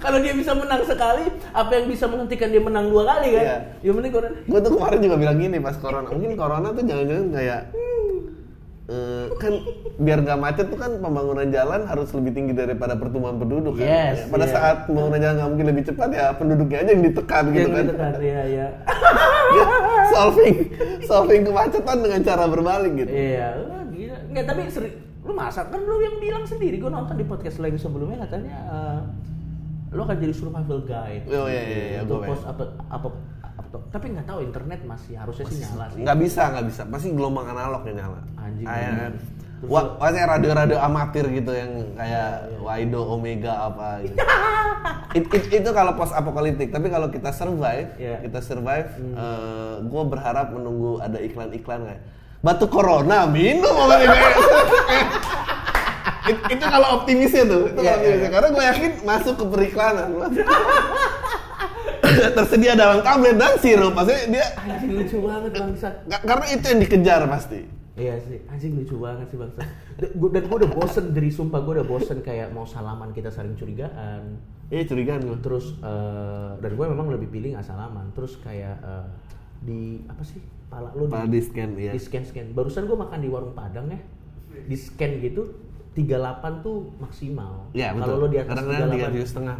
Kalau 0.00 0.18
dia 0.24 0.32
bisa 0.32 0.56
menang 0.56 0.82
sekali, 0.88 1.28
apa 1.52 1.70
yang 1.76 1.86
bisa 1.92 2.08
menghentikan 2.08 2.48
dia 2.48 2.62
menang 2.64 2.88
dua 2.88 3.04
kali 3.12 3.28
kan? 3.36 3.44
Iya. 3.44 3.56
Ya 3.84 3.90
mending 3.92 4.12
corona. 4.16 4.36
Gue 4.48 4.60
tuh 4.64 4.72
kemarin 4.72 4.98
juga 5.04 5.16
bilang 5.20 5.36
gini 5.36 5.56
pas 5.60 5.76
corona. 5.76 6.08
Mungkin 6.08 6.32
corona 6.32 6.68
tuh 6.72 6.82
jangan-jangan 6.88 7.28
kayak 7.28 7.60
eh, 8.84 9.26
kan 9.36 9.52
biar 9.96 10.18
nggak 10.20 10.36
macet 10.36 10.66
tuh 10.68 10.76
kan 10.76 10.92
pembangunan 10.98 11.48
jalan 11.48 11.84
harus 11.84 12.12
lebih 12.12 12.32
tinggi 12.32 12.52
daripada 12.52 12.94
pertumbuhan 12.94 13.36
penduduk 13.36 13.80
kan. 13.80 13.86
Yes, 13.86 14.16
Ya, 14.20 14.28
Pada 14.28 14.44
iya. 14.44 14.52
saat 14.52 14.76
pembangunan 14.84 15.18
jalan 15.18 15.34
nggak 15.36 15.50
mungkin 15.50 15.66
lebih 15.72 15.84
cepat 15.88 16.08
ya 16.12 16.26
penduduknya 16.34 16.78
aja 16.80 16.90
yang 16.92 17.04
ditekan 17.04 17.44
gitu 17.48 17.58
Yang 17.58 17.72
kan. 17.72 17.84
gitu 17.84 17.94
kan, 17.96 18.12
iya, 18.20 18.40
iya. 18.44 18.66
Dia 19.54 19.66
solving 20.12 20.56
solving 21.02 21.42
kemacetan 21.42 21.98
dengan 22.00 22.20
cara 22.20 22.44
berbalik 22.44 22.92
gitu. 22.94 23.10
Iya, 23.10 23.46
wah, 23.64 23.82
gila. 23.88 24.18
Nggak, 24.28 24.44
tapi 24.44 24.60
seri, 24.68 24.90
lu 25.24 25.32
masa 25.32 25.60
kan 25.64 25.80
lu 25.80 25.96
yang 25.98 26.16
bilang 26.20 26.44
sendiri, 26.44 26.76
gue 26.76 26.90
nonton 26.90 27.16
di 27.16 27.24
podcast 27.24 27.56
lain 27.56 27.80
sebelumnya 27.80 28.28
katanya 28.28 28.56
eh, 28.68 29.00
lu 29.94 30.02
akan 30.02 30.16
jadi 30.18 30.34
survival 30.34 30.80
guide. 30.84 31.24
Oh, 31.30 31.46
iya, 31.48 31.62
iya, 31.62 31.82
iya, 31.88 31.98
Untuk 32.02 32.26
post 32.26 32.44
apa, 32.44 32.66
apa, 32.90 33.08
apa, 33.74 33.86
tapi 33.90 34.06
nggak 34.10 34.26
tahu 34.26 34.38
internet 34.40 34.80
masih 34.82 35.14
harusnya 35.14 35.44
sih 35.46 35.58
nyala 35.60 35.84
sih. 35.90 36.00
Nggak 36.00 36.18
bisa, 36.18 36.42
nggak 36.48 36.66
bisa. 36.66 36.82
Pasti 36.84 37.08
gelombang 37.10 37.46
analog 37.46 37.82
yang 37.84 37.96
nyala. 37.98 38.20
Anjing. 38.36 38.66
Wah, 39.64 39.96
maksudnya 39.96 40.28
radio-radio 40.28 40.76
amatir 40.76 41.24
gitu 41.32 41.48
yang 41.50 41.70
kayak 41.94 42.30
Waido, 42.60 43.00
Omega 43.00 43.64
apa 43.64 43.96
gitu. 44.04 44.12
It- 45.14 45.30
it- 45.32 45.52
itu 45.54 45.70
kalau 45.70 45.94
post 45.94 46.12
apokaliptik, 46.12 46.68
tapi 46.68 46.86
kalau 46.86 47.08
kita 47.08 47.32
survive, 47.32 47.88
Iya. 47.96 48.20
kita 48.20 48.38
survive, 48.38 48.92
gue 49.80 50.02
berharap 50.04 50.52
menunggu 50.52 51.00
ada 51.00 51.16
iklan-iklan 51.16 51.80
kayak 51.82 52.02
batu 52.44 52.68
corona 52.68 53.24
minum 53.24 53.72
nih 53.88 54.04
kayak 54.12 54.36
It- 56.24 56.44
itu 56.50 56.64
kalau 56.64 57.00
optimisnya 57.00 57.44
tuh, 57.44 57.62
itu 57.66 57.80
Iya, 57.80 57.84
kalau 57.84 57.96
optimisnya. 57.96 58.30
karena 58.30 58.48
gue 58.50 58.64
yakin 58.66 58.92
masuk 59.02 59.34
ke 59.34 59.44
periklanan. 59.46 60.08
Tersedia 62.38 62.72
dalam 62.74 62.98
tablet 63.02 63.36
dan 63.36 63.54
sirup, 63.58 63.92
maksudnya 63.92 64.22
dia 64.30 64.46
Anjing 64.58 64.92
lucu 64.94 65.16
banget 65.22 65.50
bangsat. 65.54 65.94
Ka- 66.08 66.24
karena 66.24 66.46
itu 66.50 66.64
yang 66.70 66.80
dikejar 66.80 67.20
pasti. 67.28 67.60
Iya 67.94 68.18
sih, 68.26 68.42
anjing 68.50 68.74
lucu 68.74 68.98
banget 68.98 69.30
sih 69.30 69.38
bangsa. 69.38 69.62
Dan 69.94 70.10
gue 70.18 70.58
udah 70.58 70.70
bosen 70.74 71.14
dari 71.14 71.30
sumpah 71.30 71.62
gue 71.62 71.78
udah 71.78 71.86
bosen 71.86 72.26
kayak 72.26 72.50
mau 72.50 72.66
salaman 72.66 73.14
kita 73.14 73.30
saling 73.30 73.54
curigaan. 73.54 74.42
Iya 74.66 74.82
curigaan 74.90 75.22
gue. 75.22 75.38
Terus 75.38 75.78
eh, 75.78 76.50
dan 76.58 76.70
gue 76.74 76.86
memang 76.90 77.06
lebih 77.14 77.30
pilih 77.30 77.54
nggak 77.54 77.62
salaman. 77.62 78.10
Terus 78.18 78.34
kayak 78.42 78.82
eh, 78.82 79.06
di 79.62 80.02
apa 80.10 80.26
sih 80.26 80.42
pala 80.66 80.90
lu 80.98 81.06
Pala 81.06 81.30
di 81.30 81.38
scan, 81.38 81.70
iya. 81.78 81.94
Di 81.94 82.02
scan 82.02 82.26
scan. 82.26 82.50
Barusan 82.50 82.90
gue 82.90 82.98
makan 82.98 83.18
di 83.22 83.30
warung 83.30 83.54
Padang 83.54 83.86
ya. 83.86 84.02
Di 84.66 84.74
scan 84.74 85.22
gitu 85.22 85.54
38 85.94 86.66
tuh 86.66 86.90
maksimal. 86.98 87.70
Iya 87.70 87.94
betul. 87.94 88.02
Kalau 88.02 88.16
lo 88.18 88.26
di 88.26 88.38
atas 88.42 88.54
tiga 88.58 88.86
38 88.90 89.14
tujuh 89.14 89.28
setengah. 89.30 89.56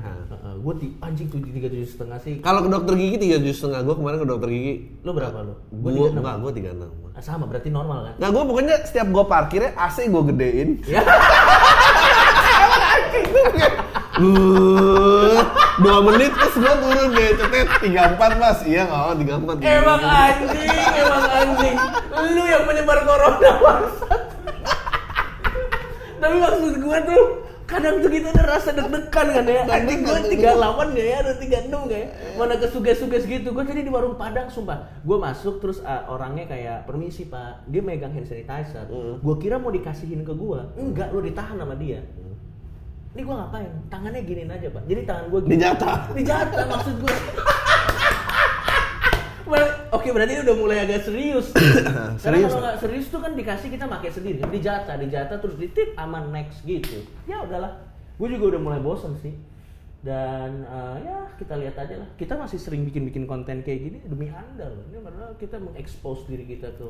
gue 0.55 0.74
di 0.82 0.89
anjing 0.99 1.28
tujuh 1.30 1.51
tiga 1.55 1.68
tujuh 1.70 1.89
setengah 1.89 2.18
sih. 2.26 2.35
Kalau 2.43 2.61
ke 2.66 2.70
dokter 2.74 2.95
gigi 2.99 3.16
tiga 3.22 3.37
tujuh 3.39 3.55
setengah. 3.55 3.80
Gue 3.87 3.95
kemarin 3.95 4.18
ke 4.18 4.26
dokter 4.26 4.49
gigi. 4.51 4.74
Lo 5.07 5.14
berapa 5.14 5.39
lo? 5.47 5.55
Gue 5.70 5.91
Gue 5.95 6.09
enggak, 6.11 6.37
gue 6.43 6.53
tiga 6.59 6.70
enam. 6.74 6.91
Ah, 7.14 7.22
sama 7.22 7.47
berarti 7.47 7.70
normal 7.70 8.11
kan? 8.11 8.14
Nah 8.18 8.28
gue 8.35 8.43
pokoknya 8.43 8.74
setiap 8.82 9.07
gue 9.14 9.24
parkirnya 9.30 9.70
AC 9.78 10.11
gue 10.11 10.22
gedein. 10.35 10.82
Ya. 10.91 11.03
Dua 15.74 15.99
menit 16.03 16.30
terus 16.35 16.55
gue 16.59 16.74
turun 16.82 17.09
deh 17.14 17.30
cetet 17.39 17.68
tiga 17.78 18.11
empat 18.11 18.30
mas. 18.43 18.59
Iya 18.66 18.91
nggak 18.91 18.99
mau 19.07 19.14
tiga 19.14 19.35
empat. 19.39 19.55
Emang 19.62 20.03
anjing, 20.03 20.91
emang 20.99 21.24
anjing. 21.30 21.76
Lu 22.35 22.43
yang 22.43 22.66
menyebar 22.66 22.99
corona 23.07 23.51
bangsat. 23.62 24.23
Tapi 26.24 26.36
maksud 26.40 26.74
gua 26.80 26.98
tuh 27.04 27.22
kadang 27.68 28.00
tuh 28.00 28.08
kita 28.08 28.32
ada 28.32 28.56
rasa 28.56 28.72
deg-degan 28.72 29.26
kan 29.28 29.44
ya. 29.44 29.62
Anjing 29.68 30.00
gua 30.08 30.18
38 30.24 30.96
gak 30.96 31.04
ya, 31.04 31.16
ada 31.20 31.32
36 31.36 31.68
gak 31.68 32.00
ya. 32.00 32.08
Mana 32.40 32.54
kesuges-suges 32.56 33.24
gitu. 33.28 33.52
Gua 33.52 33.64
tadi 33.68 33.84
di 33.84 33.92
warung 33.92 34.16
Padang 34.16 34.48
sumpah. 34.48 34.88
Gua 35.04 35.20
masuk 35.20 35.60
terus 35.60 35.84
uh, 35.84 36.08
orangnya 36.08 36.48
kayak 36.48 36.88
permisi 36.88 37.28
Pak. 37.28 37.68
Dia 37.68 37.84
megang 37.84 38.16
hand 38.16 38.24
sanitizer. 38.24 38.88
Gua 39.20 39.36
kira 39.36 39.60
mau 39.60 39.68
dikasihin 39.68 40.24
ke 40.24 40.32
gua. 40.32 40.72
Enggak, 40.80 41.12
lu 41.12 41.20
ditahan 41.20 41.60
sama 41.60 41.76
dia. 41.76 42.00
Ini 43.14 43.20
gua 43.22 43.44
ngapain? 43.44 43.70
Tangannya 43.92 44.24
giniin 44.24 44.48
aja, 44.48 44.66
Pak. 44.72 44.82
Jadi 44.88 45.00
tangan 45.04 45.24
gua 45.28 45.40
gini. 45.44 45.52
Dijatah. 45.60 45.98
Dijatah 46.16 46.64
maksud 46.72 46.94
gue. 47.04 47.14
Well, 49.45 49.68
Oke 49.92 50.09
berarti 50.11 50.40
udah 50.40 50.57
mulai 50.57 50.78
agak 50.82 51.05
serius. 51.07 51.53
Karena 51.55 52.16
Serius, 52.18 52.51
kalau 52.51 52.64
nggak 52.66 52.78
serius 52.80 53.07
tuh 53.12 53.20
kan 53.22 53.32
dikasih 53.38 53.68
kita 53.70 53.84
pakai 53.86 54.11
sendiri, 54.11 54.36
kan 54.42 54.51
dijatah, 54.51 54.97
dijatah 54.99 55.38
terus 55.38 55.57
ditip 55.61 55.95
aman 55.95 56.32
next 56.34 56.64
gitu. 56.66 57.05
Ya 57.30 57.45
udahlah, 57.45 57.78
gue 58.18 58.28
juga 58.34 58.57
udah 58.57 58.61
mulai 58.61 58.80
bosen 58.82 59.14
sih. 59.22 59.36
Dan 60.05 60.64
eh, 60.68 60.97
ya 61.09 61.16
kita 61.40 61.57
lihat 61.57 61.76
aja 61.78 61.95
lah. 61.97 62.09
Kita 62.18 62.36
masih 62.36 62.59
sering 62.61 62.84
bikin-bikin 62.84 63.24
konten 63.24 63.64
kayak 63.64 63.80
gini 63.80 63.99
demi 64.05 64.28
anda 64.28 64.68
loh. 64.68 64.84
Ini 64.92 65.01
karena 65.01 65.24
kita 65.40 65.57
mengekspos 65.61 66.28
diri 66.28 66.45
kita 66.45 66.74
ke 66.76 66.88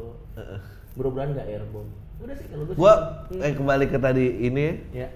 mudah-mudahan 0.97 1.35
nggak 1.35 1.47
airborne. 1.47 1.91
Udah 2.19 2.35
sih 2.35 2.47
kalau 2.51 2.65
gue. 2.67 2.75
Gue 2.75 2.95
eh, 3.39 3.55
kembali 3.55 3.85
ke 3.87 3.99
tadi 4.01 4.27
ini 4.47 4.67
ya. 4.91 5.09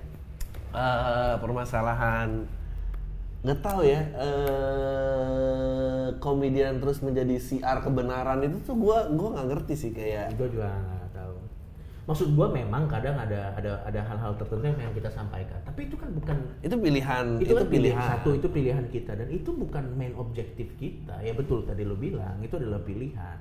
eh, 0.74 1.34
permasalahan 1.40 2.57
nggak 3.38 3.60
tahu 3.62 3.86
ya 3.86 4.02
eh 4.18 5.78
komedian 6.18 6.82
terus 6.82 6.98
menjadi 7.06 7.38
siar 7.38 7.78
kebenaran 7.86 8.42
itu 8.42 8.58
tuh 8.66 8.74
gua 8.74 9.06
gua 9.14 9.38
nggak 9.38 9.46
ngerti 9.54 9.74
sih 9.78 9.90
kayak 9.94 10.34
gue 10.34 10.48
juga 10.50 10.74
nggak 10.74 11.10
tahu. 11.14 11.36
Maksud 12.08 12.28
gue 12.34 12.48
memang 12.50 12.88
kadang 12.88 13.20
ada 13.20 13.52
ada 13.52 13.84
ada 13.84 14.00
hal-hal 14.00 14.32
tertentu 14.40 14.64
yang 14.64 14.76
pengen 14.80 14.94
kita 14.96 15.10
sampaikan. 15.12 15.60
Tapi 15.62 15.80
itu 15.86 15.96
kan 16.00 16.08
bukan 16.10 16.36
itu 16.64 16.76
pilihan 16.80 17.26
itu, 17.36 17.52
kan 17.52 17.68
pilihan. 17.68 18.00
satu 18.16 18.30
itu 18.32 18.48
pilihan 18.48 18.84
kita. 18.88 19.12
Dan 19.14 19.28
itu 19.28 19.50
bukan 19.52 19.84
main 19.94 20.16
objektif 20.16 20.72
kita. 20.80 21.20
Ya 21.20 21.36
betul 21.36 21.62
tadi 21.68 21.84
lo 21.84 21.94
bilang 21.94 22.40
itu 22.40 22.56
adalah 22.56 22.80
pilihan. 22.80 23.36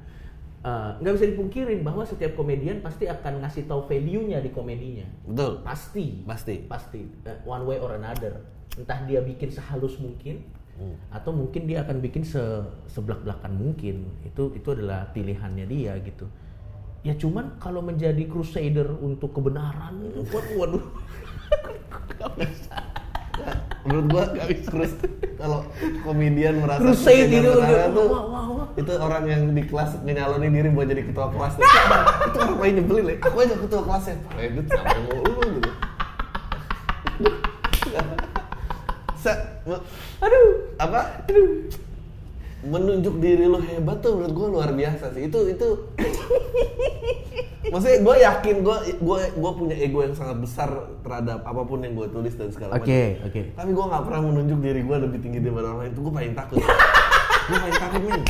Eh, 0.67 0.89
nggak 0.99 1.13
bisa 1.15 1.25
dipungkirin 1.31 1.79
bahwa 1.81 2.03
setiap 2.03 2.35
komedian 2.35 2.83
pasti 2.83 3.07
akan 3.07 3.39
ngasih 3.45 3.71
tahu 3.71 3.87
value-nya 3.87 4.43
di 4.43 4.51
komedinya. 4.51 5.07
Betul. 5.23 5.63
Pasti. 5.63 6.27
Pasti. 6.27 6.55
pasti. 6.67 7.01
Eh, 7.23 7.39
one 7.47 7.63
way 7.63 7.79
or 7.79 7.95
another 7.95 8.56
entah 8.77 8.99
dia 9.09 9.19
bikin 9.25 9.49
sehalus 9.49 9.97
mungkin 9.97 10.45
atau 11.09 11.33
mungkin 11.33 11.65
dia 11.65 11.81
akan 11.81 11.97
bikin 11.97 12.21
se 12.21 12.41
sebelak 12.85 13.25
belakan 13.25 13.53
mungkin. 13.57 14.05
Itu 14.21 14.53
itu 14.53 14.67
adalah 14.77 15.09
pilihannya 15.11 15.65
dia 15.65 15.97
gitu. 16.05 16.29
Ya 17.01 17.17
cuman 17.17 17.57
kalau 17.57 17.81
menjadi 17.81 18.21
crusader 18.29 18.85
untuk 19.01 19.33
kebenaran 19.33 20.05
itu 20.05 20.21
waduh. 20.29 20.53
Waduh 20.57 20.85
bisa. 22.41 22.77
menurut 23.87 24.05
gua 24.11 24.25
terus 24.67 24.91
kalau 25.37 25.63
komedian 26.03 26.59
merasa 26.59 26.81
crusade 26.81 27.29
itu 27.29 27.53
dia, 27.53 27.87
tuh 27.93 28.09
wah 28.09 28.25
wah 28.25 28.45
wah. 28.49 28.67
itu 28.75 28.91
orang 28.97 29.23
yang 29.29 29.41
di 29.53 29.63
kelas 29.63 30.01
nyalonin 30.03 30.51
diri 30.51 30.69
buat 30.73 30.89
jadi 30.89 31.05
ketua 31.07 31.31
kelas. 31.31 31.53
Itu 32.27 32.37
orang 32.43 32.57
paling 32.59 32.75
nyebelin 32.81 33.05
ya. 33.07 33.15
Aku 33.23 33.37
aja 33.39 33.55
ketua 33.55 33.81
kelasnya? 33.87 34.15
Pak 34.27 34.41
Edut 34.41 34.65
sama 34.67 34.91
lu 34.97 35.33
gitu 35.55 35.71
Aduh. 40.23 40.47
Apa? 40.77 41.25
Menunjuk 42.67 43.21
diri 43.21 43.45
lo 43.45 43.61
hebat 43.61 44.01
tuh 44.01 44.17
menurut 44.17 44.33
gue 44.33 44.47
luar 44.53 44.69
biasa 44.73 45.13
sih. 45.13 45.27
Itu 45.27 45.47
itu. 45.47 45.67
Maksudnya 47.71 47.99
gue 47.99 48.15
yakin 48.23 48.55
gue 48.63 48.77
gue 48.95 49.19
gue 49.35 49.51
punya 49.51 49.75
ego 49.75 49.99
yang 49.99 50.15
sangat 50.15 50.39
besar 50.39 50.69
terhadap 51.03 51.43
apa 51.43 51.61
pun 51.67 51.83
yang 51.83 51.99
gue 51.99 52.07
tulis 52.07 52.31
dan 52.39 52.47
segala 52.47 52.79
oke 52.79 53.27
oke. 53.27 53.41
Tapi 53.59 53.69
gue 53.75 53.85
nggak 53.91 54.03
pernah 54.07 54.21
menunjuk 54.23 54.59
diri 54.63 54.81
gue 54.87 54.97
lebih 55.03 55.19
tinggi 55.19 55.39
daripada 55.43 55.75
orang 55.75 55.79
lain 55.83 55.91
itu 55.91 56.01
gue 56.01 56.13
paling 56.15 56.33
takut. 56.35 56.63
Gue 57.47 57.57
paling 57.59 57.79
takut 57.79 58.01
men 58.07 58.23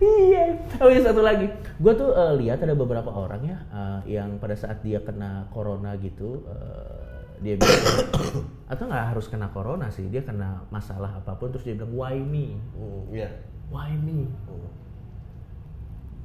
Iya. 0.00 0.44
Oh 0.80 0.88
iya 0.88 1.00
satu 1.04 1.20
lagi, 1.20 1.44
gue 1.52 1.92
tuh 1.92 2.16
eh, 2.16 2.32
lihat 2.40 2.64
ada 2.64 2.72
beberapa 2.72 3.12
orang 3.12 3.44
ya 3.44 3.58
eh, 3.68 4.16
yang 4.16 4.40
pada 4.40 4.56
saat 4.56 4.80
dia 4.80 4.96
kena 5.04 5.44
corona 5.52 5.92
gitu, 6.00 6.40
eh, 6.48 7.09
dia 7.40 7.54
bilang 7.56 7.82
atau 8.72 8.84
nggak 8.86 9.06
harus 9.12 9.26
kena 9.26 9.48
corona 9.50 9.88
sih, 9.88 10.06
dia 10.06 10.22
kena 10.22 10.62
masalah 10.68 11.18
apa 11.18 11.34
pun 11.34 11.50
terus 11.50 11.64
dia 11.64 11.74
bilang 11.74 11.92
why 11.92 12.16
me, 12.16 12.54
Hmm, 12.76 13.02
iya 13.10 13.28
why 13.68 13.90
me? 13.96 14.28
Hmm. 14.46 14.68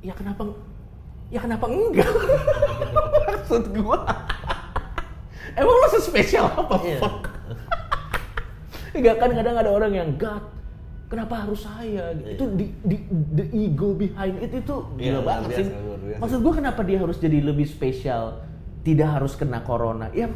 Ya 0.03 0.13
kenapa? 0.13 0.45
Ya 1.33 1.39
kenapa 1.41 1.65
enggak? 1.65 2.05
Maksud 3.33 3.73
gue, 3.73 3.97
emang 5.59 5.75
lo 5.75 5.87
spesial 5.97 6.45
apa? 6.45 6.75
Iya. 6.85 6.99
Fuck? 7.01 7.19
Enggak 8.95 9.15
kan 9.19 9.29
kadang 9.33 9.55
ada 9.57 9.71
orang 9.73 9.91
yang 9.91 10.09
God, 10.15 10.45
kenapa 11.09 11.43
harus 11.43 11.65
saya? 11.65 12.13
Gitu. 12.13 12.29
Itu 12.37 12.45
di, 12.53 12.65
di 12.85 12.97
the 13.33 13.45
ego 13.51 13.91
behind 13.91 14.37
it 14.39 14.53
itu 14.53 14.75
Iya, 14.95 15.17
gila 15.17 15.19
luar 15.19 15.25
banget 15.25 15.49
biasa, 15.49 15.57
sih. 15.59 15.65
biasa. 15.73 16.19
Maksud 16.21 16.39
gue 16.39 16.53
kenapa 16.53 16.81
dia 16.85 16.97
harus 17.01 17.17
jadi 17.17 17.37
lebih 17.41 17.65
spesial? 17.65 18.45
Tidak 18.85 19.09
harus 19.09 19.33
kena 19.33 19.65
corona. 19.65 20.13
Ya, 20.13 20.29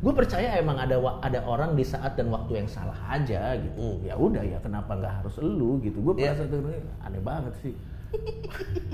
gue 0.00 0.12
percaya 0.12 0.56
emang 0.56 0.76
ada 0.76 0.96
ada 1.20 1.40
orang 1.42 1.72
di 1.72 1.82
saat 1.82 2.14
dan 2.14 2.28
waktu 2.28 2.56
yang 2.56 2.66
salah 2.66 2.96
aja 3.06 3.54
gitu. 3.54 3.76
Hmm. 3.76 4.00
Ya 4.02 4.14
udah 4.14 4.40
ya 4.42 4.58
kenapa 4.58 4.92
nggak 4.94 5.14
harus 5.20 5.36
elu 5.38 5.76
gitu? 5.80 6.00
Gue 6.00 6.14
Iya. 6.16 6.32
merasa 6.32 6.44
tuh 6.46 6.60
aneh 7.00 7.20
banget 7.20 7.54
sih. 7.60 7.74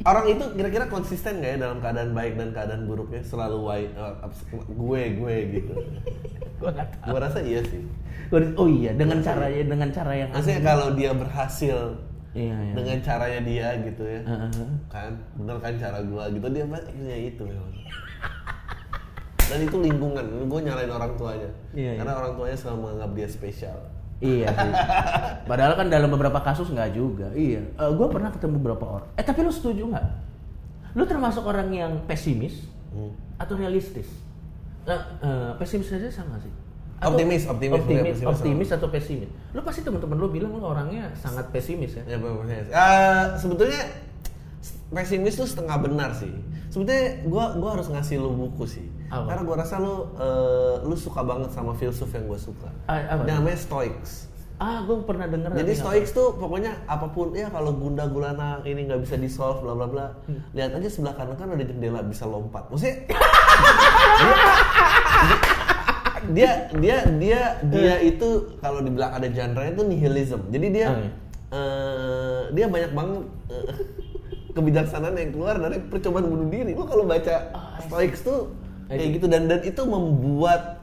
orang 0.00 0.24
itu 0.26 0.44
kira-kira 0.54 0.86
konsisten 0.86 1.38
gak 1.38 1.50
ya 1.50 1.58
dalam 1.60 1.78
keadaan 1.78 2.14
baik 2.14 2.32
dan 2.34 2.48
keadaan 2.50 2.86
buruknya 2.86 3.20
selalu 3.20 3.58
wai- 3.60 3.90
eh, 3.90 4.14
gue 4.64 5.02
gue 5.12 5.34
gitu 5.52 5.74
Gue 6.58 6.70
nggak 6.70 6.88
gue 7.04 7.18
rasa 7.18 7.38
iya 7.40 7.60
sih 7.62 7.82
Gua- 8.28 8.54
Oh 8.56 8.66
iya, 8.66 8.92
dengan 8.92 9.20
cara 9.20 9.46
dengan 9.48 9.90
cara 9.90 10.12
yang 10.12 10.30
maksudnya 10.30 10.62
kalau 10.62 10.92
dia 10.92 11.12
berhasil 11.12 11.76
Iya, 12.32 12.54
iya. 12.54 12.72
dengan 12.72 12.98
caranya 13.00 13.40
dia 13.42 13.68
gitu 13.82 14.02
ya 14.02 14.20
Heeh. 14.22 14.50
kan 14.86 15.12
bener 15.34 15.56
kan 15.58 15.74
cara 15.76 15.98
gua 16.02 16.28
gitu 16.28 16.46
dia 16.46 16.64
akhirnya 16.64 17.18
itu 17.18 17.42
memang 17.42 17.72
dan 19.48 19.58
itu 19.60 19.76
lingkungan 19.78 20.24
gue 20.44 20.60
nyalain 20.60 20.88
orang 20.88 21.12
tuanya 21.16 21.50
Iya, 21.72 21.90
iya. 21.90 21.98
karena 21.98 22.12
orang 22.14 22.32
tuanya 22.34 22.56
selalu 22.56 22.78
menganggap 22.84 23.10
dia 23.12 23.28
spesial 23.28 23.78
Iya 24.18 24.50
sih. 24.50 24.72
Padahal 25.46 25.78
kan 25.78 25.86
dalam 25.86 26.10
beberapa 26.10 26.42
kasus 26.42 26.74
nggak 26.74 26.90
juga. 26.90 27.30
Iya. 27.30 27.62
gue 27.78 28.06
pernah 28.10 28.34
ketemu 28.34 28.58
beberapa 28.58 28.98
orang. 28.98 29.08
Eh 29.14 29.22
tapi 29.22 29.46
lu 29.46 29.52
setuju 29.54 29.86
nggak? 29.86 30.06
Lu 30.98 31.06
termasuk 31.06 31.46
orang 31.46 31.70
yang 31.70 31.92
pesimis 32.02 32.66
Hmm. 32.90 33.14
atau 33.38 33.54
realistis? 33.54 34.10
Nah, 34.90 34.98
eh, 35.22 35.50
pesimis 35.54 35.86
saja 35.86 36.10
sama 36.10 36.34
sih. 36.42 36.50
Optimis, 36.98 37.46
optimis, 37.46 37.78
optimis, 37.78 38.02
pesimis 38.18 38.26
optimis 38.26 38.68
atau 38.74 38.88
pesimis. 38.90 39.30
Lu 39.54 39.62
pasti 39.62 39.86
teman-teman 39.86 40.18
lu 40.18 40.26
bilang 40.26 40.50
lu 40.50 40.66
orangnya 40.66 41.14
sangat 41.14 41.46
pesimis 41.54 41.94
ya. 41.94 42.02
Ya, 42.10 42.18
pesimis. 42.18 42.66
Eh, 42.74 43.22
sebetulnya 43.38 43.82
pesimis 44.88 45.36
tuh 45.36 45.48
setengah 45.48 45.76
benar 45.80 46.10
sih. 46.16 46.32
Sebetulnya 46.68 47.24
gua 47.28 47.56
gua 47.56 47.70
harus 47.80 47.88
ngasih 47.88 48.20
lu 48.20 48.32
buku 48.34 48.64
sih. 48.68 48.86
Apa? 49.08 49.32
Karena 49.32 49.42
gua 49.44 49.56
rasa 49.60 49.74
lu 49.80 49.94
eh, 50.16 50.74
lu 50.84 50.96
suka 50.96 51.20
banget 51.24 51.50
sama 51.52 51.72
filsuf 51.76 52.08
yang 52.12 52.28
gua 52.28 52.40
suka. 52.40 52.68
Apa? 52.88 53.24
Namanya 53.24 53.58
Stoics. 53.58 54.28
Ah, 54.58 54.82
gue 54.82 55.06
pernah 55.06 55.30
denger. 55.30 55.54
Jadi 55.54 55.72
Stoics 55.78 56.10
tuh 56.10 56.34
pokoknya 56.34 56.82
apa 56.90 57.06
pun 57.14 57.30
ya 57.30 57.46
kalau 57.46 57.78
gunda 57.78 58.10
gulana 58.10 58.58
ini 58.66 58.90
nggak 58.90 59.06
bisa 59.06 59.14
di 59.14 59.30
solve 59.30 59.62
bla 59.62 59.78
bla 59.78 59.86
bla. 59.86 60.06
Hmm. 60.26 60.42
Lihat 60.50 60.74
aja 60.74 60.88
sebelah 60.90 61.14
kanan 61.14 61.38
kan 61.38 61.54
ada 61.54 61.62
jendela 61.62 62.02
bisa 62.02 62.26
lompat. 62.26 62.66
Maksudnya 62.66 63.06
dia 66.36 66.66
dia 66.74 66.96
dia 67.22 67.40
dia 67.70 67.94
itu 68.02 68.58
kalau 68.58 68.82
dibilang 68.82 69.14
ada 69.14 69.30
genre 69.30 69.62
itu 69.62 69.82
nihilism. 69.86 70.50
Jadi 70.50 70.66
dia 70.74 70.86
iya. 70.90 71.10
eh, 71.54 72.42
dia 72.50 72.66
banyak 72.66 72.92
banget 72.98 73.24
eh, 73.54 73.62
kebijaksanaan 74.48 75.14
yang 75.14 75.30
keluar 75.30 75.56
dari 75.56 75.78
percobaan 75.80 76.26
bunuh 76.26 76.48
diri. 76.48 76.72
Lo 76.72 76.84
kalau 76.84 77.04
baca 77.04 77.34
Ah, 77.50 77.78
Stoics 77.80 78.22
tuh 78.22 78.52
kayak 78.86 79.20
gitu 79.20 79.26
dan 79.26 79.46
dan 79.46 79.60
itu 79.62 79.82
membuat 79.84 80.80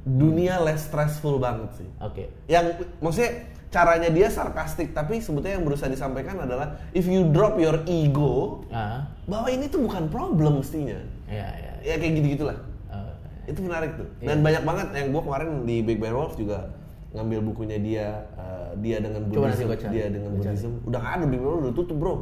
dunia 0.00 0.58
less 0.58 0.88
stressful 0.88 1.36
banget 1.36 1.70
sih. 1.76 1.88
Oke. 2.00 2.32
yang 2.46 2.72
maksudnya 2.98 3.44
caranya 3.70 4.10
dia 4.10 4.26
sarkastik 4.26 4.90
tapi 4.90 5.22
sebetulnya 5.22 5.54
yang 5.54 5.62
berusaha 5.62 5.86
disampaikan 5.86 6.40
adalah 6.40 6.74
if 6.90 7.06
you 7.06 7.22
drop 7.30 7.54
your 7.54 7.78
ego 7.86 8.64
Ah, 8.68 9.06
bahwa 9.24 9.46
ini 9.46 9.68
tuh 9.68 9.80
bukan 9.80 10.08
problem 10.08 10.58
mestinya. 10.58 10.98
Ya 11.30 11.46
ya. 11.54 11.72
ya 11.84 11.94
kayak 11.96 12.12
gitu 12.16 12.28
gitulah 12.34 12.58
Oh, 12.90 13.06
itu 13.46 13.60
menarik 13.62 13.94
tuh. 13.94 14.08
Dan 14.18 14.42
banyak 14.42 14.62
banget 14.64 14.86
yang 14.92 15.06
gua 15.10 15.22
kemarin 15.22 15.48
di 15.62 15.76
Big 15.80 16.02
Bear 16.02 16.12
Wolf 16.12 16.34
juga 16.34 16.74
ngambil 17.10 17.38
bukunya 17.44 17.78
dia 17.78 18.06
eh, 18.34 18.70
dia 18.78 18.98
dengan 18.98 19.22
Buddhism. 19.24 19.70
dia 19.86 20.06
dengan. 20.08 20.30
Buddhism. 20.34 20.72
Udah 20.82 20.98
ada 20.98 21.24
Big 21.24 21.38
Bear 21.38 21.50
Wolf 21.54 21.62
udah 21.68 21.74
tutup 21.76 21.96
bro. 21.96 22.10
oh, 22.10 22.18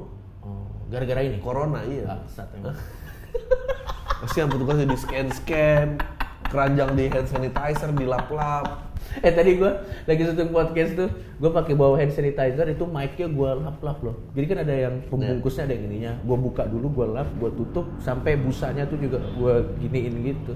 gara-gara 0.89 1.21
ini. 1.25 1.39
corona 1.41 1.81
iya 1.85 2.05
Bangsat 2.05 2.49
emang. 2.57 2.77
kasihan 4.25 4.51
petugasnya 4.51 4.87
di 4.89 4.99
scan 4.99 5.27
scan 5.31 5.89
keranjang 6.49 6.91
di 6.97 7.05
hand 7.13 7.29
sanitizer 7.29 7.93
dilap-lap 7.95 8.89
Eh 9.25 9.33
tadi 9.33 9.57
gue 9.57 9.73
lagi 10.05 10.21
syuting 10.21 10.53
podcast 10.53 10.93
tuh, 10.95 11.09
gue 11.11 11.51
pakai 11.51 11.73
bawa 11.75 11.97
hand 11.97 12.13
sanitizer 12.13 12.69
itu 12.69 12.85
mic-nya 12.85 13.27
gue 13.27 13.51
lap-lap 13.65 13.99
loh. 14.05 14.17
Jadi 14.37 14.47
kan 14.47 14.59
ada 14.63 14.75
yang 14.75 14.95
pembungkusnya 15.09 15.65
ada 15.65 15.75
yang 15.75 15.85
ininya. 15.91 16.13
Gue 16.23 16.37
buka 16.37 16.69
dulu, 16.69 16.87
gue 16.93 17.07
lap, 17.17 17.29
gue 17.41 17.51
tutup 17.57 17.89
sampai 18.05 18.37
busanya 18.37 18.85
tuh 18.85 19.01
juga 19.01 19.19
gue 19.19 19.55
giniin 19.81 20.15
gitu. 20.23 20.53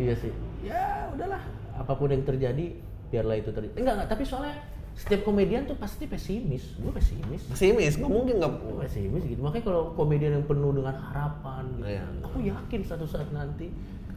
Iya 0.00 0.14
sih. 0.18 0.32
Ya 0.64 1.12
udahlah, 1.14 1.42
apa 1.76 1.92
pun 1.94 2.10
yang 2.10 2.24
terjadi 2.24 2.74
biarlah 3.12 3.36
itu 3.38 3.50
terjadi. 3.52 3.76
Enggak 3.78 3.94
enggak, 4.02 4.08
tapi 4.16 4.24
soalnya 4.24 4.56
setiap 4.96 5.22
komedian 5.22 5.62
tuh 5.62 5.76
pasti 5.76 6.04
pesimis. 6.04 6.72
Gue 6.74 6.88
pesimis. 6.90 7.44
pesimis 7.46 7.94
nggak 7.94 8.08
mungkin 8.08 8.34
nggak 8.36 8.52
Gue 8.58 8.80
pesimis 8.82 9.22
gitu. 9.22 9.38
Makanya 9.38 9.64
kalau 9.64 9.92
komedian 9.92 10.32
yang 10.34 10.44
penuh 10.44 10.72
dengan 10.72 10.96
harapan 10.96 11.64
gitu, 11.74 11.86
Iya. 11.86 12.04
aku 12.22 12.38
yakin 12.42 12.80
suatu 12.80 13.04
saat 13.04 13.28
nanti 13.30 13.68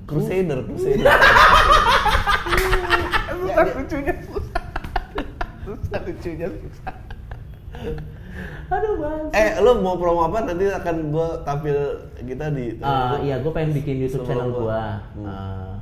crusader 0.05 0.65
crusader 0.65 1.05
susah 3.29 3.65
lucunya 3.75 4.13
susah 4.23 4.63
susah 5.61 5.99
lucunya 6.01 6.47
susah 6.49 6.93
aduh 8.69 8.93
bang 8.95 9.21
Eh, 9.31 9.49
lu 9.59 9.71
mau 9.79 9.95
promo 9.95 10.25
apa? 10.25 10.41
Nanti 10.43 10.65
akan 10.65 10.95
gue 11.09 11.27
tampil 11.43 11.77
kita 12.21 12.45
di. 12.49 12.77
Ah, 12.79 13.17
iya 13.19 13.37
gue 13.37 13.49
pengen 13.49 13.73
bikin 13.75 13.99
YouTube 13.99 14.25
channel 14.25 14.49
gua- 14.49 14.61
gue 14.61 14.81
Hmm. 15.15 15.25
Ah, 15.25 15.78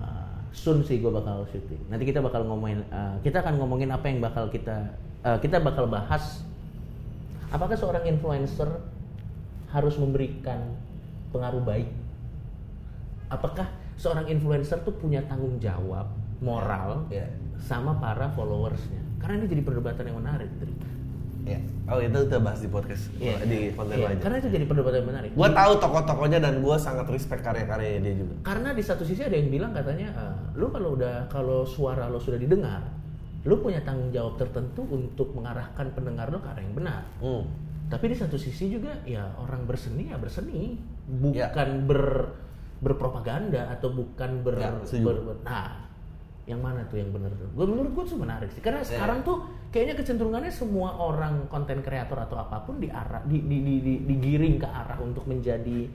soon 0.57 0.81
sih 0.81 0.97
gue 0.97 1.11
bakal 1.13 1.45
syuting 1.53 1.77
nanti 1.93 2.09
kita 2.09 2.17
bakal 2.17 2.41
ngomongin 2.41 2.81
ah, 2.89 3.13
kita 3.21 3.45
akan 3.45 3.61
ngomongin 3.61 3.93
apa 3.93 4.09
yang 4.09 4.17
bakal 4.17 4.49
kita 4.49 4.89
ah, 5.21 5.37
kita 5.37 5.61
bakal 5.61 5.85
bahas 5.85 6.41
apakah 7.53 7.77
seorang 7.77 8.09
influencer 8.09 8.67
harus 9.69 9.95
memberikan 10.01 10.73
pengaruh 11.29 11.61
baik 11.61 11.87
apakah 13.29 13.69
seorang 14.01 14.25
influencer 14.33 14.81
tuh 14.81 14.97
punya 14.97 15.21
tanggung 15.29 15.61
jawab 15.61 16.09
moral 16.41 17.05
Iya. 17.13 17.29
sama 17.61 17.97
para 18.01 18.29
followersnya 18.33 19.01
karena 19.21 19.41
ini 19.41 19.45
jadi 19.49 19.63
perdebatan 19.65 20.03
yang 20.09 20.17
menarik 20.21 20.49
Dri. 20.61 20.73
Iya. 21.47 21.59
Oh 21.87 21.97
itu 21.97 22.17
kita 22.19 22.37
bahas 22.37 22.59
di 22.59 22.67
podcast 22.67 23.03
Iya. 23.15 23.39
di 23.41 23.71
konten 23.71 23.95
Iya, 23.95 24.07
lain. 24.07 24.19
karena 24.19 24.37
itu 24.37 24.49
jadi 24.49 24.65
perdebatan 24.65 25.03
menarik 25.03 25.29
Gue 25.31 25.49
tahu 25.49 25.73
tokoh-tokohnya 25.77 26.39
dan 26.39 26.59
gue 26.59 26.75
sangat 26.77 27.07
respect 27.07 27.41
karya-karyanya 27.41 27.99
dia 28.01 28.13
juga. 28.17 28.33
karena 28.43 28.69
di 28.71 28.81
satu 28.81 29.01
sisi 29.01 29.21
ada 29.21 29.33
yang 29.33 29.47
bilang 29.47 29.71
katanya 29.71 30.07
"Ah, 30.13 30.35
lu 30.53 30.67
kalau 30.67 30.93
udah 30.93 31.25
kalau 31.27 31.63
suara 31.63 32.05
lo 32.05 32.17
sudah 32.17 32.35
didengar 32.35 32.83
lu 33.41 33.55
punya 33.57 33.79
tanggung 33.79 34.11
jawab 34.11 34.35
tertentu 34.35 34.83
untuk 34.85 35.31
mengarahkan 35.31 35.87
pendengar 35.91 36.27
lo 36.27 36.37
ke 36.37 36.49
arah 36.49 36.59
yang 36.59 36.75
benar 36.75 37.01
Hmm. 37.17 37.47
tapi 37.87 38.11
di 38.11 38.15
satu 38.15 38.35
sisi 38.35 38.67
juga 38.69 38.91
ya 39.01 39.23
orang 39.37 39.63
berseni 39.63 40.11
ya 40.11 40.19
berseni 40.19 40.75
Ya. 41.31 41.47
bukan 41.47 41.87
ber 41.87 42.03
berpropaganda 42.77 43.71
atau 43.71 43.89
bukan 43.89 44.43
ber, 44.43 44.53
Ya, 44.55 44.69
ber- 44.99 45.23
ber- 45.23 45.41
nah 45.41 45.86
yang 46.47 46.63
mana 46.63 46.79
tuh 46.87 46.95
yang 46.95 47.11
benar 47.11 47.27
tuh? 47.35 47.43
Gue 47.51 47.67
menurut 47.67 47.91
gue 47.91 48.05
tuh 48.07 48.15
menarik 48.15 48.47
sih. 48.55 48.63
Karena 48.63 48.79
Ya. 48.79 48.87
sekarang 48.87 49.19
tuh 49.21 49.43
kayaknya 49.67 49.99
kecenderungannya 49.99 50.47
semua 50.47 50.95
orang 50.95 51.43
konten 51.51 51.83
kreator 51.83 52.15
atau 52.17 52.39
apa 52.39 52.63
pun 52.63 52.79
diarah 52.79 53.19
di, 53.27 53.43
di, 53.43 53.57
di, 53.59 53.75
di- 53.83 54.01
digiring 54.07 54.55
ke 54.55 54.65
arah 54.65 54.95
untuk 55.03 55.27
menjadi 55.27 55.91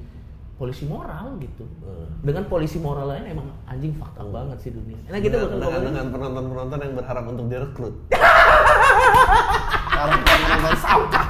polisi 0.52 0.84
moral 0.84 1.40
gitu. 1.40 1.64
Hmm. 1.82 2.06
dengan 2.22 2.44
polisi 2.46 2.76
moral 2.78 3.10
lain 3.10 3.32
emang 3.32 3.48
anjing 3.66 3.96
fakta 3.96 4.22
banget 4.22 4.60
sih 4.60 4.70
dunia. 4.70 5.00
Nah 5.08 5.18
kita 5.18 5.40
dengan, 5.40 5.58
bakal 5.58 5.80
dengan, 5.80 5.84
dengan 5.88 6.06
penonton-penonton 6.12 6.78
yang 6.84 6.94
berharap 6.94 7.24
untuk 7.26 7.46
direkrut. 7.48 7.94
Penonton 9.92 10.76
sampah. 10.78 11.26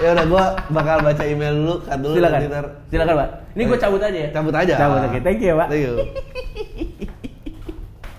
ya 0.00 0.16
udah 0.16 0.26
gue 0.26 0.44
bakal 0.72 0.96
baca 1.04 1.24
email 1.28 1.52
dulu 1.52 1.74
kan 1.84 1.98
dulu 2.00 2.14
silakan. 2.16 2.40
Silakan 2.88 3.14
pak. 3.20 3.28
Ini 3.52 3.62
gue 3.68 3.78
cabut 3.78 4.00
aja 4.00 4.18
ya? 4.18 4.28
cabut 4.32 4.54
aja. 4.56 4.74
Cabut 4.80 5.00
oke. 5.04 5.18
Thank 5.20 5.38
you 5.44 5.48
ya 5.52 5.56
pak. 5.60 5.68
Thank 5.68 5.84
you. 5.84 5.94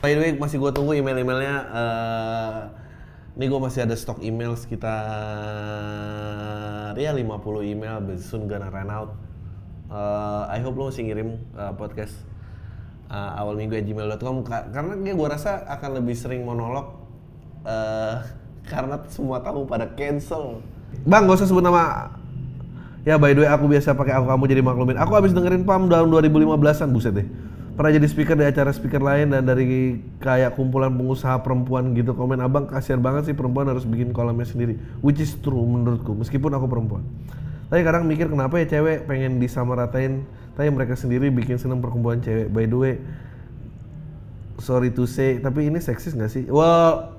By 0.02 0.18
the 0.18 0.22
way, 0.22 0.34
masih 0.34 0.58
gue 0.58 0.72
tunggu 0.74 0.98
email-emailnya. 0.98 1.56
eh 1.70 2.60
ini 3.32 3.48
gue 3.48 3.60
masih 3.64 3.88
ada 3.88 3.96
stok 3.96 4.20
email 4.26 4.60
sekitar 4.60 4.98
ya 7.00 7.16
50 7.16 7.64
email, 7.64 8.04
but 8.04 8.20
soon 8.20 8.50
gonna 8.50 8.68
run 8.68 8.90
out. 8.92 9.16
Eh, 9.88 10.44
I 10.52 10.60
hope 10.66 10.76
lo 10.76 10.90
masih 10.90 11.06
ngirim 11.06 11.38
eh, 11.54 11.74
podcast 11.78 12.18
eh, 13.14 13.40
awal 13.40 13.56
minggu 13.56 13.78
at 13.78 13.86
gmail.com 13.86 14.42
Ka- 14.42 14.68
karena 14.74 14.98
gue 14.98 15.28
rasa 15.30 15.64
akan 15.70 16.02
lebih 16.02 16.18
sering 16.18 16.44
monolog 16.44 16.98
eh 17.62 18.16
karena 18.72 18.98
semua 19.06 19.38
tamu 19.46 19.70
pada 19.70 19.86
cancel. 19.94 20.66
Bang, 21.06 21.30
gak 21.30 21.40
usah 21.40 21.48
sebut 21.48 21.64
nama 21.64 22.12
Ya 23.02 23.18
by 23.18 23.34
the 23.34 23.42
way 23.42 23.50
aku 23.50 23.66
biasa 23.66 23.98
pakai 23.98 24.14
aku 24.14 24.30
kamu 24.30 24.44
jadi 24.50 24.62
maklumin. 24.62 24.98
Aku 24.98 25.14
habis 25.18 25.34
dengerin 25.34 25.66
PAM 25.66 25.90
tahun 25.90 26.10
2015-an 26.10 26.90
buset 26.94 27.14
deh. 27.18 27.26
Pernah 27.72 27.92
jadi 27.96 28.08
speaker 28.12 28.36
di 28.36 28.44
acara 28.44 28.70
speaker 28.76 29.00
lain 29.00 29.32
dan 29.32 29.48
dari 29.48 29.96
kayak 30.20 30.60
kumpulan 30.60 30.92
pengusaha 30.92 31.40
perempuan 31.40 31.96
gitu 31.96 32.12
komen 32.12 32.44
abang 32.44 32.68
kasihan 32.68 33.00
banget 33.00 33.32
sih 33.32 33.36
perempuan 33.36 33.72
harus 33.72 33.88
bikin 33.88 34.12
kolamnya 34.12 34.44
sendiri. 34.44 34.76
Which 35.00 35.24
is 35.24 35.40
true 35.40 35.64
menurutku 35.64 36.12
meskipun 36.12 36.52
aku 36.52 36.68
perempuan. 36.68 37.08
Tapi 37.72 37.82
kadang 37.88 38.04
mikir 38.04 38.28
kenapa 38.28 38.60
ya 38.60 38.68
cewek 38.68 39.08
pengen 39.08 39.40
disamaratain 39.40 40.28
tapi 40.60 40.68
mereka 40.68 41.00
sendiri 41.00 41.32
bikin 41.32 41.56
seneng 41.56 41.80
perkumpulan 41.80 42.20
cewek. 42.20 42.52
By 42.52 42.68
the 42.68 42.78
way 42.78 42.94
sorry 44.60 44.92
to 44.92 45.08
say 45.08 45.40
tapi 45.40 45.72
ini 45.72 45.80
seksis 45.80 46.12
nggak 46.12 46.28
sih? 46.28 46.44
Well 46.52 47.16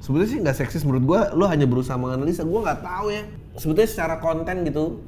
sebetulnya 0.00 0.28
sih 0.32 0.38
nggak 0.40 0.56
seksis 0.56 0.82
menurut 0.88 1.04
gua 1.04 1.20
lo 1.36 1.44
hanya 1.44 1.68
berusaha 1.68 2.00
menganalisa 2.00 2.46
gua 2.48 2.72
nggak 2.72 2.80
tahu 2.80 3.06
ya 3.12 3.22
sebetulnya 3.58 3.90
secara 3.90 4.14
konten 4.22 4.64
gitu 4.64 5.02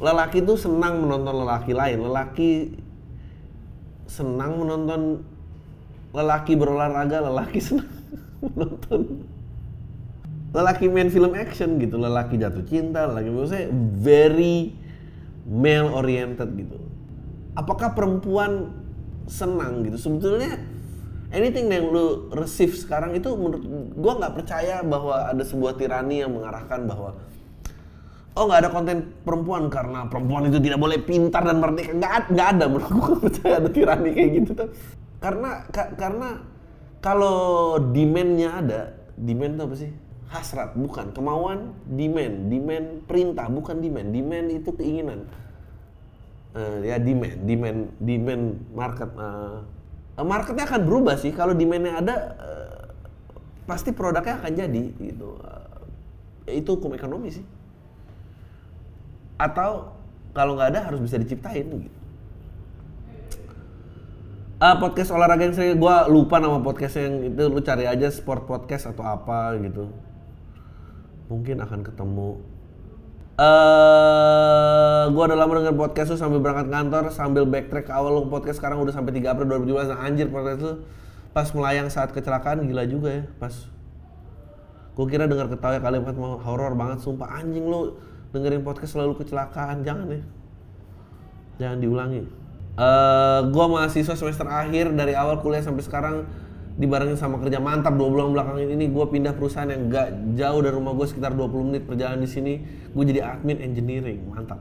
lelaki 0.00 0.44
tuh 0.44 0.56
senang 0.60 1.04
menonton 1.04 1.46
lelaki 1.46 1.72
lain 1.72 2.04
lelaki 2.04 2.50
senang 4.06 4.62
menonton 4.62 5.26
lelaki 6.14 6.56
berolahraga 6.56 7.20
lelaki 7.26 7.60
senang 7.68 7.90
menonton. 8.40 9.26
Lelaki 10.56 10.88
main 10.88 11.12
film 11.12 11.36
action 11.36 11.76
gitu 11.76 12.00
lelaki 12.00 12.40
jatuh 12.40 12.64
cinta 12.64 13.04
lelaki 13.04 13.28
saya 13.44 13.68
very 14.00 14.72
male 15.44 15.92
oriented 15.92 16.48
gitu. 16.56 16.80
Apakah 17.52 17.92
perempuan 17.92 18.72
senang 19.28 19.84
gitu? 19.84 20.00
Sebetulnya 20.00 20.56
anything 21.34 21.68
yang 21.68 21.92
lu 21.92 22.32
receive 22.32 22.72
sekarang 22.72 23.12
itu 23.12 23.28
menurut 23.36 23.62
gua 23.98 24.16
nggak 24.16 24.34
percaya 24.42 24.80
bahwa 24.80 25.28
ada 25.28 25.44
sebuah 25.44 25.76
tirani 25.76 26.24
yang 26.24 26.32
mengarahkan 26.32 26.88
bahwa 26.88 27.20
oh 28.36 28.44
nggak 28.46 28.60
ada 28.62 28.70
konten 28.70 28.96
perempuan 29.24 29.66
karena 29.66 30.04
perempuan 30.06 30.46
itu 30.46 30.60
tidak 30.60 30.78
boleh 30.78 30.98
pintar 31.00 31.42
dan 31.42 31.58
merdeka 31.58 31.92
nggak 31.92 32.12
nggak 32.30 32.48
ada 32.56 32.64
menurut 32.68 32.92
nggak 32.96 33.18
percaya 33.20 33.54
ada 33.58 33.68
tirani 33.72 34.10
kayak 34.12 34.30
gitu 34.38 34.50
tuh 34.52 34.68
karena 35.18 35.50
ka- 35.72 35.92
karena 35.96 36.28
kalau 37.00 37.38
demandnya 37.80 38.50
ada 38.60 38.80
demand 39.16 39.56
itu 39.56 39.62
apa 39.64 39.76
sih 39.76 39.90
hasrat 40.28 40.74
bukan 40.76 41.14
kemauan 41.14 41.72
demand 41.88 42.50
demand 42.50 42.86
perintah 43.06 43.46
bukan 43.48 43.80
demand 43.80 44.10
demand 44.12 44.46
itu 44.52 44.70
keinginan 44.74 45.24
Eh, 46.56 46.88
ya 46.88 46.96
demand, 46.96 47.36
demand, 47.44 47.80
demand 48.00 48.44
market. 48.72 49.10
eh, 49.12 49.60
marketnya 50.24 50.64
akan 50.64 50.80
berubah 50.88 51.20
sih. 51.20 51.28
Kalau 51.28 51.52
demandnya 51.52 52.00
ada, 52.00 52.14
eh, 52.40 52.80
pasti 53.68 53.92
produknya 53.92 54.40
akan 54.40 54.52
jadi 54.56 54.84
gitu. 54.96 55.36
Eh, 56.48 56.64
itu 56.64 56.68
hukum 56.72 56.96
ekonomi 56.96 57.28
sih. 57.28 57.44
Atau 59.36 59.96
kalau 60.36 60.56
nggak 60.56 60.76
ada 60.76 60.80
harus 60.88 61.00
bisa 61.00 61.16
diciptain 61.20 61.64
gitu. 61.64 61.96
Ah, 64.56 64.80
podcast 64.80 65.12
olahraga 65.12 65.44
yang 65.44 65.52
sering 65.52 65.76
gue 65.76 65.96
lupa 66.08 66.40
nama 66.40 66.56
podcast 66.64 66.96
yang 66.96 67.28
itu. 67.28 67.44
Lu 67.44 67.60
cari 67.60 67.84
aja 67.84 68.08
sport 68.08 68.48
podcast 68.48 68.88
atau 68.88 69.04
apa 69.04 69.52
gitu. 69.60 69.92
Mungkin 71.28 71.60
akan 71.60 71.84
ketemu. 71.84 72.40
Eh 73.36 75.04
gue 75.12 75.22
udah 75.22 75.38
lama 75.38 75.52
denger 75.60 75.76
podcast 75.76 76.08
lu 76.12 76.18
sambil 76.18 76.40
berangkat 76.40 76.72
kantor 76.72 77.12
sambil 77.12 77.44
backtrack 77.44 77.86
ke 77.86 77.92
awal 77.92 78.16
lu 78.16 78.32
podcast 78.32 78.58
sekarang 78.58 78.80
udah 78.80 78.96
sampai 78.96 79.12
3 79.20 79.28
April 79.28 79.46
2017 79.60 79.92
nah, 79.92 79.98
anjir 80.02 80.26
podcast 80.32 80.60
lu 80.64 80.72
pas 81.36 81.46
melayang 81.52 81.92
saat 81.92 82.16
kecelakaan 82.16 82.64
gila 82.64 82.88
juga 82.88 83.12
ya 83.12 83.22
pas. 83.36 83.52
Gue 84.96 85.06
kira 85.12 85.28
dengar 85.28 85.52
ketawa 85.52 85.76
kalimat 85.84 86.16
mau 86.16 86.40
horor 86.40 86.72
banget 86.72 87.04
sumpah. 87.04 87.28
Anjing 87.36 87.68
lu 87.68 88.00
dengerin 88.34 88.62
podcast 88.66 88.96
selalu 88.96 89.18
kecelakaan 89.22 89.82
jangan 89.86 90.06
ya. 90.10 90.22
Jangan 91.62 91.78
diulangi. 91.82 92.22
Eh 92.76 93.40
gue 93.48 93.64
mahasiswa 93.66 94.14
semester 94.14 94.46
akhir 94.48 94.92
dari 94.92 95.16
awal 95.16 95.40
kuliah 95.40 95.64
sampai 95.64 95.80
sekarang 95.80 96.28
dibarengin 96.76 97.16
sama 97.16 97.40
kerja 97.40 97.56
mantap 97.56 97.96
dua 97.96 98.08
bulan 98.12 98.36
belakangan 98.36 98.68
ini. 98.68 98.86
Gue 98.92 99.08
pindah 99.08 99.32
perusahaan 99.32 99.68
yang 99.68 99.88
gak 99.88 100.36
jauh 100.36 100.60
dari 100.60 100.74
rumah 100.76 100.92
gue 100.92 101.06
sekitar 101.08 101.32
20 101.32 101.72
menit 101.72 101.82
perjalanan 101.88 102.20
di 102.20 102.28
sini. 102.28 102.54
Gue 102.92 103.04
jadi 103.08 103.24
admin 103.24 103.64
engineering 103.64 104.28
mantap. 104.28 104.60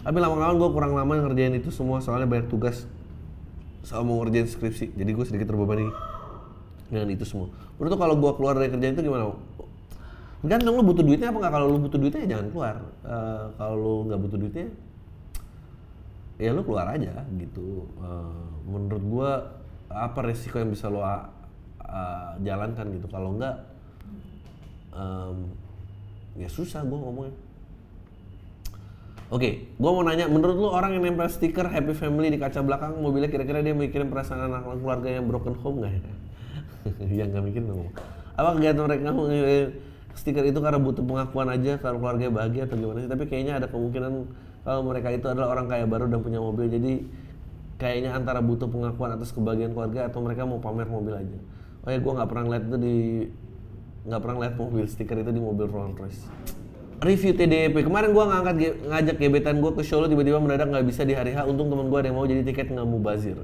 Tapi 0.00 0.16
lama-lama 0.20 0.56
gue 0.56 0.68
kurang 0.72 0.92
lama 0.96 1.12
ngerjain 1.28 1.56
itu 1.56 1.72
semua 1.72 2.04
soalnya 2.04 2.28
banyak 2.28 2.52
tugas. 2.52 2.84
Sama 3.80 4.12
mau 4.12 4.20
ngerjain 4.20 4.44
skripsi 4.44 4.92
jadi 4.92 5.10
gue 5.16 5.24
sedikit 5.24 5.48
terbebani 5.48 5.88
dengan 6.92 7.08
itu 7.08 7.24
semua. 7.24 7.48
Menurut 7.80 7.96
kalau 7.96 8.14
gue 8.20 8.32
keluar 8.36 8.52
dari 8.60 8.68
kerjaan 8.68 8.92
itu 8.92 9.08
gimana 9.08 9.32
Gantung 10.40 10.80
lu 10.80 10.82
butuh 10.84 11.04
duitnya 11.04 11.28
apa 11.28 11.38
nggak. 11.40 11.52
Kalau 11.52 11.66
lu 11.68 11.78
butuh 11.84 11.98
duitnya 12.00 12.20
ya 12.24 12.28
jangan 12.36 12.46
keluar. 12.48 12.76
Eh, 13.04 13.44
kalau 13.60 13.74
lu 13.76 13.94
nggak 14.08 14.20
butuh 14.24 14.38
duitnya 14.40 14.66
ya 16.40 16.56
lu 16.56 16.64
keluar 16.64 16.86
aja 16.88 17.12
gitu. 17.36 17.84
Eh, 18.00 18.44
menurut 18.64 19.04
gua 19.04 19.30
apa 19.90 20.22
resiko 20.22 20.56
yang 20.62 20.70
bisa 20.70 20.86
lo 20.86 21.02
uh, 21.02 21.18
jalankan 22.40 22.86
gitu. 22.94 23.10
Kalau 23.10 23.34
enggak 23.34 23.58
em, 24.94 25.36
ya 26.38 26.46
susah 26.46 26.86
gua 26.86 26.98
ngomongnya. 27.10 27.34
Oke, 29.30 29.70
gua 29.78 29.94
mau 29.94 30.02
nanya, 30.02 30.26
menurut 30.26 30.58
lu 30.58 30.68
orang 30.70 30.98
yang 30.98 31.06
nempel 31.06 31.30
stiker 31.30 31.66
Happy 31.70 31.94
Family 31.94 32.34
di 32.34 32.38
kaca 32.38 32.62
belakang 32.66 32.98
mobilnya 32.98 33.30
kira-kira 33.30 33.62
dia 33.62 33.74
mikirin 33.74 34.10
perasaan 34.10 34.50
anak 34.50 34.66
keluarga 34.66 35.06
yang 35.06 35.26
broken 35.30 35.54
home 35.58 35.82
nggak 35.82 35.92
ya? 35.94 36.02
yang 37.22 37.28
nggak 37.30 37.44
mikirin 37.46 37.66
ngomong. 37.70 37.94
Apa 38.34 38.58
kegiatan 38.58 38.82
mereka 38.86 39.10
stiker 40.14 40.44
itu 40.46 40.58
karena 40.58 40.80
butuh 40.82 41.02
pengakuan 41.04 41.48
aja 41.50 41.78
kalau 41.78 41.98
keluarganya 42.02 42.32
bahagia 42.32 42.62
atau 42.66 42.76
gimana 42.76 42.98
sih? 43.02 43.10
Tapi 43.10 43.24
kayaknya 43.30 43.62
ada 43.62 43.66
kemungkinan 43.70 44.12
kalau 44.60 44.80
mereka 44.84 45.08
itu 45.14 45.26
adalah 45.26 45.56
orang 45.56 45.66
kaya 45.72 45.88
baru 45.88 46.04
dan 46.10 46.20
punya 46.20 46.36
mobil, 46.36 46.68
jadi 46.68 47.00
kayaknya 47.80 48.12
antara 48.12 48.44
butuh 48.44 48.68
pengakuan 48.68 49.16
atas 49.16 49.32
kebahagiaan 49.32 49.72
keluarga 49.72 50.12
atau 50.12 50.20
mereka 50.20 50.44
mau 50.44 50.60
pamer 50.60 50.84
mobil 50.84 51.16
aja. 51.16 51.38
Oh 51.80 51.88
ya, 51.88 51.96
gua 51.96 52.20
nggak 52.20 52.28
pernah 52.28 52.44
ngeliat 52.44 52.64
itu 52.68 52.76
di 52.76 52.96
nggak 54.04 54.20
pernah 54.20 54.34
ngeliat 54.36 54.54
mobil 54.60 54.84
stiker 54.84 55.16
itu 55.16 55.32
di 55.32 55.40
mobil 55.40 55.64
Rolls 55.64 55.96
Royce. 55.96 56.22
Review 57.00 57.32
TDP 57.32 57.80
kemarin 57.80 58.12
gua 58.12 58.28
ngangkat 58.28 58.84
ngajak 58.84 59.16
gebetan 59.16 59.64
gua 59.64 59.72
ke 59.72 59.80
Solo 59.80 60.04
tiba-tiba 60.12 60.36
mendadak 60.36 60.68
nggak 60.68 60.84
bisa 60.84 61.08
di 61.08 61.16
hari 61.16 61.32
H. 61.32 61.48
Untung 61.48 61.72
temen 61.72 61.88
gua 61.88 62.04
ada 62.04 62.12
yang 62.12 62.20
mau 62.20 62.28
jadi 62.28 62.44
tiket 62.44 62.68
nggak 62.68 62.84
mau 62.84 63.00
bazir. 63.00 63.40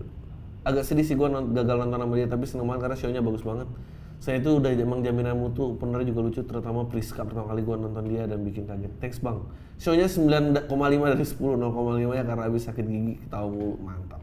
Agak 0.68 0.84
sedih 0.84 1.08
sih 1.08 1.16
non- 1.16 1.56
gagal 1.56 1.76
nonton 1.80 1.96
sama 2.04 2.14
dia 2.20 2.28
tapi 2.28 2.44
seneng 2.44 2.68
banget 2.68 2.80
karena 2.84 2.96
show-nya 3.00 3.22
bagus 3.24 3.40
banget 3.40 3.70
saya 4.16 4.40
itu 4.40 4.58
udah 4.58 4.72
emang 4.72 5.04
jaminan 5.04 5.36
mutu 5.36 5.76
penernya 5.76 6.08
juga 6.10 6.20
lucu 6.26 6.40
terutama 6.42 6.88
Priska 6.88 7.22
pertama 7.22 7.52
kali 7.52 7.62
gua 7.62 7.76
nonton 7.76 8.04
dia 8.08 8.24
dan 8.24 8.42
bikin 8.42 8.64
kaget. 8.64 8.92
Thanks 8.98 9.20
bang. 9.20 9.38
Show-nya 9.76 10.08
9,5 10.08 10.66
dari 11.12 11.26
10 11.26 11.36
0,5 11.36 12.16
ya 12.16 12.22
karena 12.24 12.42
habis 12.48 12.64
sakit 12.64 12.84
gigi 12.88 13.14
ketawa 13.20 13.46
mulu 13.52 13.76
mantap. 13.84 14.22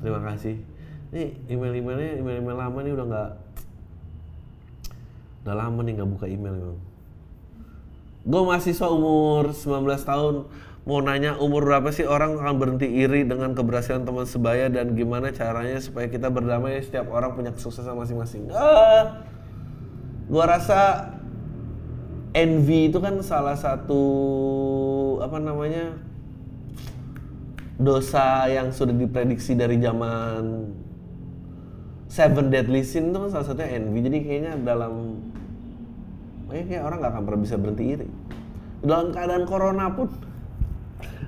Terima 0.00 0.20
kasih. 0.22 0.56
Nih 1.10 1.34
email-emailnya 1.50 2.22
email-email 2.22 2.56
lama 2.56 2.78
nih 2.86 2.92
udah 2.94 3.06
nggak 3.10 3.30
udah 5.40 5.54
lama 5.56 5.80
nih 5.82 5.92
nggak 5.98 6.10
buka 6.14 6.26
email 6.30 6.54
memang 6.54 6.80
Gue 8.20 8.42
mahasiswa 8.44 8.88
umur 8.92 9.56
19 9.56 9.80
tahun 10.04 10.34
mau 10.88 10.98
nanya 11.04 11.36
umur 11.36 11.68
berapa 11.68 11.92
sih 11.92 12.08
orang 12.08 12.40
akan 12.40 12.56
berhenti 12.56 12.88
iri 12.88 13.28
dengan 13.28 13.52
keberhasilan 13.52 14.04
teman 14.08 14.24
sebaya 14.24 14.72
dan 14.72 14.96
gimana 14.96 15.28
caranya 15.30 15.76
supaya 15.78 16.08
kita 16.08 16.32
berdamai 16.32 16.80
setiap 16.80 17.12
orang 17.12 17.36
punya 17.36 17.52
kesuksesan 17.52 17.94
masing-masing. 17.96 18.48
Ah, 18.50 19.24
gua 20.26 20.44
rasa 20.56 21.12
envy 22.32 22.88
itu 22.88 22.98
kan 22.98 23.20
salah 23.20 23.58
satu 23.58 24.02
apa 25.20 25.36
namanya 25.36 26.00
dosa 27.80 28.48
yang 28.48 28.72
sudah 28.72 28.92
diprediksi 28.96 29.56
dari 29.56 29.80
zaman 29.80 30.72
Seven 32.10 32.50
Deadly 32.50 32.82
Sin 32.82 33.14
itu 33.14 33.18
kan 33.22 33.30
salah 33.30 33.46
satunya 33.46 33.78
envy. 33.78 33.98
Jadi 34.02 34.18
kayaknya 34.26 34.52
dalam 34.64 35.20
Kayaknya 36.50 36.66
kayak 36.66 36.82
orang 36.82 36.98
nggak 36.98 37.12
akan 37.14 37.22
pernah 37.22 37.40
bisa 37.46 37.56
berhenti 37.62 37.84
iri. 37.86 38.08
Dalam 38.82 39.06
keadaan 39.14 39.44
corona 39.46 39.86
pun 39.94 40.08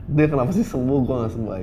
dia 0.08 0.26
kenapa 0.26 0.50
sih 0.54 0.64
sembuh 0.66 0.98
gue 1.04 1.16
nggak 1.22 1.32
sembuh. 1.32 1.54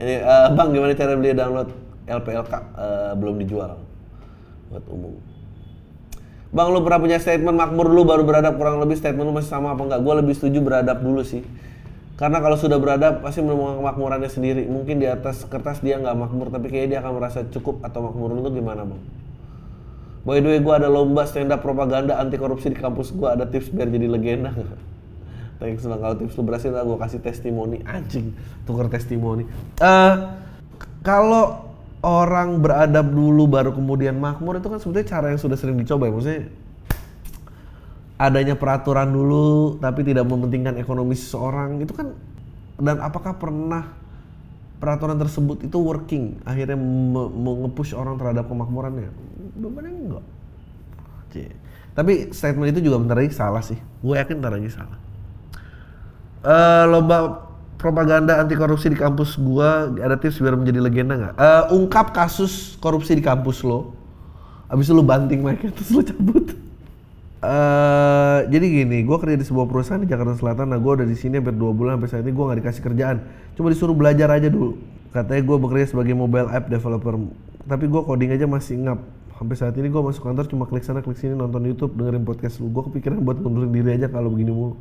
Ini 0.00 0.14
eh, 0.24 0.46
bang 0.56 0.68
gimana 0.72 0.92
cara 0.96 1.12
beli 1.16 1.30
download 1.36 1.68
LPLK 2.08 2.52
Eh, 2.54 3.12
belum 3.14 3.34
dijual 3.38 3.76
buat 4.70 4.84
umum. 4.86 5.14
Bang 6.50 6.74
lu 6.74 6.82
pernah 6.82 6.98
punya 6.98 7.18
statement 7.22 7.54
makmur 7.54 7.86
dulu 7.86 8.10
baru 8.10 8.22
beradab 8.26 8.58
kurang 8.58 8.82
lebih 8.82 8.98
statement 8.98 9.22
lu 9.22 9.34
masih 9.34 9.50
sama 9.54 9.74
apa 9.74 9.82
enggak? 9.86 10.00
Gue 10.02 10.14
lebih 10.18 10.34
setuju 10.34 10.58
beradab 10.62 10.98
dulu 10.98 11.22
sih. 11.22 11.46
Karena 12.18 12.42
kalau 12.42 12.58
sudah 12.58 12.76
beradab 12.76 13.22
pasti 13.22 13.40
menemukan 13.40 13.80
kemakmurannya 13.80 14.30
sendiri. 14.30 14.62
Mungkin 14.66 14.98
di 14.98 15.06
atas 15.06 15.46
kertas 15.46 15.78
dia 15.78 15.96
nggak 16.02 16.16
makmur 16.18 16.50
tapi 16.50 16.68
kayaknya 16.68 16.88
dia 16.90 16.98
akan 17.06 17.12
merasa 17.22 17.46
cukup 17.46 17.80
atau 17.86 18.10
makmur 18.10 18.34
lu 18.34 18.50
gimana 18.50 18.82
bang? 18.82 19.02
By 20.20 20.44
the 20.44 20.52
way, 20.52 20.60
gue 20.60 20.74
ada 20.74 20.92
lomba 20.92 21.24
stand 21.24 21.48
up 21.48 21.64
propaganda 21.64 22.20
anti 22.20 22.36
korupsi 22.36 22.68
di 22.68 22.76
kampus 22.76 23.14
gue. 23.16 23.24
Ada 23.24 23.48
tips 23.48 23.72
biar 23.72 23.88
jadi 23.88 24.06
legenda? 24.10 24.50
Thanks 25.60 25.84
bang, 25.84 26.00
kalau 26.00 26.16
tips 26.16 26.34
lu 26.40 26.42
berhasil 26.48 26.72
gue 26.72 26.98
kasih 27.04 27.20
testimoni 27.20 27.84
anjing, 27.84 28.32
tuker 28.64 28.88
testimoni. 28.88 29.44
Eh, 29.76 30.14
kalau 31.04 31.68
orang 32.00 32.64
beradab 32.64 33.12
dulu 33.12 33.44
baru 33.44 33.76
kemudian 33.76 34.16
makmur 34.16 34.56
itu 34.56 34.72
kan 34.72 34.80
sebetulnya 34.80 35.08
cara 35.12 35.26
yang 35.36 35.40
sudah 35.40 35.60
sering 35.60 35.76
dicoba 35.76 36.08
ya. 36.08 36.12
Maksudnya 36.16 36.40
adanya 38.20 38.54
peraturan 38.56 39.08
dulu 39.08 39.80
tapi 39.80 40.04
tidak 40.04 40.28
mementingkan 40.28 40.76
ekonomi 40.76 41.16
seseorang 41.16 41.80
itu 41.80 41.92
kan 41.96 42.12
dan 42.76 43.00
apakah 43.00 43.32
pernah 43.36 43.96
peraturan 44.76 45.16
tersebut 45.16 45.64
itu 45.64 45.76
working 45.80 46.36
akhirnya 46.44 46.76
me- 46.76 47.32
me- 47.32 47.58
nge-push 47.64 47.96
orang 47.96 48.20
terhadap 48.20 48.44
kemakmurannya 48.44 49.08
jawabannya 49.56 49.92
enggak 49.92 50.24
Cie. 51.32 51.48
tapi 51.96 52.28
statement 52.32 52.76
itu 52.76 52.92
juga 52.92 53.00
bentar 53.00 53.16
lagi 53.16 53.32
salah 53.32 53.64
sih 53.64 53.80
gue 53.80 54.14
yakin 54.16 54.36
bentar 54.36 54.52
lagi 54.52 54.68
salah 54.68 55.00
Eh, 56.40 56.84
lomba 56.88 57.44
propaganda 57.76 58.40
anti 58.40 58.56
korupsi 58.56 58.88
di 58.88 58.96
kampus 58.96 59.36
gua 59.36 59.92
ada 59.92 60.16
tips 60.16 60.40
biar 60.40 60.56
menjadi 60.56 60.80
legenda 60.80 61.12
nggak? 61.20 61.34
Eh, 61.36 61.64
ungkap 61.76 62.16
kasus 62.16 62.80
korupsi 62.80 63.12
di 63.12 63.20
kampus 63.20 63.60
lo, 63.60 63.92
abis 64.72 64.88
itu 64.88 64.96
lu 64.96 65.04
banting 65.04 65.44
mic 65.44 65.60
terus 65.60 65.92
lu 65.92 66.00
cabut. 66.00 66.56
Eh, 67.44 68.38
jadi 68.48 68.66
gini, 68.72 69.04
gua 69.04 69.20
kerja 69.20 69.36
di 69.36 69.44
sebuah 69.44 69.68
perusahaan 69.68 70.00
di 70.00 70.08
Jakarta 70.08 70.32
Selatan. 70.40 70.72
Nah, 70.72 70.80
gua 70.80 71.04
udah 71.04 71.08
di 71.08 71.16
sini 71.16 71.40
hampir 71.40 71.52
dua 71.52 71.76
bulan 71.76 72.00
sampai 72.00 72.08
saat 72.08 72.24
ini 72.24 72.32
gua 72.32 72.52
nggak 72.52 72.58
dikasih 72.64 72.82
kerjaan. 72.88 73.16
Cuma 73.52 73.68
disuruh 73.68 73.92
belajar 73.92 74.32
aja 74.32 74.48
dulu. 74.48 74.80
Katanya 75.12 75.44
gua 75.44 75.56
bekerja 75.60 75.92
sebagai 75.92 76.16
mobile 76.16 76.48
app 76.48 76.72
developer. 76.72 77.20
Tapi 77.68 77.84
gua 77.84 78.00
coding 78.08 78.32
aja 78.32 78.48
masih 78.48 78.80
ngap. 78.80 79.00
Sampai 79.36 79.56
saat 79.60 79.76
ini 79.76 79.92
gua 79.92 80.08
masuk 80.08 80.24
kantor 80.24 80.48
cuma 80.48 80.64
klik 80.64 80.84
sana 80.88 81.04
klik 81.04 81.20
sini 81.20 81.36
nonton 81.36 81.64
YouTube 81.68 81.96
dengerin 82.00 82.24
podcast 82.24 82.64
lu. 82.64 82.72
Gua 82.72 82.88
kepikiran 82.88 83.20
buat 83.20 83.44
ngundurin 83.44 83.72
diri 83.72 84.00
aja 84.00 84.08
kalau 84.08 84.32
begini 84.32 84.52
mulu 84.56 84.80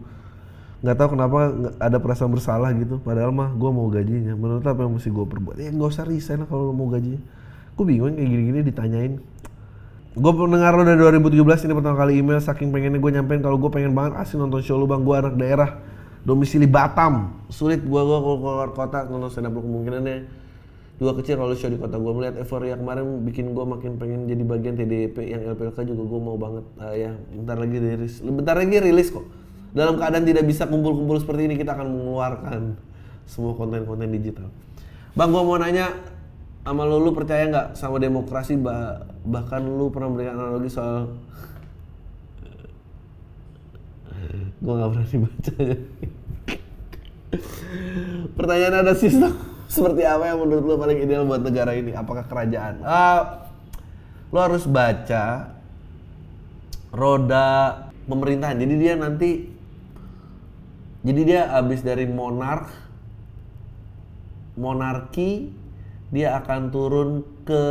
nggak 0.79 0.95
tahu 0.95 1.09
kenapa 1.19 1.37
ada 1.79 1.97
perasaan 1.99 2.31
bersalah 2.31 2.71
gitu. 2.75 3.03
Padahal 3.03 3.35
mah 3.35 3.51
gue 3.51 3.69
mau 3.71 3.87
gajinya. 3.91 4.33
Menurut 4.35 4.63
apa 4.63 4.87
yang 4.87 4.95
mesti 4.95 5.09
gue 5.11 5.25
perbuat? 5.27 5.59
Ya 5.59 5.69
nggak 5.71 5.89
usah 5.91 6.07
resign 6.07 6.47
kalau 6.47 6.71
lo 6.71 6.73
mau 6.75 6.87
gajinya 6.87 7.19
gue 7.79 7.85
bingung 7.87 8.11
kayak 8.11 8.27
gini-gini 8.27 8.59
ditanyain. 8.67 9.13
Gue 10.19 10.31
pendengar 10.35 10.75
lo 10.75 10.83
dari 10.83 10.99
2017 10.99 11.71
ini 11.71 11.73
pertama 11.79 11.95
kali 11.95 12.19
email 12.19 12.43
saking 12.43 12.75
pengennya 12.75 12.99
gue 12.99 13.11
nyampein. 13.15 13.39
Kalau 13.39 13.55
gue 13.55 13.71
pengen 13.71 13.95
banget 13.95 14.19
asli 14.19 14.35
nonton 14.35 14.59
show 14.59 14.75
lu 14.75 14.83
bang. 14.83 14.99
Gue 15.07 15.15
anak 15.15 15.39
daerah. 15.39 15.79
Domisili 16.27 16.67
Batam. 16.67 17.39
Sulit 17.47 17.79
gue 17.79 18.01
gue 18.03 18.19
keluar 18.19 18.75
kota 18.75 19.07
nonton 19.07 19.31
stand 19.31 19.47
up 19.47 19.55
kemungkinannya. 19.55 20.27
Dua 20.99 21.15
kecil 21.15 21.39
kalau 21.39 21.55
show 21.55 21.71
di 21.71 21.79
kota 21.79 21.95
gue 21.95 22.11
melihat 22.11 22.35
euforia 22.43 22.75
kemarin 22.75 23.23
bikin 23.23 23.55
gue 23.55 23.63
makin 23.63 23.95
pengen 23.95 24.27
jadi 24.27 24.43
bagian 24.43 24.75
TDP 24.75 25.31
yang 25.31 25.47
LPLK 25.55 25.87
juga 25.87 26.03
gue 26.03 26.19
mau 26.19 26.35
banget. 26.35 26.67
Ah, 26.83 26.91
ya 26.91 27.15
bentar 27.31 27.55
lagi 27.55 27.79
rilis. 27.79 28.19
Bentar 28.19 28.59
lagi 28.59 28.75
rilis 28.75 29.07
kok 29.07 29.23
dalam 29.71 29.95
keadaan 29.97 30.25
tidak 30.25 30.45
bisa 30.49 30.65
kumpul-kumpul 30.65 31.17
seperti 31.21 31.49
ini 31.49 31.55
kita 31.55 31.77
akan 31.77 31.87
mengeluarkan 31.87 32.61
semua 33.29 33.53
konten-konten 33.53 34.09
digital. 34.09 34.49
Bang 35.13 35.29
gue 35.29 35.41
mau 35.41 35.57
nanya 35.61 35.93
sama 36.65 36.85
lu, 36.85 37.01
lu 37.01 37.11
percaya 37.13 37.49
nggak 37.49 37.67
sama 37.77 37.97
demokrasi? 37.97 38.57
Bah- 38.57 39.05
bahkan 39.25 39.61
lu 39.61 39.89
pernah 39.93 40.09
memberikan 40.09 40.37
analogi 40.37 40.69
soal 40.69 41.13
gue 44.59 44.73
nggak 44.75 44.89
berani 44.91 45.17
baca. 45.23 45.53
Pertanyaan 48.35 48.75
ada 48.81 48.93
sistem 48.97 49.33
seperti 49.69 50.01
apa 50.03 50.33
yang 50.33 50.41
menurut 50.41 50.65
lu 50.65 50.75
paling 50.81 50.99
ideal 50.99 51.23
buat 51.29 51.45
negara 51.45 51.77
ini? 51.77 51.93
Apakah 51.93 52.25
kerajaan? 52.25 52.81
Ah, 52.83 53.47
lu 54.33 54.37
harus 54.41 54.65
baca 54.65 55.53
roda 56.89 57.49
pemerintahan. 58.09 58.57
Jadi 58.57 58.73
dia 58.81 58.93
nanti 58.97 59.58
jadi 61.03 61.21
dia 61.23 61.41
habis 61.55 61.79
dari 61.79 62.03
monark 62.07 62.67
monarki 64.59 65.55
dia 66.09 66.41
akan 66.41 66.61
turun 66.73 67.21
ke 67.45 67.65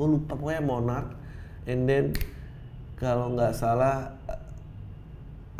gue 0.00 0.06
lupa 0.16 0.32
pokoknya 0.32 0.62
monark. 0.64 1.08
And 1.68 1.84
then 1.84 2.16
kalau 2.96 3.36
nggak 3.36 3.52
salah 3.52 4.16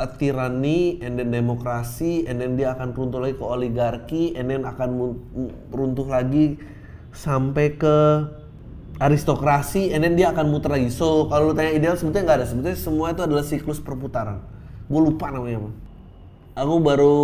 a 0.01 0.07
tyranny 0.17 0.97
and 1.05 1.21
then 1.21 1.29
demokrasi 1.29 2.25
and 2.25 2.41
then 2.41 2.57
dia 2.57 2.73
akan 2.73 2.97
runtuh 2.97 3.21
lagi 3.21 3.37
ke 3.37 3.45
oligarki 3.45 4.23
and 4.33 4.49
then 4.49 4.65
akan 4.65 5.13
runtuh 5.69 6.09
lagi 6.09 6.57
sampai 7.13 7.77
ke 7.77 7.97
aristokrasi 9.01 9.89
and 9.89 10.05
then 10.05 10.13
dia 10.13 10.29
akan 10.29 10.53
muter 10.53 10.69
lagi 10.69 10.93
so 10.93 11.25
kalau 11.25 11.51
lu 11.51 11.53
tanya 11.57 11.73
ideal 11.73 11.97
sebetulnya 11.97 12.29
nggak 12.29 12.37
ada 12.37 12.47
sebetulnya 12.47 12.77
semua 12.77 13.09
itu 13.09 13.21
adalah 13.25 13.41
siklus 13.41 13.81
perputaran 13.81 14.45
gue 14.85 15.01
lupa 15.01 15.33
namanya 15.33 15.65
apa 15.65 15.71
aku 16.61 16.75
baru 16.77 17.15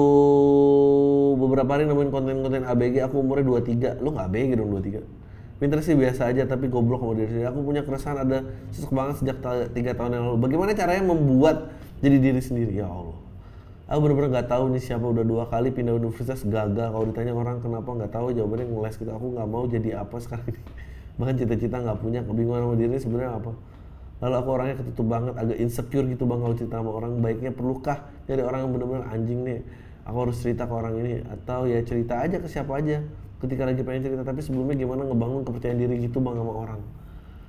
beberapa 1.37 1.69
hari 1.77 1.85
nemuin 1.85 2.09
konten-konten 2.09 2.65
ABG 2.65 3.05
aku 3.05 3.21
umurnya 3.21 3.45
23 3.45 4.01
lu 4.01 4.09
nggak 4.09 4.25
ABG 4.25 4.49
dong 4.57 4.69
23 4.73 5.27
Pinter 5.57 5.81
sih 5.81 5.97
biasa 5.97 6.29
aja 6.29 6.45
tapi 6.45 6.69
goblok 6.69 7.01
sama 7.01 7.17
diri 7.17 7.33
sendiri. 7.33 7.49
Aku 7.49 7.65
punya 7.65 7.81
keresahan 7.81 8.21
ada 8.21 8.45
sesek 8.69 8.93
banget 8.93 9.25
sejak 9.25 9.37
tiga 9.73 9.97
tahun 9.97 10.13
yang 10.13 10.23
lalu. 10.29 10.37
Bagaimana 10.37 10.77
caranya 10.77 11.01
membuat 11.09 11.73
jadi 11.97 12.17
diri 12.21 12.37
sendiri? 12.37 12.77
Ya 12.77 12.85
Allah. 12.85 13.17
Aku 13.89 14.05
bener-bener 14.05 14.37
nggak 14.37 14.53
tahu 14.53 14.69
nih 14.69 14.83
siapa 14.85 15.01
udah 15.01 15.25
dua 15.25 15.49
kali 15.49 15.73
pindah 15.73 15.97
universitas 15.97 16.45
gagal. 16.45 16.93
Kalau 16.93 17.05
ditanya 17.09 17.33
orang 17.33 17.57
kenapa 17.57 17.89
nggak 17.89 18.13
tahu 18.13 18.37
jawabannya 18.37 18.69
ngeles 18.69 18.95
gitu. 19.01 19.09
Aku 19.09 19.33
nggak 19.33 19.47
mau 19.49 19.65
jadi 19.65 19.89
apa 19.97 20.15
sekarang 20.21 20.45
ini. 20.45 20.61
Bahkan 21.17 21.35
cita-cita 21.41 21.81
nggak 21.81 21.97
punya 22.01 22.21
kebingungan 22.21 22.61
sama 22.69 22.75
diri 22.77 22.95
sebenarnya 23.01 23.31
apa. 23.41 23.51
Lalu 24.17 24.33
aku 24.33 24.49
orangnya 24.49 24.75
ketutup 24.81 25.05
banget, 25.13 25.33
agak 25.37 25.57
insecure 25.61 26.05
gitu 26.09 26.25
bang 26.25 26.39
kalau 26.41 26.55
cerita 26.57 26.75
sama 26.81 26.91
orang. 26.93 27.11
Baiknya 27.21 27.51
perlukah 27.53 27.97
jadi 28.25 28.41
orang 28.41 28.65
yang 28.65 28.71
bener-bener 28.73 29.05
anjing 29.09 29.39
nih? 29.45 29.59
Aku 30.07 30.17
harus 30.23 30.37
cerita 30.39 30.65
ke 30.65 30.73
orang 30.73 30.93
ini 30.97 31.21
atau 31.25 31.67
ya 31.67 31.83
cerita 31.83 32.21
aja 32.23 32.39
ke 32.39 32.47
siapa 32.47 32.79
aja 32.79 33.03
ketika 33.43 33.65
lagi 33.65 33.81
pengen 33.85 34.01
cerita. 34.09 34.23
Tapi 34.25 34.41
sebelumnya 34.41 34.77
gimana 34.77 35.05
ngebangun 35.05 35.41
kepercayaan 35.45 35.77
diri 35.77 35.95
gitu 36.05 36.17
bang 36.21 36.37
sama 36.37 36.53
orang. 36.53 36.81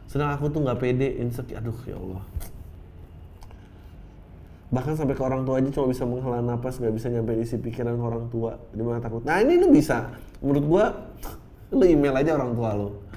Sedang 0.09 0.33
aku 0.33 0.49
tuh 0.49 0.61
nggak 0.64 0.79
pede, 0.81 1.09
insecure. 1.21 1.57
Aduh 1.61 1.79
ya 1.85 1.97
Allah. 1.97 2.25
Bahkan 4.69 4.93
sampai 5.01 5.16
ke 5.16 5.23
orang 5.25 5.49
tua 5.49 5.64
aja 5.64 5.69
cuma 5.73 5.89
bisa 5.89 6.05
menghela 6.05 6.45
napas, 6.45 6.77
nggak 6.77 6.93
bisa 6.93 7.09
nyampe 7.09 7.33
isi 7.41 7.57
pikiran 7.57 7.97
orang 7.97 8.29
tua. 8.29 8.61
Di 8.77 8.85
mana 8.85 9.01
takut. 9.01 9.25
Nah 9.25 9.41
ini 9.41 9.57
lu 9.57 9.73
bisa. 9.73 10.12
Menurut 10.45 10.64
gua, 10.69 10.85
lu 11.73 11.85
email 11.89 12.12
aja 12.12 12.37
orang 12.37 12.53
tua 12.53 12.77
lu. 12.77 13.08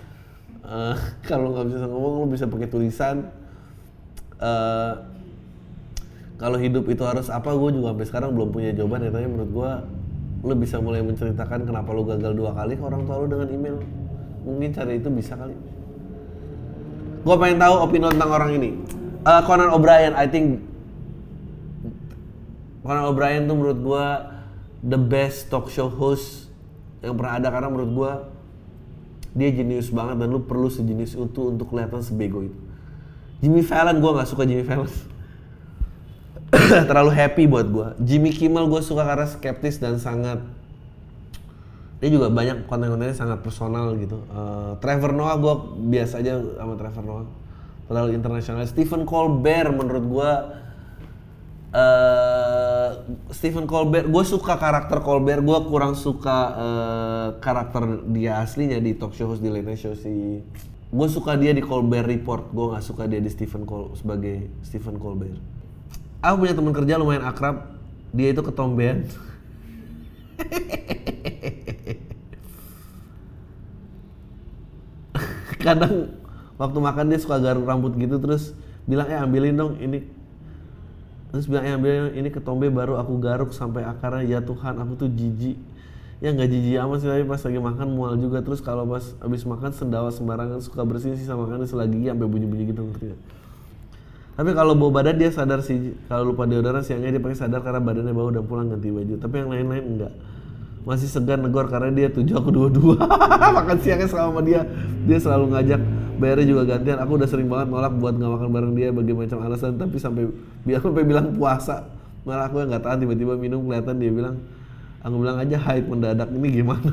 Eh, 0.62 0.98
kalau 1.30 1.54
nggak 1.54 1.68
bisa 1.70 1.86
ngomong, 1.90 2.14
lu 2.24 2.28
bisa 2.30 2.46
pakai 2.46 2.68
tulisan. 2.70 3.30
Eh, 4.42 4.94
kalau 6.42 6.58
hidup 6.58 6.90
itu 6.90 7.06
harus 7.06 7.30
apa, 7.30 7.54
gue 7.54 7.70
juga 7.78 7.94
sampai 7.94 8.08
sekarang 8.10 8.30
belum 8.34 8.50
punya 8.50 8.74
jawaban. 8.74 9.06
Ya, 9.06 9.12
tapi 9.14 9.28
menurut 9.30 9.52
gua, 9.54 9.72
lu 10.42 10.54
bisa 10.58 10.82
mulai 10.82 11.06
menceritakan 11.06 11.70
kenapa 11.70 11.94
lu 11.94 12.02
gagal 12.02 12.34
dua 12.34 12.58
kali 12.58 12.74
ke 12.74 12.84
orang 12.84 13.06
tua 13.06 13.22
lu 13.22 13.28
dengan 13.30 13.48
email. 13.54 13.78
Mungkin 14.42 14.70
cara 14.74 14.90
itu 14.90 15.10
bisa 15.14 15.38
kali. 15.38 15.54
Gue 17.22 17.36
pengen 17.38 17.62
tahu 17.62 17.76
opini 17.86 18.10
tentang 18.10 18.32
orang 18.34 18.52
ini. 18.58 18.70
Eh, 19.22 19.42
Conan 19.46 19.70
O'Brien, 19.70 20.18
I 20.18 20.26
think 20.26 20.66
Conan 22.82 23.06
O'Brien 23.06 23.46
tuh 23.46 23.54
menurut 23.54 23.80
gua 23.86 24.06
the 24.82 24.98
best 24.98 25.54
talk 25.54 25.70
show 25.70 25.86
host 25.86 26.50
yang 27.06 27.14
pernah 27.14 27.38
ada 27.38 27.48
karena 27.54 27.70
menurut 27.70 27.92
gua 27.94 28.12
dia 29.32 29.50
jenius 29.52 29.88
banget 29.88 30.20
dan 30.20 30.28
lu 30.28 30.44
perlu 30.44 30.68
sejenis 30.68 31.16
itu 31.16 31.42
untuk 31.48 31.72
kelihatan 31.72 32.04
sebego 32.04 32.44
itu. 32.44 32.58
Jimmy 33.42 33.64
Fallon 33.66 33.98
gua 34.04 34.22
nggak 34.22 34.30
suka 34.30 34.44
Jimmy 34.44 34.68
Fallon. 34.68 34.92
Terlalu 36.90 37.12
happy 37.16 37.44
buat 37.48 37.68
gua. 37.72 37.88
Jimmy 37.98 38.36
Kimmel 38.36 38.68
gua 38.68 38.84
suka 38.84 39.08
karena 39.08 39.26
skeptis 39.26 39.80
dan 39.80 39.98
sangat 39.98 40.44
dia 42.02 42.10
juga 42.10 42.34
banyak 42.34 42.66
konten-kontennya 42.66 43.14
sangat 43.14 43.46
personal 43.46 43.94
gitu. 43.98 44.26
Eh, 44.26 44.72
Trevor 44.82 45.14
Noah 45.14 45.38
gua 45.38 45.56
biasa 45.80 46.20
aja 46.20 46.38
sama 46.38 46.74
Trevor 46.76 47.04
Noah. 47.06 47.28
Terlalu 47.88 48.10
internasional. 48.18 48.64
Stephen 48.68 49.08
Colbert 49.08 49.72
menurut 49.72 50.06
gua 50.06 50.30
eh 51.72 52.88
Stephen 53.32 53.64
Colbert, 53.64 54.12
gue 54.12 54.24
suka 54.28 54.60
karakter 54.60 55.00
Colbert, 55.00 55.40
gue 55.40 55.60
kurang 55.72 55.96
suka 55.96 56.38
eh, 56.56 57.28
karakter 57.40 58.04
dia 58.12 58.44
aslinya 58.44 58.80
di 58.84 58.92
talk 58.96 59.16
show 59.16 59.32
host 59.32 59.40
di 59.40 59.48
late 59.48 59.80
show 59.80 59.96
si. 59.96 60.44
Gue 60.92 61.08
suka 61.08 61.40
dia 61.40 61.56
di 61.56 61.64
Colbert 61.64 62.04
Report, 62.04 62.52
gue 62.52 62.76
nggak 62.76 62.84
suka 62.84 63.08
dia 63.08 63.24
di 63.24 63.32
Stephen 63.32 63.64
Col 63.64 63.96
sebagai 63.96 64.52
Stephen 64.60 65.00
Colbert. 65.00 65.40
Aku 66.20 66.44
punya 66.44 66.52
teman 66.52 66.76
kerja 66.76 67.00
lumayan 67.00 67.24
akrab, 67.24 67.80
dia 68.12 68.36
itu 68.36 68.44
ketombean. 68.44 69.08
Kadang 75.64 76.20
waktu 76.60 76.78
makan 76.78 77.06
dia 77.08 77.24
suka 77.24 77.40
garuk 77.40 77.64
rambut 77.64 77.96
gitu 77.96 78.20
terus 78.20 78.52
bilang 78.86 79.08
eh 79.08 79.18
ambilin 79.18 79.56
dong 79.56 79.80
ini 79.80 80.21
terus 81.32 81.48
bilang 81.48 81.64
eh 81.64 81.74
ambilin 81.74 82.12
dong, 82.12 82.16
ini 82.20 82.30
ketombe 82.30 82.68
baru 82.68 83.00
aku 83.00 83.16
garuk 83.24 83.56
sampai 83.56 83.88
akarnya 83.88 84.28
ya 84.28 84.40
Tuhan 84.44 84.76
aku 84.78 85.08
tuh 85.08 85.10
jijik. 85.10 85.56
Ya 86.22 86.30
nggak 86.30 86.50
jijik 86.54 86.78
amat 86.86 86.98
sih 87.02 87.10
tapi 87.10 87.26
pas 87.26 87.42
lagi 87.42 87.60
makan 87.60 87.88
mual 87.96 88.14
juga. 88.20 88.44
Terus 88.46 88.62
kalau 88.62 88.86
pas 88.86 89.02
habis 89.24 89.42
makan 89.48 89.72
sendawa 89.74 90.12
sembarangan 90.14 90.60
suka 90.62 90.86
bersihin 90.86 91.18
sisa 91.18 91.34
makanan 91.34 91.66
selagi 91.66 92.12
sampai 92.12 92.28
bunyi-bunyi 92.28 92.70
gitu 92.70 92.84
ngerti 92.86 93.06
nggak? 93.16 93.22
tapi 94.32 94.58
kalau 94.58 94.74
bau 94.74 94.90
badan 94.90 95.22
dia 95.22 95.30
sadar 95.30 95.62
sih. 95.62 95.94
Kalau 96.08 96.34
lupa 96.34 96.50
deodoran 96.50 96.82
siangnya 96.82 97.14
dia 97.14 97.22
pakai 97.22 97.38
sadar 97.38 97.62
karena 97.62 97.84
badannya 97.84 98.14
bau 98.16 98.32
dan 98.32 98.44
pulang 98.48 98.72
ganti 98.72 98.90
baju. 98.90 99.16
Tapi 99.20 99.36
yang 99.38 99.50
lain-lain 99.52 99.86
enggak 99.86 100.14
masih 100.82 101.06
segan 101.06 101.46
negor 101.46 101.70
karena 101.70 101.94
dia 101.94 102.08
tujuh 102.10 102.36
aku 102.42 102.50
dua-dua. 102.50 102.98
Makan 103.62 103.78
siangnya 103.86 104.10
sama 104.10 104.42
dia. 104.42 104.66
Dia 105.06 105.18
selalu 105.22 105.54
ngajak 105.54 105.82
bayarnya 106.22 106.46
juga 106.46 106.64
gantian. 106.78 107.02
Aku 107.02 107.18
udah 107.18 107.26
sering 107.26 107.50
banget 107.50 107.74
nolak 107.74 107.98
buat 107.98 108.14
nggak 108.14 108.32
makan 108.38 108.50
bareng 108.54 108.74
dia 108.78 108.94
bagi 108.94 109.14
macam 109.18 109.42
alasan. 109.42 109.82
Tapi 109.82 109.98
sampai 109.98 110.30
dia 110.62 110.78
sampai 110.78 111.02
bilang 111.02 111.34
puasa. 111.34 111.90
Malah 112.22 112.46
aku 112.46 112.62
yang 112.62 112.70
nggak 112.70 112.84
tahan 112.86 112.98
tiba-tiba 113.02 113.34
minum 113.34 113.66
kelihatan 113.66 113.98
dia 113.98 114.14
bilang 114.14 114.36
aku 115.02 115.16
bilang 115.18 115.38
aja 115.42 115.58
haid 115.58 115.90
mendadak 115.90 116.30
ini 116.30 116.62
gimana? 116.62 116.90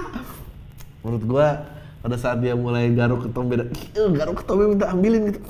Menurut 1.02 1.24
gua 1.24 1.64
pada 2.04 2.16
saat 2.20 2.38
dia 2.44 2.52
mulai 2.52 2.92
garuk 2.92 3.24
ketombe 3.24 3.56
"Ih, 3.96 4.12
garuk 4.12 4.44
ketombe 4.44 4.76
minta 4.76 4.92
ambilin 4.92 5.32
gitu. 5.32 5.40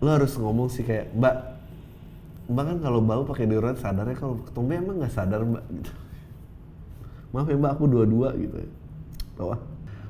Lo 0.00 0.16
harus 0.16 0.32
ngomong 0.40 0.72
sih 0.72 0.80
kayak 0.80 1.12
mbak 1.12 1.36
mbak 2.50 2.64
kan 2.66 2.76
kalau 2.80 2.98
bau 3.04 3.22
pakai 3.28 3.44
deodoran 3.46 3.76
sadar 3.76 4.08
ya 4.08 4.16
kalau 4.16 4.40
ketombe 4.40 4.80
emang 4.80 4.96
nggak 5.04 5.12
sadar 5.12 5.44
mbak 5.44 5.62
gitu. 5.68 5.92
Maaf 7.36 7.46
ya 7.46 7.56
mbak 7.60 7.72
aku 7.76 7.84
dua-dua 7.84 8.32
gitu 8.40 8.56
ya. 8.56 8.70
Bawah 9.36 9.60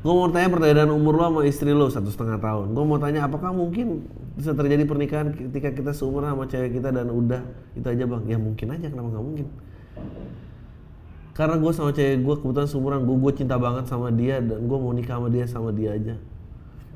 gue 0.01 0.13
mau 0.17 0.33
tanya 0.33 0.49
perbedaan 0.49 0.89
umur 0.97 1.21
lo 1.21 1.25
sama 1.29 1.41
istri 1.45 1.77
lo 1.77 1.93
satu 1.93 2.09
setengah 2.09 2.41
tahun. 2.41 2.73
Gue 2.73 2.85
mau 2.89 2.97
tanya 2.97 3.29
apakah 3.29 3.53
mungkin 3.53 4.09
bisa 4.33 4.57
terjadi 4.57 4.89
pernikahan 4.89 5.37
ketika 5.37 5.77
kita 5.77 5.93
seumuran 5.93 6.33
sama 6.33 6.49
cewek 6.49 6.81
kita 6.81 6.89
dan 6.89 7.13
udah? 7.13 7.45
Itu 7.77 7.85
aja 7.85 8.09
bang. 8.09 8.23
Ya 8.25 8.41
mungkin 8.41 8.67
aja. 8.73 8.89
Kenapa 8.89 9.13
nggak 9.13 9.25
mungkin? 9.29 9.47
Karena 11.37 11.57
gue 11.61 11.73
sama 11.77 11.93
cewek 11.93 12.17
gue 12.25 12.35
kebetulan 12.41 12.69
seumuran. 12.69 13.01
Gue 13.05 13.17
gue 13.21 13.33
cinta 13.45 13.61
banget 13.61 13.85
sama 13.93 14.09
dia 14.09 14.41
dan 14.41 14.65
gue 14.65 14.79
mau 14.81 14.93
nikah 14.97 15.21
sama 15.21 15.29
dia 15.29 15.45
sama 15.45 15.69
dia 15.69 15.93
aja. 15.93 16.15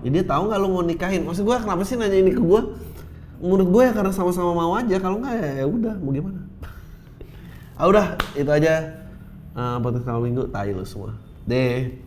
Ya 0.00 0.08
dia 0.08 0.24
tahu 0.24 0.48
nggak 0.48 0.60
lo 0.64 0.68
mau 0.72 0.80
nikahin? 0.80 1.28
Maksud 1.28 1.44
gue 1.44 1.56
kenapa 1.60 1.84
sih 1.84 2.00
nanya 2.00 2.16
ini 2.16 2.32
ke 2.32 2.40
gue 2.40 2.60
menurut 3.44 3.68
gue 3.68 3.82
ya 3.84 3.92
karena 3.92 4.16
sama-sama 4.16 4.56
mau 4.56 4.72
aja. 4.80 4.96
Kalau 4.96 5.20
nggak 5.20 5.34
ya 5.36 5.50
ya 5.60 5.66
udah. 5.68 5.94
Mau 6.00 6.08
gimana? 6.08 6.40
Ah 7.74 7.84
udah, 7.90 8.16
itu 8.32 8.48
aja. 8.48 9.02
Uh, 9.54 9.78
podcast 9.82 10.06
minggu, 10.22 10.46
lu 10.50 10.84
semua. 10.86 11.14
Deh. 11.46 12.03